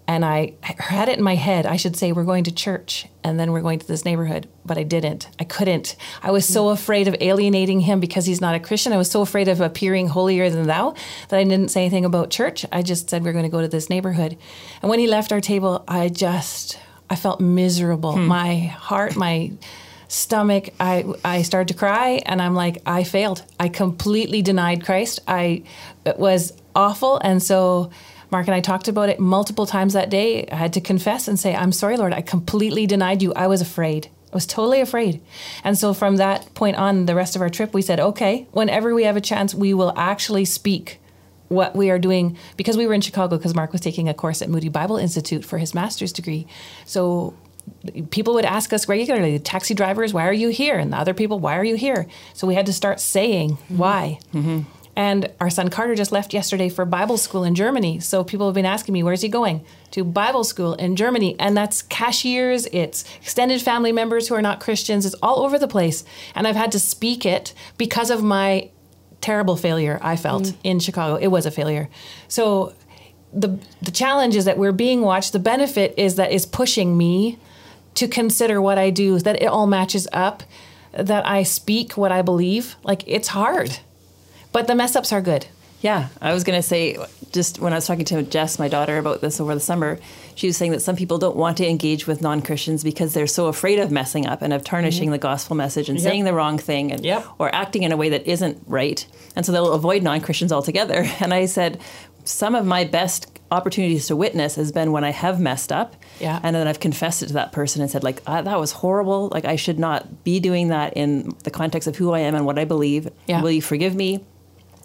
And 0.06 0.26
I 0.26 0.56
had 0.62 1.08
it 1.08 1.18
in 1.18 1.24
my 1.24 1.36
head, 1.36 1.66
I 1.66 1.78
should 1.78 1.96
say, 1.96 2.12
we're 2.12 2.26
going 2.26 2.44
to 2.44 2.52
church 2.52 3.08
and 3.24 3.40
then 3.40 3.52
we're 3.52 3.62
going 3.62 3.80
to 3.80 3.88
this 3.88 4.06
neighborhood, 4.06 4.48
but 4.64 4.78
I 4.78 4.84
didn't. 4.84 5.30
I 5.40 5.46
couldn't. 5.46 5.96
I 6.22 6.30
was 6.30 6.48
so 6.48 6.70
afraid 6.70 7.08
of 7.08 7.16
alienating 7.22 7.80
him 7.80 8.00
because 8.00 8.28
he's 8.28 8.40
not 8.40 8.54
a 8.54 8.60
Christian. 8.60 8.94
I 8.94 8.98
was 8.98 9.10
so 9.10 9.22
afraid 9.22 9.48
of 9.48 9.62
appearing 9.62 10.10
holier 10.10 10.48
than 10.52 10.68
thou 10.68 10.94
that 11.30 11.40
I 11.40 11.44
didn't 11.44 11.72
say 11.72 11.82
anything 11.82 12.06
about 12.06 12.30
church. 12.30 12.68
I 12.72 12.84
just 12.84 13.10
said 13.10 13.24
we're 13.24 13.34
going 13.34 13.46
to 13.46 13.50
go 13.50 13.62
to 13.62 13.68
this 13.68 13.90
neighborhood. 13.90 14.38
And 14.84 14.92
when 14.92 15.00
he 15.00 15.08
left 15.08 15.32
our 15.32 15.42
table, 15.42 15.84
I 15.88 16.10
just, 16.10 16.78
I 17.10 17.16
felt 17.16 17.40
miserable. 17.40 18.14
Hmm. 18.14 18.26
My 18.26 18.56
heart, 18.56 19.16
my 19.16 19.52
stomach, 20.08 20.70
I, 20.80 21.06
I 21.24 21.42
started 21.42 21.68
to 21.70 21.74
cry 21.74 22.22
and 22.26 22.42
I'm 22.42 22.56
like, 22.56 22.82
I 22.86 23.04
failed. 23.04 23.44
I 23.60 23.70
completely 23.70 24.42
denied 24.42 24.86
Christ. 24.86 25.20
I, 25.28 25.64
it 26.06 26.18
was 26.18 26.54
awful. 26.76 27.18
And 27.18 27.42
so, 27.42 27.92
Mark 28.32 28.48
and 28.48 28.56
I 28.56 28.60
talked 28.60 28.88
about 28.88 29.10
it 29.10 29.20
multiple 29.20 29.66
times 29.66 29.94
that 29.94 30.10
day. 30.10 30.48
I 30.48 30.56
had 30.56 30.74
to 30.74 30.82
confess 30.82 31.28
and 31.28 31.40
say, 31.40 31.56
I'm 31.56 31.72
sorry, 31.72 31.98
Lord, 31.98 32.14
I 32.14 32.22
completely 32.22 32.86
denied 32.88 33.22
you. 33.22 33.34
I 33.34 33.48
was 33.48 33.62
afraid. 33.62 34.10
I 34.32 34.36
was 34.36 34.46
totally 34.46 34.82
afraid. 34.82 35.22
And 35.64 35.78
so 35.78 35.94
from 35.94 36.18
that 36.18 36.54
point 36.54 36.76
on, 36.76 37.06
the 37.06 37.16
rest 37.16 37.36
of 37.36 37.42
our 37.42 37.50
trip, 37.50 37.74
we 37.74 37.82
said, 37.82 38.00
okay, 38.00 38.48
whenever 38.52 38.94
we 38.94 39.04
have 39.04 39.16
a 39.16 39.22
chance, 39.22 39.56
we 39.56 39.74
will 39.74 39.94
actually 39.96 40.46
speak 40.46 41.00
what 41.48 41.76
we 41.76 41.90
are 41.90 42.00
doing 42.00 42.38
because 42.58 42.78
we 42.78 42.88
were 42.88 42.94
in 42.94 43.02
Chicago 43.02 43.38
because 43.38 43.56
Mark 43.56 43.72
was 43.72 43.82
taking 43.82 44.10
a 44.10 44.14
course 44.14 44.42
at 44.42 44.50
Moody 44.50 44.70
Bible 44.70 44.98
Institute 44.98 45.46
for 45.46 45.58
his 45.58 45.74
master's 45.74 46.12
degree. 46.12 46.48
So 46.86 47.36
people 48.12 48.34
would 48.36 48.46
ask 48.46 48.74
us 48.74 48.88
regularly, 48.88 49.38
taxi 49.40 49.74
drivers, 49.74 50.14
why 50.14 50.28
are 50.28 50.34
you 50.34 50.50
here? 50.50 50.78
And 50.78 50.94
the 50.94 50.98
other 50.98 51.14
people, 51.14 51.40
why 51.40 51.58
are 51.58 51.64
you 51.64 51.76
here? 51.76 52.08
So 52.34 52.48
we 52.48 52.56
had 52.56 52.66
to 52.68 52.74
start 52.74 53.00
saying 53.00 53.52
mm-hmm. 53.52 53.78
why. 53.78 54.20
Mm-hmm. 54.34 54.62
And 54.98 55.30
our 55.42 55.50
son 55.50 55.70
Carter 55.70 55.94
just 55.94 56.14
left 56.14 56.34
yesterday 56.34 56.70
for 56.70 56.86
Bible 56.86 57.18
school 57.18 57.44
in 57.44 57.54
Germany. 57.54 58.00
So 58.00 58.24
people 58.24 58.48
have 58.48 58.56
been 58.56 58.66
asking 58.66 58.94
me, 58.94 59.04
where's 59.04 59.22
he 59.22 59.28
going? 59.28 59.66
To 59.92 60.06
Bible 60.06 60.46
school 60.46 60.74
in 60.76 60.96
Germany. 60.96 61.36
And 61.38 61.56
that's 61.58 61.82
cashiers, 61.82 62.66
it's 62.68 63.04
extended 63.18 63.62
family 63.62 63.92
members 63.92 64.30
who 64.30 64.36
are 64.36 64.42
not 64.42 64.62
Christians, 64.62 65.06
it's 65.06 65.16
all 65.22 65.40
over 65.44 65.60
the 65.60 65.68
place. 65.68 66.06
And 66.34 66.48
I've 66.48 66.56
had 66.56 66.72
to 66.72 66.80
speak 66.80 67.26
it 67.26 67.54
because 67.78 68.10
of 68.10 68.24
my 68.24 68.70
terrible 69.22 69.56
failure 69.56 70.00
I 70.02 70.16
felt 70.16 70.44
mm. 70.44 70.56
in 70.64 70.80
Chicago. 70.80 71.16
It 71.16 71.28
was 71.28 71.46
a 71.46 71.52
failure. 71.52 71.90
So 72.28 72.74
the 73.34 73.60
the 73.82 73.92
challenge 73.92 74.36
is 74.36 74.46
that 74.46 74.58
we're 74.58 74.72
being 74.72 75.02
watched. 75.02 75.34
The 75.34 75.40
benefit 75.40 75.94
is 75.98 76.16
that 76.16 76.32
is 76.32 76.46
pushing 76.46 76.98
me 76.98 77.38
to 77.96 78.08
consider 78.08 78.62
what 78.62 78.78
I 78.78 78.90
do, 78.90 79.20
that 79.20 79.42
it 79.42 79.46
all 79.46 79.68
matches 79.68 80.08
up, 80.12 80.44
that 80.92 81.26
I 81.26 81.44
speak 81.44 81.98
what 81.98 82.12
I 82.12 82.22
believe. 82.22 82.76
Like 82.84 83.04
it's 83.08 83.30
hard. 83.30 83.80
But 84.52 84.68
the 84.68 84.76
mess 84.76 84.96
ups 84.96 85.12
are 85.12 85.22
good. 85.22 85.48
Yeah, 85.86 86.08
I 86.20 86.34
was 86.34 86.44
going 86.44 86.58
to 86.58 86.68
say, 86.68 86.98
just 87.32 87.60
when 87.60 87.72
I 87.72 87.76
was 87.76 87.86
talking 87.86 88.06
to 88.06 88.24
Jess, 88.24 88.58
my 88.58 88.68
daughter, 88.68 88.98
about 88.98 89.22
this 89.22 89.40
over 89.40 89.54
the 89.54 89.60
summer, 89.60 90.00
she 90.34 90.48
was 90.48 90.58
saying 90.58 90.72
that 90.72 90.80
some 90.82 90.96
people 90.96 91.20
don't 91.20 91.36
want 91.36 91.58
to 91.58 91.70
engage 91.70 92.08
with 92.08 92.24
non 92.24 92.42
Christians 92.42 92.84
because 92.84 93.14
they're 93.14 93.28
so 93.28 93.46
afraid 93.46 93.78
of 93.78 93.92
messing 93.92 94.26
up 94.26 94.42
and 94.42 94.52
of 94.52 94.64
tarnishing 94.64 95.12
the 95.12 95.20
gospel 95.20 95.56
message 95.56 95.88
and 95.88 96.02
saying 96.02 96.24
the 96.24 96.34
wrong 96.34 96.58
thing 96.58 96.92
and, 96.92 97.06
Yep. 97.06 97.28
or 97.38 97.54
acting 97.54 97.84
in 97.84 97.92
a 97.92 97.98
way 97.98 98.10
that 98.10 98.26
isn't 98.26 98.64
right. 98.66 99.06
And 99.36 99.46
so 99.46 99.52
they'll 99.52 99.74
avoid 99.74 100.02
non 100.02 100.22
Christians 100.22 100.52
altogether. 100.52 101.06
And 101.20 101.36
I 101.36 101.46
said, 101.46 101.80
some 102.24 102.56
of 102.56 102.66
my 102.66 102.84
best 102.84 103.40
opportunities 103.52 104.08
to 104.08 104.16
witness 104.16 104.56
has 104.56 104.72
been 104.72 104.92
when 104.92 105.04
I 105.04 105.12
have 105.12 105.40
messed 105.40 105.72
up. 105.72 105.96
Yeah. 106.20 106.40
And 106.42 106.56
then 106.56 106.68
I've 106.68 106.80
confessed 106.80 107.22
it 107.22 107.28
to 107.28 107.34
that 107.34 107.52
person 107.52 107.84
and 107.84 107.92
said, 107.92 108.04
like, 108.04 108.24
ah, 108.26 108.42
that 108.42 108.60
was 108.60 108.72
horrible. 108.72 109.30
Like, 109.32 109.46
I 109.46 109.56
should 109.56 109.78
not 109.78 110.24
be 110.24 110.40
doing 110.40 110.70
that 110.70 110.98
in 110.98 111.36
the 111.44 111.52
context 111.52 111.88
of 111.88 111.96
who 111.96 112.12
I 112.12 112.22
am 112.22 112.34
and 112.34 112.44
what 112.44 112.58
I 112.58 112.66
believe. 112.66 113.08
Yeah. 113.28 113.44
Will 113.44 113.52
you 113.52 113.62
forgive 113.62 113.94
me? 113.94 114.26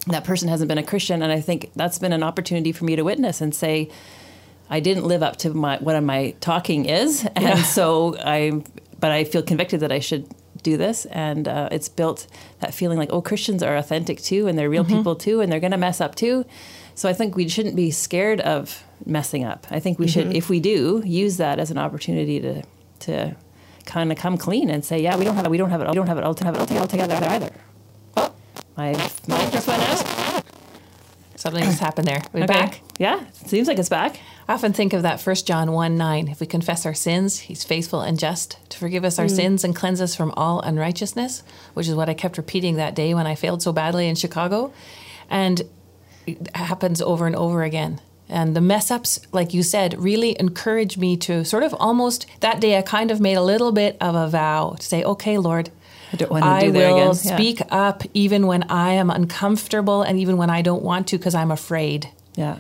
That 0.07 0.25
person 0.25 0.49
hasn't 0.49 0.69
been 0.69 0.79
a 0.79 0.83
Christian, 0.83 1.23
and 1.23 1.31
I 1.33 1.41
think 1.41 1.71
that's 1.77 1.99
been 1.99 2.13
an 2.13 2.23
opportunity 2.23 2.73
for 2.73 2.85
me 2.85 2.97
to 2.97 3.03
witness 3.03 3.41
and 3.41 3.55
say, 3.55 3.91
I 4.69 4.81
didn't 4.81 5.05
live 5.05 5.23
up 5.23 5.37
to 5.39 5.53
my 5.53 5.79
what 5.79 6.01
my 6.03 6.35
talking 6.41 6.87
is, 6.87 7.27
and 7.37 7.59
so 7.61 8.17
I, 8.19 8.63
but 8.99 9.11
I 9.11 9.25
feel 9.25 9.43
convicted 9.43 9.81
that 9.81 9.93
I 9.93 9.99
should 9.99 10.29
do 10.63 10.77
this, 10.77 11.07
and 11.07 11.49
uh, 11.49 11.69
it's 11.73 11.89
built 11.89 12.27
that 12.61 12.75
feeling 12.75 12.99
like, 12.99 13.13
oh, 13.13 13.23
Christians 13.23 13.63
are 13.63 13.77
authentic 13.77 14.21
too, 14.21 14.47
and 14.47 14.59
they're 14.59 14.71
real 14.71 14.85
people 14.85 15.17
too, 15.17 15.41
and 15.41 15.51
they're 15.51 15.61
going 15.61 15.71
to 15.73 15.79
mess 15.79 16.01
up 16.01 16.15
too. 16.15 16.45
So 16.95 17.09
I 17.09 17.13
think 17.13 17.35
we 17.35 17.49
shouldn't 17.49 17.77
be 17.77 17.91
scared 17.91 18.41
of 18.41 18.85
messing 19.07 19.45
up. 19.45 19.67
I 19.71 19.81
think 19.81 19.99
we 19.99 20.07
should, 20.07 20.37
if 20.37 20.51
we 20.51 20.61
do, 20.61 21.03
use 21.05 21.39
that 21.39 21.59
as 21.59 21.71
an 21.71 21.79
opportunity 21.79 22.41
to 22.41 22.63
to 23.01 23.35
kind 23.87 24.13
of 24.13 24.19
come 24.19 24.37
clean 24.37 24.71
and 24.71 24.85
say, 24.85 25.01
yeah, 25.01 25.17
we 25.17 25.25
don't 25.25 25.35
have 25.35 25.47
it, 25.47 25.51
we 25.51 25.57
don't 25.57 25.71
have 25.71 25.81
it, 25.81 25.89
we 25.89 25.95
don't 25.95 26.07
have 26.07 26.19
it 26.19 26.25
all, 26.25 26.35
to 26.35 26.45
have 26.45 26.55
it 26.55 26.73
all 26.73 26.87
together 26.87 27.19
either. 27.23 27.51
My 28.77 28.91
mic 28.93 29.53
just 29.53 29.67
went 29.67 29.83
out. 29.83 30.45
Something 31.37 31.65
just 31.65 31.81
happened 31.81 32.07
there. 32.07 32.23
We're 32.33 32.45
Okay. 32.45 32.53
back. 32.53 32.83
Yeah, 32.99 33.21
seems 33.47 33.67
like 33.67 33.79
it's 33.79 33.89
back. 33.89 34.21
I 34.47 34.53
often 34.53 34.75
think 34.75 34.93
of 34.93 35.03
that 35.03 35.21
First 35.21 35.47
John 35.47 35.73
1 35.73 35.97
9. 35.97 36.29
If 36.29 36.41
we 36.41 36.47
confess 36.47 36.85
our 36.85 36.93
sins, 36.93 37.39
he's 37.39 37.65
faithful 37.65 38.03
and 38.03 38.19
just 38.19 38.59
to 38.69 38.79
forgive 38.79 39.05
us 39.05 39.19
our 39.19 39.27
hmm. 39.27 39.35
sins 39.35 39.65
and 39.65 39.75
cleanse 39.75 40.01
us 40.03 40.15
from 40.15 40.33
all 40.37 40.61
unrighteousness, 40.61 41.43
which 41.73 41.89
is 41.89 41.95
what 41.95 42.11
I 42.11 42.15
kept 42.15 42.37
repeating 42.37 42.77
that 42.77 42.95
day 42.95 43.15
when 43.15 43.27
I 43.27 43.37
failed 43.37 43.63
so 43.63 43.73
badly 43.73 44.07
in 44.07 44.17
Chicago. 44.17 44.73
And 45.31 45.63
it 46.27 46.55
happens 46.55 47.01
over 47.01 47.27
and 47.27 47.37
over 47.37 47.63
again. 47.63 48.01
And 48.29 48.55
the 48.55 48.61
mess 48.61 48.91
ups, 48.91 49.19
like 49.33 49.53
you 49.53 49.63
said, 49.63 49.99
really 49.99 50.39
encourage 50.39 50.97
me 50.97 51.17
to 51.19 51.45
sort 51.45 51.63
of 51.63 51.75
almost 51.75 52.27
that 52.41 52.61
day, 52.61 52.79
I 52.79 52.83
kind 52.83 53.11
of 53.11 53.21
made 53.21 53.35
a 53.35 53.43
little 53.43 53.73
bit 53.73 53.97
of 54.01 54.15
a 54.15 54.29
vow 54.29 54.77
to 54.79 54.87
say, 54.87 55.03
okay, 55.03 55.37
Lord, 55.39 55.71
I 56.13 56.17
don't 56.17 56.31
want 56.31 56.45
to 56.45 56.49
I 56.51 56.61
do 56.63 56.73
that 56.73 56.79
will 56.93 57.11
again. 57.13 57.21
Yeah. 57.25 57.37
speak 57.37 57.63
up 57.71 58.03
even 58.15 58.47
when 58.47 58.65
I 58.65 58.93
am 58.95 59.11
uncomfortable 59.11 60.03
and 60.03 60.19
even 60.19 60.37
when 60.37 60.51
I 60.51 60.63
don't 60.63 60.83
want 60.83 61.07
to 61.09 61.19
because 61.19 61.35
I'm 61.35 61.51
afraid. 61.51 62.09
Yeah. 62.37 62.59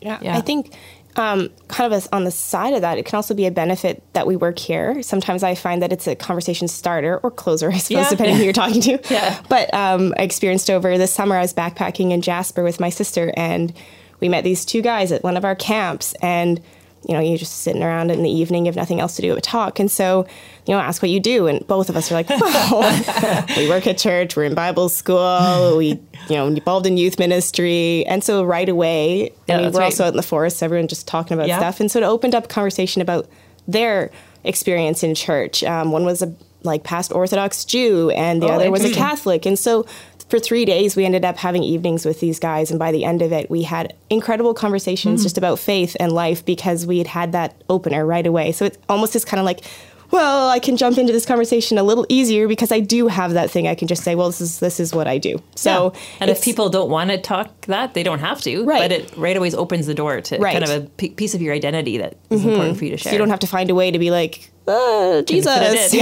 Yeah, 0.00 0.18
Yeah. 0.22 0.36
I 0.36 0.40
think 0.40 0.74
um, 1.16 1.50
kind 1.68 1.92
of 1.92 1.96
as 1.96 2.08
on 2.12 2.24
the 2.24 2.30
side 2.30 2.72
of 2.72 2.82
that, 2.82 2.96
it 2.96 3.04
can 3.04 3.16
also 3.16 3.34
be 3.34 3.44
a 3.44 3.50
benefit 3.50 4.02
that 4.12 4.26
we 4.26 4.36
work 4.36 4.58
here. 4.58 5.02
Sometimes 5.02 5.42
I 5.42 5.54
find 5.56 5.82
that 5.82 5.92
it's 5.92 6.06
a 6.06 6.14
conversation 6.14 6.68
starter 6.68 7.18
or 7.22 7.30
closer, 7.30 7.70
I 7.72 7.78
suppose, 7.78 8.04
Yeah. 8.04 8.10
depending 8.10 8.36
who 8.36 8.44
you're 8.44 8.52
talking 8.52 8.80
to. 8.82 8.98
Yeah. 9.10 9.38
But 9.48 9.74
um, 9.74 10.14
I 10.16 10.22
experienced 10.22 10.70
over 10.70 10.96
this 10.96 11.12
summer, 11.12 11.36
I 11.36 11.40
was 11.40 11.52
backpacking 11.52 12.12
in 12.12 12.22
Jasper 12.22 12.62
with 12.62 12.78
my 12.80 12.88
sister, 12.90 13.32
and 13.36 13.72
we 14.20 14.28
met 14.28 14.44
these 14.44 14.64
two 14.64 14.82
guys 14.82 15.10
at 15.12 15.22
one 15.24 15.36
of 15.36 15.44
our 15.44 15.56
camps, 15.56 16.14
and 16.22 16.62
you 17.08 17.14
know, 17.14 17.20
you're 17.20 17.38
just 17.38 17.58
sitting 17.62 17.82
around 17.82 18.10
in 18.10 18.22
the 18.22 18.30
evening, 18.30 18.66
you 18.66 18.68
have 18.68 18.76
nothing 18.76 19.00
else 19.00 19.16
to 19.16 19.22
do 19.22 19.34
but 19.34 19.42
talk. 19.42 19.80
And 19.80 19.90
so, 19.90 20.26
you 20.70 20.76
know, 20.76 20.80
ask 20.80 21.02
what 21.02 21.10
you 21.10 21.18
do. 21.18 21.48
And 21.48 21.66
both 21.66 21.88
of 21.90 21.96
us 21.96 22.12
are 22.12 22.14
like, 22.14 22.28
well, 22.30 23.46
we 23.56 23.68
work 23.68 23.88
at 23.88 23.98
church, 23.98 24.36
we're 24.36 24.44
in 24.44 24.54
Bible 24.54 24.88
school, 24.88 25.74
we, 25.76 25.86
you 26.28 26.36
know, 26.36 26.46
involved 26.46 26.86
in 26.86 26.96
youth 26.96 27.18
ministry. 27.18 28.06
And 28.06 28.22
so 28.22 28.44
right 28.44 28.68
away, 28.68 29.32
Yeah, 29.48 29.56
I 29.58 29.62
mean, 29.62 29.72
we're 29.72 29.80
right. 29.80 29.86
also 29.86 30.04
out 30.04 30.10
in 30.12 30.16
the 30.16 30.22
forest, 30.22 30.62
everyone 30.62 30.86
just 30.86 31.08
talking 31.08 31.34
about 31.34 31.48
Yeah. 31.48 31.58
stuff. 31.58 31.80
And 31.80 31.90
so 31.90 31.98
it 31.98 32.04
opened 32.04 32.36
up 32.36 32.48
conversation 32.48 33.02
about 33.02 33.28
their 33.66 34.12
experience 34.44 35.02
in 35.02 35.16
church. 35.16 35.64
Um, 35.64 35.90
one 35.90 36.04
was 36.04 36.22
a 36.22 36.32
like 36.62 36.84
past 36.84 37.10
Orthodox 37.10 37.64
Jew, 37.64 38.10
and 38.10 38.40
the 38.40 38.46
Oh, 38.46 38.50
other 38.52 38.70
was 38.70 38.84
a. 38.84 38.92
Catholic. 38.92 39.46
And 39.46 39.58
so 39.58 39.86
for 40.28 40.38
three 40.38 40.64
days, 40.64 40.94
we 40.94 41.04
ended 41.04 41.24
up 41.24 41.36
having 41.38 41.64
evenings 41.64 42.04
with 42.04 42.20
these 42.20 42.38
guys. 42.38 42.70
And 42.70 42.78
by 42.78 42.92
the 42.92 43.02
end 43.04 43.22
of 43.22 43.32
it, 43.32 43.50
we 43.50 43.62
had 43.62 43.94
incredible 44.10 44.54
conversations 44.54 45.24
just 45.24 45.36
about 45.38 45.58
faith 45.58 45.96
and 45.98 46.12
life 46.12 46.44
because 46.44 46.86
we 46.86 46.98
had 46.98 47.08
had 47.08 47.32
that 47.32 47.54
opener 47.68 48.06
right 48.06 48.24
away. 48.26 48.52
So 48.52 48.66
it 48.66 48.78
almost 48.88 49.16
is 49.16 49.24
kind 49.24 49.40
of 49.40 49.46
like 49.46 49.62
well, 50.10 50.48
I 50.48 50.58
can 50.58 50.76
jump 50.76 50.98
into 50.98 51.12
this 51.12 51.26
conversation 51.26 51.78
a 51.78 51.82
little 51.82 52.06
easier 52.08 52.48
because 52.48 52.72
I 52.72 52.80
do 52.80 53.08
have 53.08 53.32
that 53.34 53.50
thing. 53.50 53.68
I 53.68 53.74
can 53.74 53.88
just 53.88 54.02
say, 54.02 54.14
well, 54.14 54.28
this 54.28 54.40
is 54.40 54.58
this 54.60 54.80
is 54.80 54.94
what 54.94 55.06
I 55.06 55.18
do. 55.18 55.42
So, 55.54 55.92
Yeah. 55.94 56.00
and 56.20 56.30
if 56.30 56.42
people 56.42 56.68
don't 56.68 56.90
want 56.90 57.10
to 57.10 57.18
talk 57.18 57.66
that, 57.66 57.94
they 57.94 58.02
don't 58.02 58.18
have 58.20 58.40
to. 58.42 58.64
Right. 58.64 58.80
But 58.80 58.92
it 58.92 59.16
right 59.16 59.36
away 59.36 59.52
opens 59.52 59.86
the 59.86 59.94
door 59.94 60.20
to 60.20 60.38
Right. 60.38 60.52
kind 60.52 60.64
of 60.64 60.70
a 60.70 60.80
p- 60.88 61.10
piece 61.10 61.34
of 61.34 61.42
your 61.42 61.54
identity 61.54 61.98
that 61.98 62.16
is 62.30 62.40
mm-hmm. 62.40 62.50
important 62.50 62.78
for 62.78 62.84
you 62.84 62.90
to 62.92 62.96
share. 62.96 63.10
so 63.10 63.14
you 63.14 63.18
don't 63.18 63.30
have 63.30 63.40
to 63.40 63.46
find 63.46 63.70
a 63.70 63.74
way 63.74 63.90
to 63.90 63.98
be 63.98 64.10
like, 64.10 64.49
uh, 64.70 65.22
Jesus. 65.22 65.92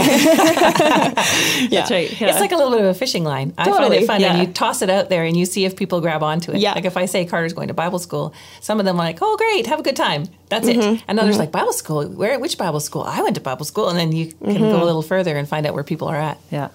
Yeah. 1.71 1.71
That's 1.71 1.91
right. 1.91 2.21
Yeah. 2.21 2.29
It's 2.29 2.41
like 2.41 2.53
a 2.53 2.57
little 2.57 2.71
bit 2.73 2.81
of 2.81 2.87
a 2.87 2.95
fishing 2.95 3.25
line. 3.25 3.53
I 3.59 3.65
find 3.65 3.77
Totally, 3.77 3.99
it 3.99 4.07
fun, 4.07 4.21
yeah. 4.21 4.35
and 4.37 4.47
you 4.47 4.53
toss 4.53 4.83
it 4.83 4.91
out 4.91 5.09
there, 5.09 5.25
and 5.25 5.37
you 5.37 5.45
see 5.47 5.65
if 5.65 5.77
people 5.77 6.01
grab 6.01 6.23
onto 6.23 6.53
it. 6.53 6.59
Yeah. 6.59 6.73
Like 6.75 6.85
if 6.85 6.97
I 6.97 7.07
say 7.07 7.25
Carter's 7.25 7.53
going 7.53 7.69
to 7.69 7.75
Bible 7.75 7.99
school, 7.99 8.33
some 8.61 8.79
of 8.79 8.85
them 8.87 8.97
are 8.97 9.05
like, 9.05 9.19
"Oh, 9.21 9.37
great, 9.37 9.67
have 9.67 9.81
a 9.81 9.83
good 9.83 9.97
time." 9.97 10.25
That's 10.49 10.67
Mm-hmm. 10.69 10.95
it. 10.97 11.03
And 11.09 11.19
others 11.19 11.39
like 11.39 11.51
Bible 11.53 11.73
school. 11.73 12.07
Where? 12.07 12.39
Which 12.39 12.57
Bible 12.59 12.81
school? 12.81 13.03
I 13.03 13.23
went 13.23 13.35
to 13.37 13.41
Bible 13.41 13.65
school, 13.65 13.89
and 13.89 13.99
then 13.99 14.13
you 14.13 14.27
can 14.27 14.37
Mm-hmm. 14.55 14.59
go 14.71 14.83
a 14.83 14.85
little 14.85 15.03
further 15.03 15.37
and 15.37 15.49
find 15.49 15.67
out 15.67 15.75
where 15.75 15.85
people 15.85 16.09
are 16.09 16.17
at. 16.17 16.39
yeah. 16.51 16.69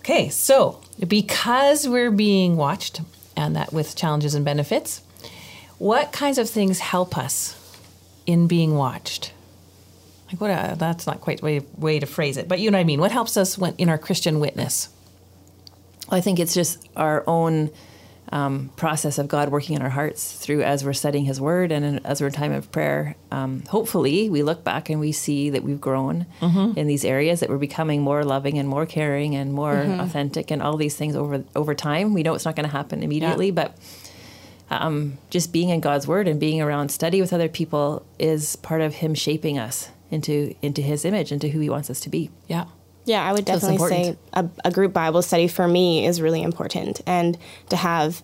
Okay, 0.00 0.28
so 0.30 0.80
because 1.06 1.86
we're 1.86 2.10
being 2.10 2.56
watched, 2.56 3.00
and 3.36 3.54
that 3.56 3.72
with 3.72 3.94
challenges 3.94 4.34
and 4.34 4.44
benefits, 4.44 5.02
what 5.78 6.12
kinds 6.12 6.38
of 6.38 6.48
things 6.48 6.78
help 6.80 7.16
us 7.18 7.54
in 8.26 8.46
being 8.46 8.74
watched? 8.74 9.32
Like 10.28 10.40
what? 10.40 10.50
A, 10.50 10.76
that's 10.78 11.06
not 11.06 11.20
quite 11.20 11.38
the 11.38 11.44
way 11.44 11.60
way 11.76 11.98
to 11.98 12.06
phrase 12.06 12.36
it, 12.36 12.48
but 12.48 12.58
you 12.60 12.70
know 12.70 12.76
what 12.78 12.82
I 12.82 12.84
mean. 12.84 13.00
What 13.00 13.12
helps 13.12 13.36
us 13.36 13.56
when 13.56 13.74
in 13.76 13.88
our 13.88 13.98
Christian 13.98 14.40
witness? 14.40 14.88
I 16.10 16.20
think 16.20 16.38
it's 16.38 16.54
just 16.54 16.86
our 16.96 17.22
own 17.26 17.70
um, 18.30 18.70
process 18.76 19.18
of 19.18 19.28
God 19.28 19.48
working 19.50 19.74
in 19.74 19.82
our 19.82 19.88
hearts 19.88 20.36
through 20.36 20.62
as 20.62 20.84
we're 20.84 20.92
studying 20.92 21.24
His 21.24 21.40
Word 21.40 21.72
and 21.72 21.84
in, 21.84 21.98
as 22.04 22.20
we're 22.20 22.26
in 22.26 22.32
time 22.34 22.52
of 22.52 22.70
prayer. 22.70 23.16
Um, 23.30 23.62
hopefully, 23.68 24.28
we 24.28 24.42
look 24.42 24.64
back 24.64 24.90
and 24.90 25.00
we 25.00 25.12
see 25.12 25.50
that 25.50 25.62
we've 25.62 25.80
grown 25.80 26.26
in 26.76 26.86
these 26.86 27.04
areas, 27.04 27.40
that 27.40 27.48
we're 27.48 27.56
becoming 27.58 28.02
more 28.02 28.24
loving 28.24 28.58
and 28.58 28.68
more 28.68 28.84
caring 28.86 29.34
and 29.34 29.52
more 29.52 29.78
authentic, 29.78 30.50
and 30.50 30.60
all 30.62 30.76
these 30.76 30.96
things 30.96 31.16
over 31.16 31.44
over 31.56 31.74
time. 31.74 32.12
We 32.12 32.22
know 32.22 32.34
it's 32.34 32.44
not 32.44 32.56
going 32.56 32.68
to 32.68 32.72
happen 32.76 33.02
immediately, 33.02 33.50
but 33.50 33.78
um, 34.70 35.16
just 35.30 35.52
being 35.52 35.70
in 35.70 35.80
God's 35.80 36.06
Word 36.06 36.28
and 36.28 36.38
being 36.38 36.60
around 36.60 36.90
study 36.90 37.20
with 37.22 37.32
other 37.32 37.48
people 37.48 38.04
is 38.18 38.56
part 38.56 38.82
of 38.82 38.96
Him 38.96 39.14
shaping 39.14 39.58
us 39.58 39.88
into 40.10 40.54
into 40.62 40.82
His 40.82 41.04
image, 41.04 41.32
into 41.32 41.48
who 41.48 41.60
He 41.60 41.70
wants 41.70 41.90
us 41.90 42.00
to 42.00 42.08
be. 42.08 42.30
Yeah. 42.46 42.64
Yeah, 43.04 43.24
I 43.24 43.32
would 43.32 43.46
So 43.48 43.54
definitely 43.54 43.88
say 43.88 44.16
a, 44.34 44.46
a 44.66 44.70
group 44.70 44.92
Bible 44.92 45.22
study 45.22 45.48
for 45.48 45.66
me 45.66 46.04
is 46.04 46.20
really 46.20 46.42
important. 46.42 47.00
And 47.06 47.38
to 47.70 47.76
have 47.76 48.22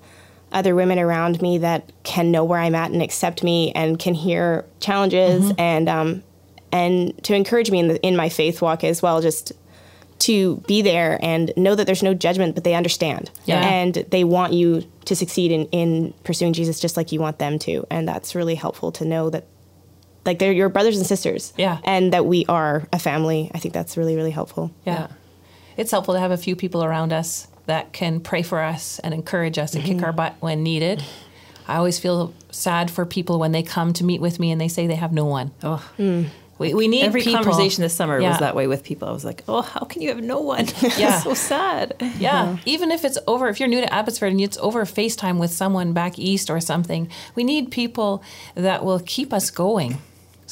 other 0.53 0.75
women 0.75 0.99
around 0.99 1.41
me 1.41 1.59
that 1.59 1.91
can 2.03 2.31
know 2.31 2.45
where 2.45 2.61
I'm 2.61 2.75
at 2.75 2.91
and 2.91 3.01
accept 3.03 3.43
me 3.43 3.73
and 3.73 3.99
can 3.99 4.15
hear 4.15 4.67
challenges 4.81 5.43
Mm-hmm. 5.43 5.61
and 5.61 5.89
um, 5.89 6.23
and 6.71 7.23
to 7.25 7.35
encourage 7.35 7.71
me 7.71 7.79
in 7.79 7.89
the, 7.89 8.03
in 8.03 8.15
my 8.17 8.29
faith 8.29 8.61
walk 8.61 8.85
as 8.85 9.01
well, 9.01 9.21
just 9.23 9.53
to 10.21 10.57
be 10.67 10.83
there 10.83 11.19
and 11.23 11.53
know 11.57 11.75
that 11.75 11.87
there's 11.87 12.03
no 12.03 12.15
judgment, 12.15 12.55
but 12.55 12.65
they 12.65 12.75
understand. 12.75 13.31
Yeah. 13.47 13.61
And 13.61 13.95
they 13.95 14.25
want 14.25 14.53
you 14.53 14.85
to 15.07 15.17
succeed 15.17 15.51
in, 15.51 15.67
in 15.67 16.15
pursuing 16.25 16.53
Jesus 16.53 16.79
just 16.81 16.97
like 16.97 17.11
you 17.13 17.21
want 17.21 17.39
them 17.39 17.59
to. 17.61 17.87
And 17.91 18.09
that's 18.09 18.35
really 18.35 18.55
helpful 18.55 18.93
to 18.93 19.05
know 19.05 19.31
that 19.31 19.47
like 20.25 20.39
they're 20.39 20.53
your 20.53 20.69
brothers 20.69 20.97
and 20.97 21.07
sisters. 21.07 21.53
Yeah. 21.57 21.79
And 21.85 22.13
that 22.13 22.27
we 22.27 22.45
are 22.49 22.87
a 22.93 22.99
family. 22.99 23.51
I 23.55 23.59
think 23.59 23.75
that's 23.75 23.97
really, 23.97 24.17
really 24.17 24.31
helpful. 24.31 24.71
Yeah. 24.87 24.95
Yeah. 24.95 25.07
It's 25.77 25.91
helpful 25.91 26.15
to 26.15 26.21
have 26.21 26.31
a 26.31 26.37
few 26.37 26.55
people 26.57 26.85
around 26.85 27.13
us 27.13 27.49
that 27.67 27.93
can 27.93 28.21
pray 28.21 28.43
for 28.43 28.61
us 28.61 28.99
and 29.01 29.13
encourage 29.15 29.59
us 29.59 29.75
and 29.75 29.83
kick 29.85 29.97
Mm-hmm. 29.97 30.05
our 30.05 30.13
butt 30.13 30.35
when 30.41 30.63
needed. 30.63 31.03
I 31.67 31.77
always 31.77 31.99
feel 31.99 32.35
sad 32.51 32.91
for 32.91 33.07
people 33.07 33.39
when 33.39 33.53
they 33.53 33.63
come 33.63 33.93
to 33.95 34.05
meet 34.05 34.21
with 34.21 34.39
me 34.39 34.51
and 34.53 34.61
they 34.61 34.69
say 34.69 34.87
they 34.87 34.95
have 34.97 35.13
no 35.13 35.25
one. 35.25 35.51
Oh. 35.63 35.83
We, 36.57 36.73
we 36.73 36.87
need 36.87 37.03
Every 37.05 37.23
people. 37.23 37.43
conversation 37.43 37.83
this 37.83 37.95
summer 37.97 38.21
Yeah. 38.21 38.29
was 38.31 38.39
that 38.39 38.55
way 38.55 38.69
with 38.69 38.85
people. 38.85 39.09
I 39.09 39.13
was 39.13 39.25
like, 39.25 39.43
"Oh, 39.49 39.63
how 39.63 39.81
can 39.81 40.03
you 40.03 40.11
have 40.11 40.23
no 40.23 40.39
one?" 40.41 40.67
Yeah. 40.97 41.19
so 41.19 41.35
sad. 41.35 41.97
Yeah, 42.21 42.59
even 42.65 42.93
if 42.93 43.05
it's 43.05 43.19
over, 43.27 43.49
if 43.49 43.59
you're 43.59 43.69
new 43.69 43.81
to 43.81 43.93
Abbotsford 43.93 44.31
and 44.31 44.41
it's 44.41 44.57
over 44.59 44.85
FaceTime 44.85 45.39
with 45.41 45.51
someone 45.51 45.93
back 45.95 46.17
east 46.17 46.51
or 46.51 46.61
something, 46.61 47.09
we 47.35 47.43
need 47.43 47.73
people 47.73 48.23
that 48.55 48.85
will 48.85 49.01
keep 49.01 49.33
us 49.33 49.51
going. 49.51 49.99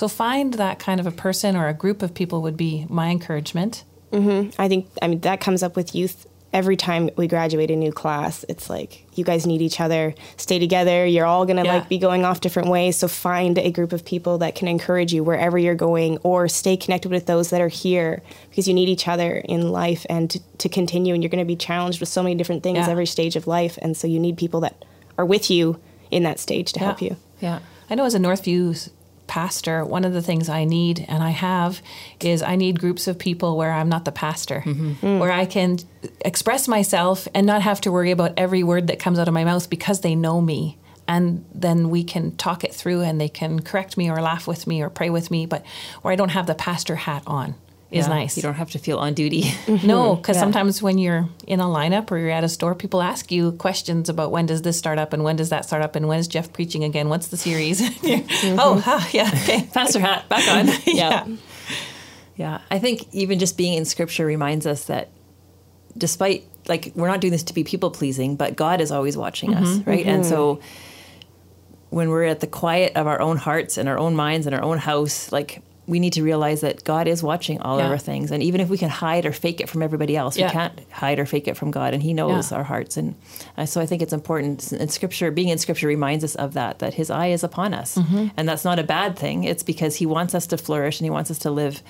So 0.02 0.08
find 0.08 0.54
that 0.54 0.80
kind 0.80 0.98
of 0.98 1.06
a 1.06 1.12
person 1.12 1.54
or 1.54 1.68
a 1.68 1.72
group 1.74 2.02
of 2.02 2.12
people 2.12 2.42
would 2.42 2.56
be 2.56 2.86
my 2.88 3.10
encouragement. 3.10 3.84
Mm-hmm. 4.10 4.60
I 4.60 4.66
think 4.66 4.88
I 5.00 5.06
mean 5.06 5.20
that 5.20 5.40
comes 5.40 5.62
up 5.62 5.76
with 5.76 5.94
youth 5.94 6.26
every 6.52 6.76
time 6.76 7.08
we 7.16 7.28
graduate 7.28 7.70
a 7.70 7.76
new 7.76 7.92
class. 7.92 8.44
It's 8.48 8.68
like 8.68 9.06
you 9.14 9.22
guys 9.24 9.46
need 9.46 9.62
each 9.62 9.80
other. 9.80 10.12
Stay 10.38 10.58
together. 10.58 11.06
You're 11.06 11.24
all 11.24 11.46
going 11.46 11.58
to 11.58 11.62
Yeah. 11.62 11.74
like 11.74 11.88
be 11.88 11.98
going 11.98 12.24
off 12.24 12.40
different 12.40 12.68
ways, 12.68 12.96
so 12.96 13.06
find 13.06 13.56
a 13.58 13.70
group 13.70 13.92
of 13.92 14.04
people 14.04 14.38
that 14.38 14.56
can 14.56 14.66
encourage 14.66 15.12
you 15.14 15.22
wherever 15.22 15.56
you're 15.56 15.76
going 15.76 16.18
or 16.24 16.48
stay 16.48 16.76
connected 16.76 17.12
with 17.12 17.26
those 17.26 17.50
that 17.50 17.60
are 17.60 17.68
here 17.68 18.22
because 18.50 18.66
you 18.66 18.74
need 18.74 18.88
each 18.88 19.06
other 19.06 19.36
in 19.36 19.70
life 19.70 20.04
and 20.10 20.32
to, 20.32 20.40
to 20.58 20.68
continue 20.68 21.14
and 21.14 21.22
you're 21.22 21.30
going 21.30 21.38
to 21.38 21.44
be 21.46 21.54
challenged 21.54 22.00
with 22.00 22.08
so 22.08 22.24
many 22.24 22.34
different 22.34 22.64
things 22.64 22.78
Yeah. 22.78 22.90
every 22.90 23.06
stage 23.06 23.36
of 23.36 23.46
life 23.46 23.78
and 23.80 23.96
so 23.96 24.08
you 24.08 24.18
need 24.18 24.36
people 24.36 24.58
that 24.62 24.84
are 25.16 25.24
with 25.24 25.48
you 25.48 25.78
in 26.10 26.24
that 26.24 26.40
stage 26.40 26.72
to 26.72 26.80
help 26.80 27.00
you. 27.00 27.14
Yeah. 27.40 27.60
I 27.88 27.94
know 27.94 28.04
as 28.04 28.16
a 28.16 28.18
Northview 28.18 28.90
pastor, 29.32 29.82
one 29.82 30.04
of 30.04 30.12
the 30.12 30.20
things 30.20 30.50
I 30.50 30.64
need, 30.64 31.06
and 31.08 31.22
I 31.22 31.30
have, 31.30 31.80
is 32.20 32.42
I 32.42 32.54
need 32.54 32.78
groups 32.78 33.08
of 33.08 33.18
people 33.18 33.56
where 33.56 33.72
I'm 33.72 33.88
not 33.88 34.04
the 34.04 34.12
pastor, 34.12 34.62
mm-hmm. 34.62 35.18
where 35.20 35.32
I 35.32 35.46
can 35.46 35.78
express 36.20 36.68
myself 36.68 37.26
and 37.32 37.46
not 37.46 37.62
have 37.62 37.80
to 37.80 37.90
worry 37.90 38.10
about 38.10 38.34
every 38.36 38.62
word 38.62 38.88
that 38.88 38.98
comes 38.98 39.18
out 39.18 39.28
of 39.28 39.32
my 39.32 39.44
mouth 39.44 39.70
because 39.70 40.02
they 40.02 40.14
know 40.14 40.42
me. 40.42 40.76
And 41.08 41.46
then 41.54 41.88
we 41.88 42.04
can 42.04 42.36
talk 42.36 42.62
it 42.62 42.74
through 42.74 43.00
and 43.00 43.18
they 43.18 43.30
can 43.30 43.62
correct 43.62 43.96
me 43.96 44.10
or 44.10 44.20
laugh 44.20 44.46
with 44.46 44.66
me 44.66 44.82
or 44.82 44.90
pray 44.90 45.08
with 45.08 45.30
me, 45.30 45.46
but 45.46 45.64
where 46.02 46.12
I 46.12 46.16
don't 46.16 46.28
have 46.28 46.46
the 46.46 46.54
pastor 46.54 46.96
hat 46.96 47.22
on 47.26 47.54
is 47.92 48.06
Yeah. 48.06 48.14
nice. 48.14 48.36
You 48.36 48.42
don't 48.42 48.54
have 48.54 48.70
to 48.70 48.78
feel 48.78 48.98
on 48.98 49.14
duty. 49.14 49.52
No, 49.84 50.16
because 50.16 50.36
Yeah. 50.36 50.42
sometimes 50.42 50.82
when 50.82 50.98
you're 50.98 51.28
in 51.46 51.60
a 51.60 51.64
lineup 51.64 52.10
or 52.10 52.18
you're 52.18 52.30
at 52.30 52.44
a 52.44 52.48
store, 52.48 52.74
people 52.74 53.02
ask 53.02 53.30
you 53.30 53.52
questions 53.52 54.08
about 54.08 54.30
when 54.30 54.46
does 54.46 54.62
this 54.62 54.78
start 54.78 54.98
up 54.98 55.12
and 55.12 55.22
when 55.24 55.36
does 55.36 55.50
that 55.50 55.64
start 55.64 55.82
up 55.82 55.94
and 55.94 56.08
when 56.08 56.18
is 56.18 56.28
Jeff 56.28 56.52
preaching 56.52 56.84
again? 56.84 57.08
What's 57.08 57.28
the 57.28 57.36
series? 57.36 57.80
Oh, 57.82 57.86
mm-hmm. 58.04 58.80
huh, 58.80 59.08
yeah, 59.12 59.30
okay. 59.42 59.68
Pastor 59.72 60.00
hat 60.00 60.28
back 60.28 60.46
on. 60.48 60.68
Yeah. 60.86 61.26
Yeah, 62.36 62.60
I 62.70 62.78
think 62.78 63.06
even 63.12 63.38
just 63.38 63.56
being 63.56 63.74
in 63.74 63.84
scripture 63.84 64.24
reminds 64.26 64.66
us 64.66 64.84
that 64.86 65.10
despite 65.96 66.44
like 66.68 66.92
we're 66.94 67.08
not 67.08 67.20
doing 67.20 67.32
this 67.32 67.42
to 67.44 67.54
be 67.54 67.64
people 67.64 67.90
pleasing, 67.90 68.36
but 68.36 68.56
God 68.56 68.80
is 68.80 68.90
always 68.90 69.16
watching 69.16 69.54
us, 69.54 69.68
mm-hmm, 69.68 69.90
right? 69.90 70.06
And 70.06 70.22
mm-hmm. 70.22 70.30
so 70.30 70.60
when 71.90 72.08
we're 72.08 72.24
at 72.24 72.40
the 72.40 72.46
quiet 72.46 72.96
of 72.96 73.06
our 73.06 73.20
own 73.20 73.36
hearts 73.36 73.76
and 73.76 73.88
our 73.88 73.98
own 73.98 74.16
minds 74.16 74.46
and 74.46 74.54
our 74.54 74.62
own 74.62 74.78
house, 74.78 75.30
like 75.30 75.62
we 75.92 76.00
need 76.00 76.14
to 76.14 76.22
realize 76.22 76.62
that 76.62 76.82
God 76.84 77.06
is 77.06 77.22
watching 77.22 77.60
all 77.60 77.78
Yeah. 77.78 77.84
of 77.86 77.90
our 77.92 77.98
things. 77.98 78.30
And 78.32 78.42
even 78.42 78.60
if 78.60 78.68
we 78.70 78.78
can 78.78 78.88
hide 78.88 79.24
or 79.26 79.32
fake 79.32 79.60
it 79.60 79.68
from 79.68 79.82
everybody 79.82 80.16
else, 80.16 80.36
Yeah. 80.38 80.46
we 80.46 80.52
can't 80.52 80.80
hide 80.90 81.18
or 81.18 81.26
fake 81.26 81.46
it 81.48 81.56
from 81.56 81.70
God. 81.70 81.92
And 81.94 82.02
He 82.02 82.12
knows 82.14 82.50
Yeah. 82.50 82.56
our 82.58 82.64
hearts. 82.64 82.96
And 82.96 83.14
uh, 83.58 83.66
so 83.66 83.80
I 83.80 83.86
think 83.86 84.00
it's 84.02 84.12
important. 84.14 84.72
And 84.72 84.90
Scripture, 84.90 85.30
being 85.30 85.48
in 85.48 85.58
Scripture, 85.58 85.86
reminds 85.86 86.24
us 86.24 86.34
of 86.34 86.54
that, 86.54 86.78
that 86.78 86.94
His 86.94 87.10
eye 87.10 87.28
is 87.28 87.44
upon 87.44 87.74
us. 87.74 87.96
Mm-hmm. 87.98 88.28
And 88.36 88.48
that's 88.48 88.64
not 88.64 88.78
a 88.78 88.82
bad 88.82 89.18
thing. 89.18 89.44
It's 89.44 89.62
because 89.62 89.96
He 89.96 90.06
wants 90.06 90.34
us 90.34 90.46
to 90.48 90.56
flourish 90.56 90.98
and 90.98 91.04
He 91.06 91.10
wants 91.10 91.30
us 91.30 91.38
to 91.40 91.50
live 91.50 91.82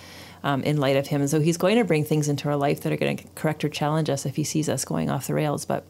um, 0.44 0.62
in 0.64 0.76
light 0.78 0.96
of 0.96 1.06
Him. 1.06 1.20
And 1.20 1.30
so 1.30 1.38
He's 1.40 1.56
going 1.56 1.76
to 1.78 1.84
bring 1.84 2.04
things 2.04 2.28
into 2.28 2.48
our 2.48 2.56
life 2.56 2.80
that 2.80 2.92
are 2.92 2.96
going 2.96 3.16
to 3.18 3.24
correct 3.36 3.64
or 3.64 3.68
challenge 3.68 4.10
us 4.10 4.26
if 4.26 4.34
He 4.34 4.44
sees 4.44 4.68
us 4.68 4.84
going 4.84 5.08
off 5.10 5.28
the 5.28 5.34
rails. 5.34 5.64
But 5.64 5.84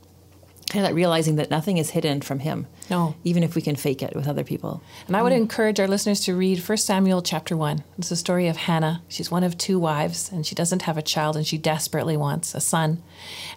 kind 0.73 0.85
of 0.85 0.91
that 0.91 0.95
realizing 0.95 1.37
that 1.37 1.51
nothing 1.51 1.77
is 1.77 1.91
hidden 1.91 2.23
from 2.23 2.39
Him. 2.39 2.67
No. 2.91 3.15
Even 3.25 3.43
if 3.43 3.55
we 3.55 3.63
can 3.63 3.77
fake 3.77 4.03
it 4.03 4.17
with 4.17 4.27
other 4.27 4.43
people. 4.43 4.83
And 5.07 5.17
I 5.17 5.23
would 5.23 5.33
mm. 5.33 5.37
encourage 5.37 5.79
our 5.79 5.87
listeners 5.87 6.21
to 6.21 6.35
read 6.35 6.59
1 6.59 6.79
Samuel 6.79 7.23
chapter 7.23 7.57
1. 7.57 7.85
It's 7.99 8.09
the 8.09 8.17
story 8.17 8.49
of 8.49 8.57
Hannah. 8.57 9.03
She's 9.09 9.31
one 9.31 9.45
of 9.45 9.59
two 9.59 9.79
wives, 9.79 10.33
and 10.33 10.47
she 10.47 10.55
doesn't 10.55 10.83
have 10.83 10.97
a 10.97 11.03
child, 11.03 11.37
and 11.37 11.47
she 11.47 11.59
desperately 11.59 12.17
wants 12.17 12.55
a 12.55 12.61
son. 12.61 13.03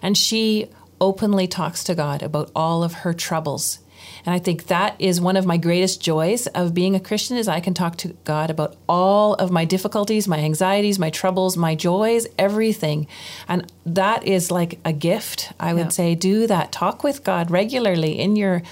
And 0.02 0.16
she 0.16 0.68
openly 1.00 1.46
talks 1.46 1.82
to 1.84 1.94
God 1.94 2.22
about 2.22 2.50
all 2.54 2.82
of 2.82 2.92
her 2.92 3.12
troubles. 3.12 3.78
And 4.26 4.34
I 4.34 4.40
think 4.40 4.66
that 4.66 4.96
is 4.98 5.20
one 5.20 5.36
of 5.36 5.46
my 5.46 5.56
greatest 5.56 6.02
joys 6.02 6.48
of 6.48 6.74
being 6.74 6.96
a 6.96 7.00
Christian 7.00 7.36
is 7.36 7.46
I 7.46 7.60
can 7.60 7.74
talk 7.74 7.96
to 7.98 8.08
God 8.24 8.50
about 8.50 8.76
all 8.88 9.34
of 9.34 9.52
my 9.52 9.64
difficulties, 9.64 10.26
my 10.26 10.38
anxieties, 10.38 10.98
my 10.98 11.10
troubles, 11.10 11.56
my 11.56 11.76
joys, 11.76 12.26
everything. 12.36 13.06
And 13.46 13.72
that 13.86 14.26
is 14.26 14.50
like 14.50 14.80
a 14.84 14.92
gift. 14.92 15.52
I 15.60 15.72
would 15.72 15.86
Yeah. 15.86 15.88
say 15.90 16.14
do 16.16 16.48
that. 16.48 16.72
Talk 16.72 17.04
with 17.04 17.22
God 17.22 17.52
regularly 17.52 18.18
in 18.18 18.34
your 18.34 18.62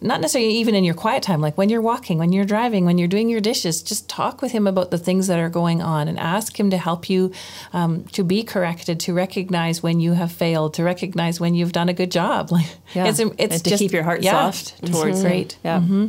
not 0.00 0.20
necessarily 0.20 0.52
even 0.54 0.74
in 0.74 0.84
your 0.84 0.94
quiet 0.94 1.22
time, 1.22 1.40
like 1.40 1.58
when 1.58 1.68
you're 1.68 1.80
walking, 1.80 2.18
when 2.18 2.30
you're 2.32 2.44
driving, 2.44 2.84
when 2.84 2.98
you're 2.98 3.08
doing 3.08 3.28
your 3.28 3.40
dishes, 3.40 3.82
just 3.82 4.08
talk 4.08 4.40
with 4.42 4.52
him 4.52 4.66
about 4.66 4.90
the 4.90 4.98
things 4.98 5.26
that 5.26 5.38
are 5.38 5.48
going 5.48 5.82
on 5.82 6.06
and 6.08 6.18
ask 6.18 6.58
him 6.58 6.70
to 6.70 6.78
help 6.78 7.10
you 7.10 7.32
um, 7.72 8.04
to 8.12 8.22
be 8.22 8.42
corrected, 8.44 9.00
to 9.00 9.12
recognize 9.14 9.82
when 9.82 9.98
you 10.00 10.12
have 10.12 10.30
failed, 10.30 10.74
to 10.74 10.84
recognize 10.84 11.40
when 11.40 11.54
you've 11.54 11.72
done 11.72 11.88
a 11.88 11.94
good 11.94 12.10
job. 12.12 12.50
Like 12.58 12.66
Yeah. 12.94 13.06
it's 13.06 13.18
um, 13.20 13.32
it's 13.38 13.54
and 13.56 13.64
to 13.64 13.70
just 13.70 13.80
keep 13.80 13.92
your 13.92 14.04
heart 14.04 14.22
yeah, 14.22 14.32
soft 14.50 14.74
it's 14.82 14.90
towards 14.90 15.20
great. 15.22 15.52
Him. 15.54 15.60
Yeah. 15.64 15.80
Mm-hmm. 15.80 16.06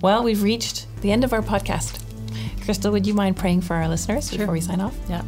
Well, 0.00 0.22
we've 0.22 0.42
reached 0.42 0.86
the 1.02 1.10
end 1.12 1.24
of 1.24 1.32
our 1.32 1.42
podcast. 1.42 2.00
Crystal, 2.64 2.92
would 2.92 3.06
you 3.06 3.14
mind 3.14 3.36
praying 3.36 3.62
for 3.62 3.74
our 3.74 3.88
listeners 3.88 4.30
before 4.30 4.52
we 4.52 4.60
sign 4.60 4.80
off? 4.80 4.94
Yeah. 5.08 5.22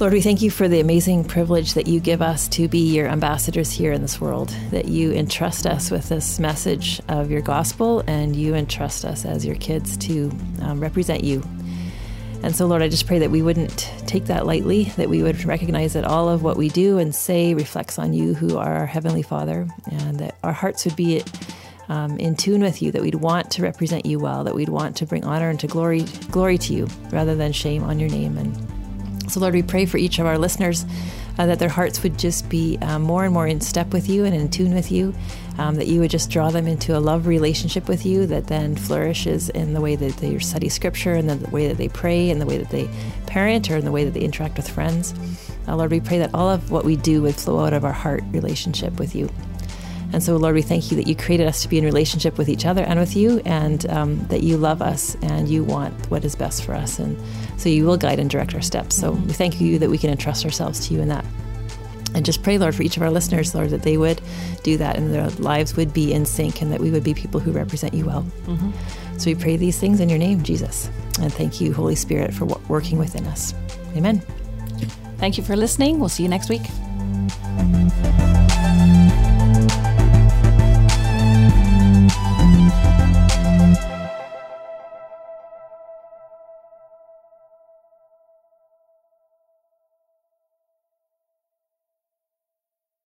Lord, 0.00 0.14
we 0.14 0.22
thank 0.22 0.40
you 0.40 0.50
for 0.50 0.66
the 0.66 0.80
amazing 0.80 1.24
privilege 1.24 1.74
that 1.74 1.86
you 1.86 2.00
give 2.00 2.22
us 2.22 2.48
to 2.48 2.68
be 2.68 2.78
your 2.78 3.06
ambassadors 3.06 3.70
here 3.70 3.92
in 3.92 4.00
this 4.00 4.18
world, 4.18 4.48
that 4.70 4.86
you 4.86 5.12
entrust 5.12 5.66
us 5.66 5.90
with 5.90 6.08
this 6.08 6.40
message 6.40 7.02
of 7.08 7.30
your 7.30 7.42
gospel, 7.42 8.02
and 8.06 8.34
you 8.34 8.54
entrust 8.54 9.04
us 9.04 9.26
as 9.26 9.44
your 9.44 9.56
kids 9.56 9.98
to 9.98 10.32
um, 10.62 10.80
represent 10.80 11.22
you. 11.22 11.42
And 12.42 12.56
so, 12.56 12.66
Lord, 12.66 12.80
I 12.80 12.88
just 12.88 13.06
pray 13.06 13.18
that 13.18 13.30
we 13.30 13.42
wouldn't 13.42 13.92
take 14.06 14.24
that 14.24 14.46
lightly, 14.46 14.84
that 14.96 15.10
we 15.10 15.22
would 15.22 15.44
recognize 15.44 15.92
that 15.92 16.06
all 16.06 16.30
of 16.30 16.42
what 16.42 16.56
we 16.56 16.70
do 16.70 16.96
and 16.96 17.14
say 17.14 17.52
reflects 17.52 17.98
on 17.98 18.14
you, 18.14 18.32
who 18.32 18.56
are 18.56 18.72
our 18.76 18.86
Heavenly 18.86 19.20
Father, 19.20 19.68
and 19.90 20.18
that 20.18 20.34
our 20.42 20.54
hearts 20.54 20.86
would 20.86 20.96
be 20.96 21.22
um, 21.90 22.16
in 22.16 22.36
tune 22.36 22.62
with 22.62 22.80
you, 22.80 22.90
that 22.92 23.02
we'd 23.02 23.16
want 23.16 23.50
to 23.50 23.62
represent 23.62 24.06
you 24.06 24.18
well, 24.18 24.44
that 24.44 24.54
we'd 24.54 24.70
want 24.70 24.96
to 24.96 25.04
bring 25.04 25.24
honor 25.26 25.50
and 25.50 25.60
to 25.60 25.66
glory, 25.66 26.04
glory 26.30 26.56
to 26.56 26.72
you 26.72 26.88
rather 27.10 27.34
than 27.34 27.52
shame 27.52 27.82
on 27.82 28.00
your 28.00 28.08
name. 28.08 28.38
And 28.38 28.79
so, 29.30 29.40
Lord, 29.40 29.54
we 29.54 29.62
pray 29.62 29.86
for 29.86 29.96
each 29.96 30.18
of 30.18 30.26
our 30.26 30.38
listeners 30.38 30.84
uh, 31.38 31.46
that 31.46 31.58
their 31.58 31.68
hearts 31.68 32.02
would 32.02 32.18
just 32.18 32.48
be 32.48 32.78
um, 32.82 33.02
more 33.02 33.24
and 33.24 33.32
more 33.32 33.46
in 33.46 33.60
step 33.60 33.92
with 33.92 34.08
you 34.08 34.24
and 34.24 34.34
in 34.34 34.50
tune 34.50 34.74
with 34.74 34.90
you, 34.90 35.14
um, 35.58 35.76
that 35.76 35.86
you 35.86 36.00
would 36.00 36.10
just 36.10 36.30
draw 36.30 36.50
them 36.50 36.66
into 36.66 36.96
a 36.96 37.00
love 37.00 37.26
relationship 37.26 37.88
with 37.88 38.04
you 38.04 38.26
that 38.26 38.48
then 38.48 38.74
flourishes 38.74 39.48
in 39.50 39.72
the 39.72 39.80
way 39.80 39.96
that 39.96 40.16
they 40.16 40.38
study 40.38 40.68
scripture 40.68 41.14
and 41.14 41.30
the 41.30 41.50
way 41.50 41.68
that 41.68 41.76
they 41.76 41.88
pray 41.88 42.30
and 42.30 42.40
the 42.40 42.46
way 42.46 42.58
that 42.58 42.70
they 42.70 42.88
parent 43.26 43.70
or 43.70 43.76
in 43.76 43.84
the 43.84 43.92
way 43.92 44.04
that 44.04 44.12
they 44.12 44.20
interact 44.20 44.56
with 44.56 44.68
friends. 44.68 45.14
Uh, 45.68 45.76
Lord, 45.76 45.90
we 45.90 46.00
pray 46.00 46.18
that 46.18 46.34
all 46.34 46.48
of 46.50 46.70
what 46.70 46.84
we 46.84 46.96
do 46.96 47.22
would 47.22 47.36
flow 47.36 47.64
out 47.64 47.72
of 47.72 47.84
our 47.84 47.92
heart 47.92 48.24
relationship 48.32 48.98
with 48.98 49.14
you. 49.14 49.30
And 50.12 50.22
so, 50.22 50.36
Lord, 50.36 50.54
we 50.54 50.62
thank 50.62 50.90
you 50.90 50.96
that 50.96 51.06
you 51.06 51.14
created 51.14 51.46
us 51.46 51.62
to 51.62 51.68
be 51.68 51.78
in 51.78 51.84
relationship 51.84 52.36
with 52.36 52.48
each 52.48 52.66
other 52.66 52.82
and 52.82 52.98
with 52.98 53.14
you, 53.16 53.40
and 53.44 53.88
um, 53.90 54.26
that 54.26 54.42
you 54.42 54.56
love 54.56 54.82
us 54.82 55.16
and 55.22 55.48
you 55.48 55.62
want 55.62 55.94
what 56.10 56.24
is 56.24 56.34
best 56.34 56.64
for 56.64 56.74
us. 56.74 56.98
And 56.98 57.16
so 57.56 57.68
you 57.68 57.84
will 57.84 57.96
guide 57.96 58.18
and 58.18 58.28
direct 58.28 58.54
our 58.54 58.60
steps. 58.60 58.96
So 58.96 59.12
we 59.12 59.32
thank 59.32 59.60
you 59.60 59.78
that 59.78 59.88
we 59.88 59.98
can 59.98 60.10
entrust 60.10 60.44
ourselves 60.44 60.88
to 60.88 60.94
you 60.94 61.00
in 61.00 61.08
that. 61.08 61.24
And 62.12 62.24
just 62.24 62.42
pray, 62.42 62.58
Lord, 62.58 62.74
for 62.74 62.82
each 62.82 62.96
of 62.96 63.04
our 63.04 63.10
listeners, 63.10 63.54
Lord, 63.54 63.70
that 63.70 63.82
they 63.82 63.96
would 63.96 64.20
do 64.64 64.76
that 64.78 64.96
and 64.96 65.14
their 65.14 65.30
lives 65.30 65.76
would 65.76 65.92
be 65.92 66.12
in 66.12 66.26
sync 66.26 66.60
and 66.60 66.72
that 66.72 66.80
we 66.80 66.90
would 66.90 67.04
be 67.04 67.14
people 67.14 67.38
who 67.38 67.52
represent 67.52 67.94
you 67.94 68.04
well. 68.04 68.22
Mm-hmm. 68.46 68.72
So 69.18 69.26
we 69.30 69.36
pray 69.36 69.56
these 69.56 69.78
things 69.78 70.00
in 70.00 70.08
your 70.08 70.18
name, 70.18 70.42
Jesus. 70.42 70.90
And 71.20 71.32
thank 71.32 71.60
you, 71.60 71.72
Holy 71.72 71.94
Spirit, 71.94 72.34
for 72.34 72.46
working 72.68 72.98
within 72.98 73.26
us. 73.26 73.54
Amen. 73.96 74.20
Thank 75.18 75.38
you 75.38 75.44
for 75.44 75.54
listening. 75.54 76.00
We'll 76.00 76.08
see 76.08 76.24
you 76.24 76.28
next 76.28 76.48
week. 76.48 76.62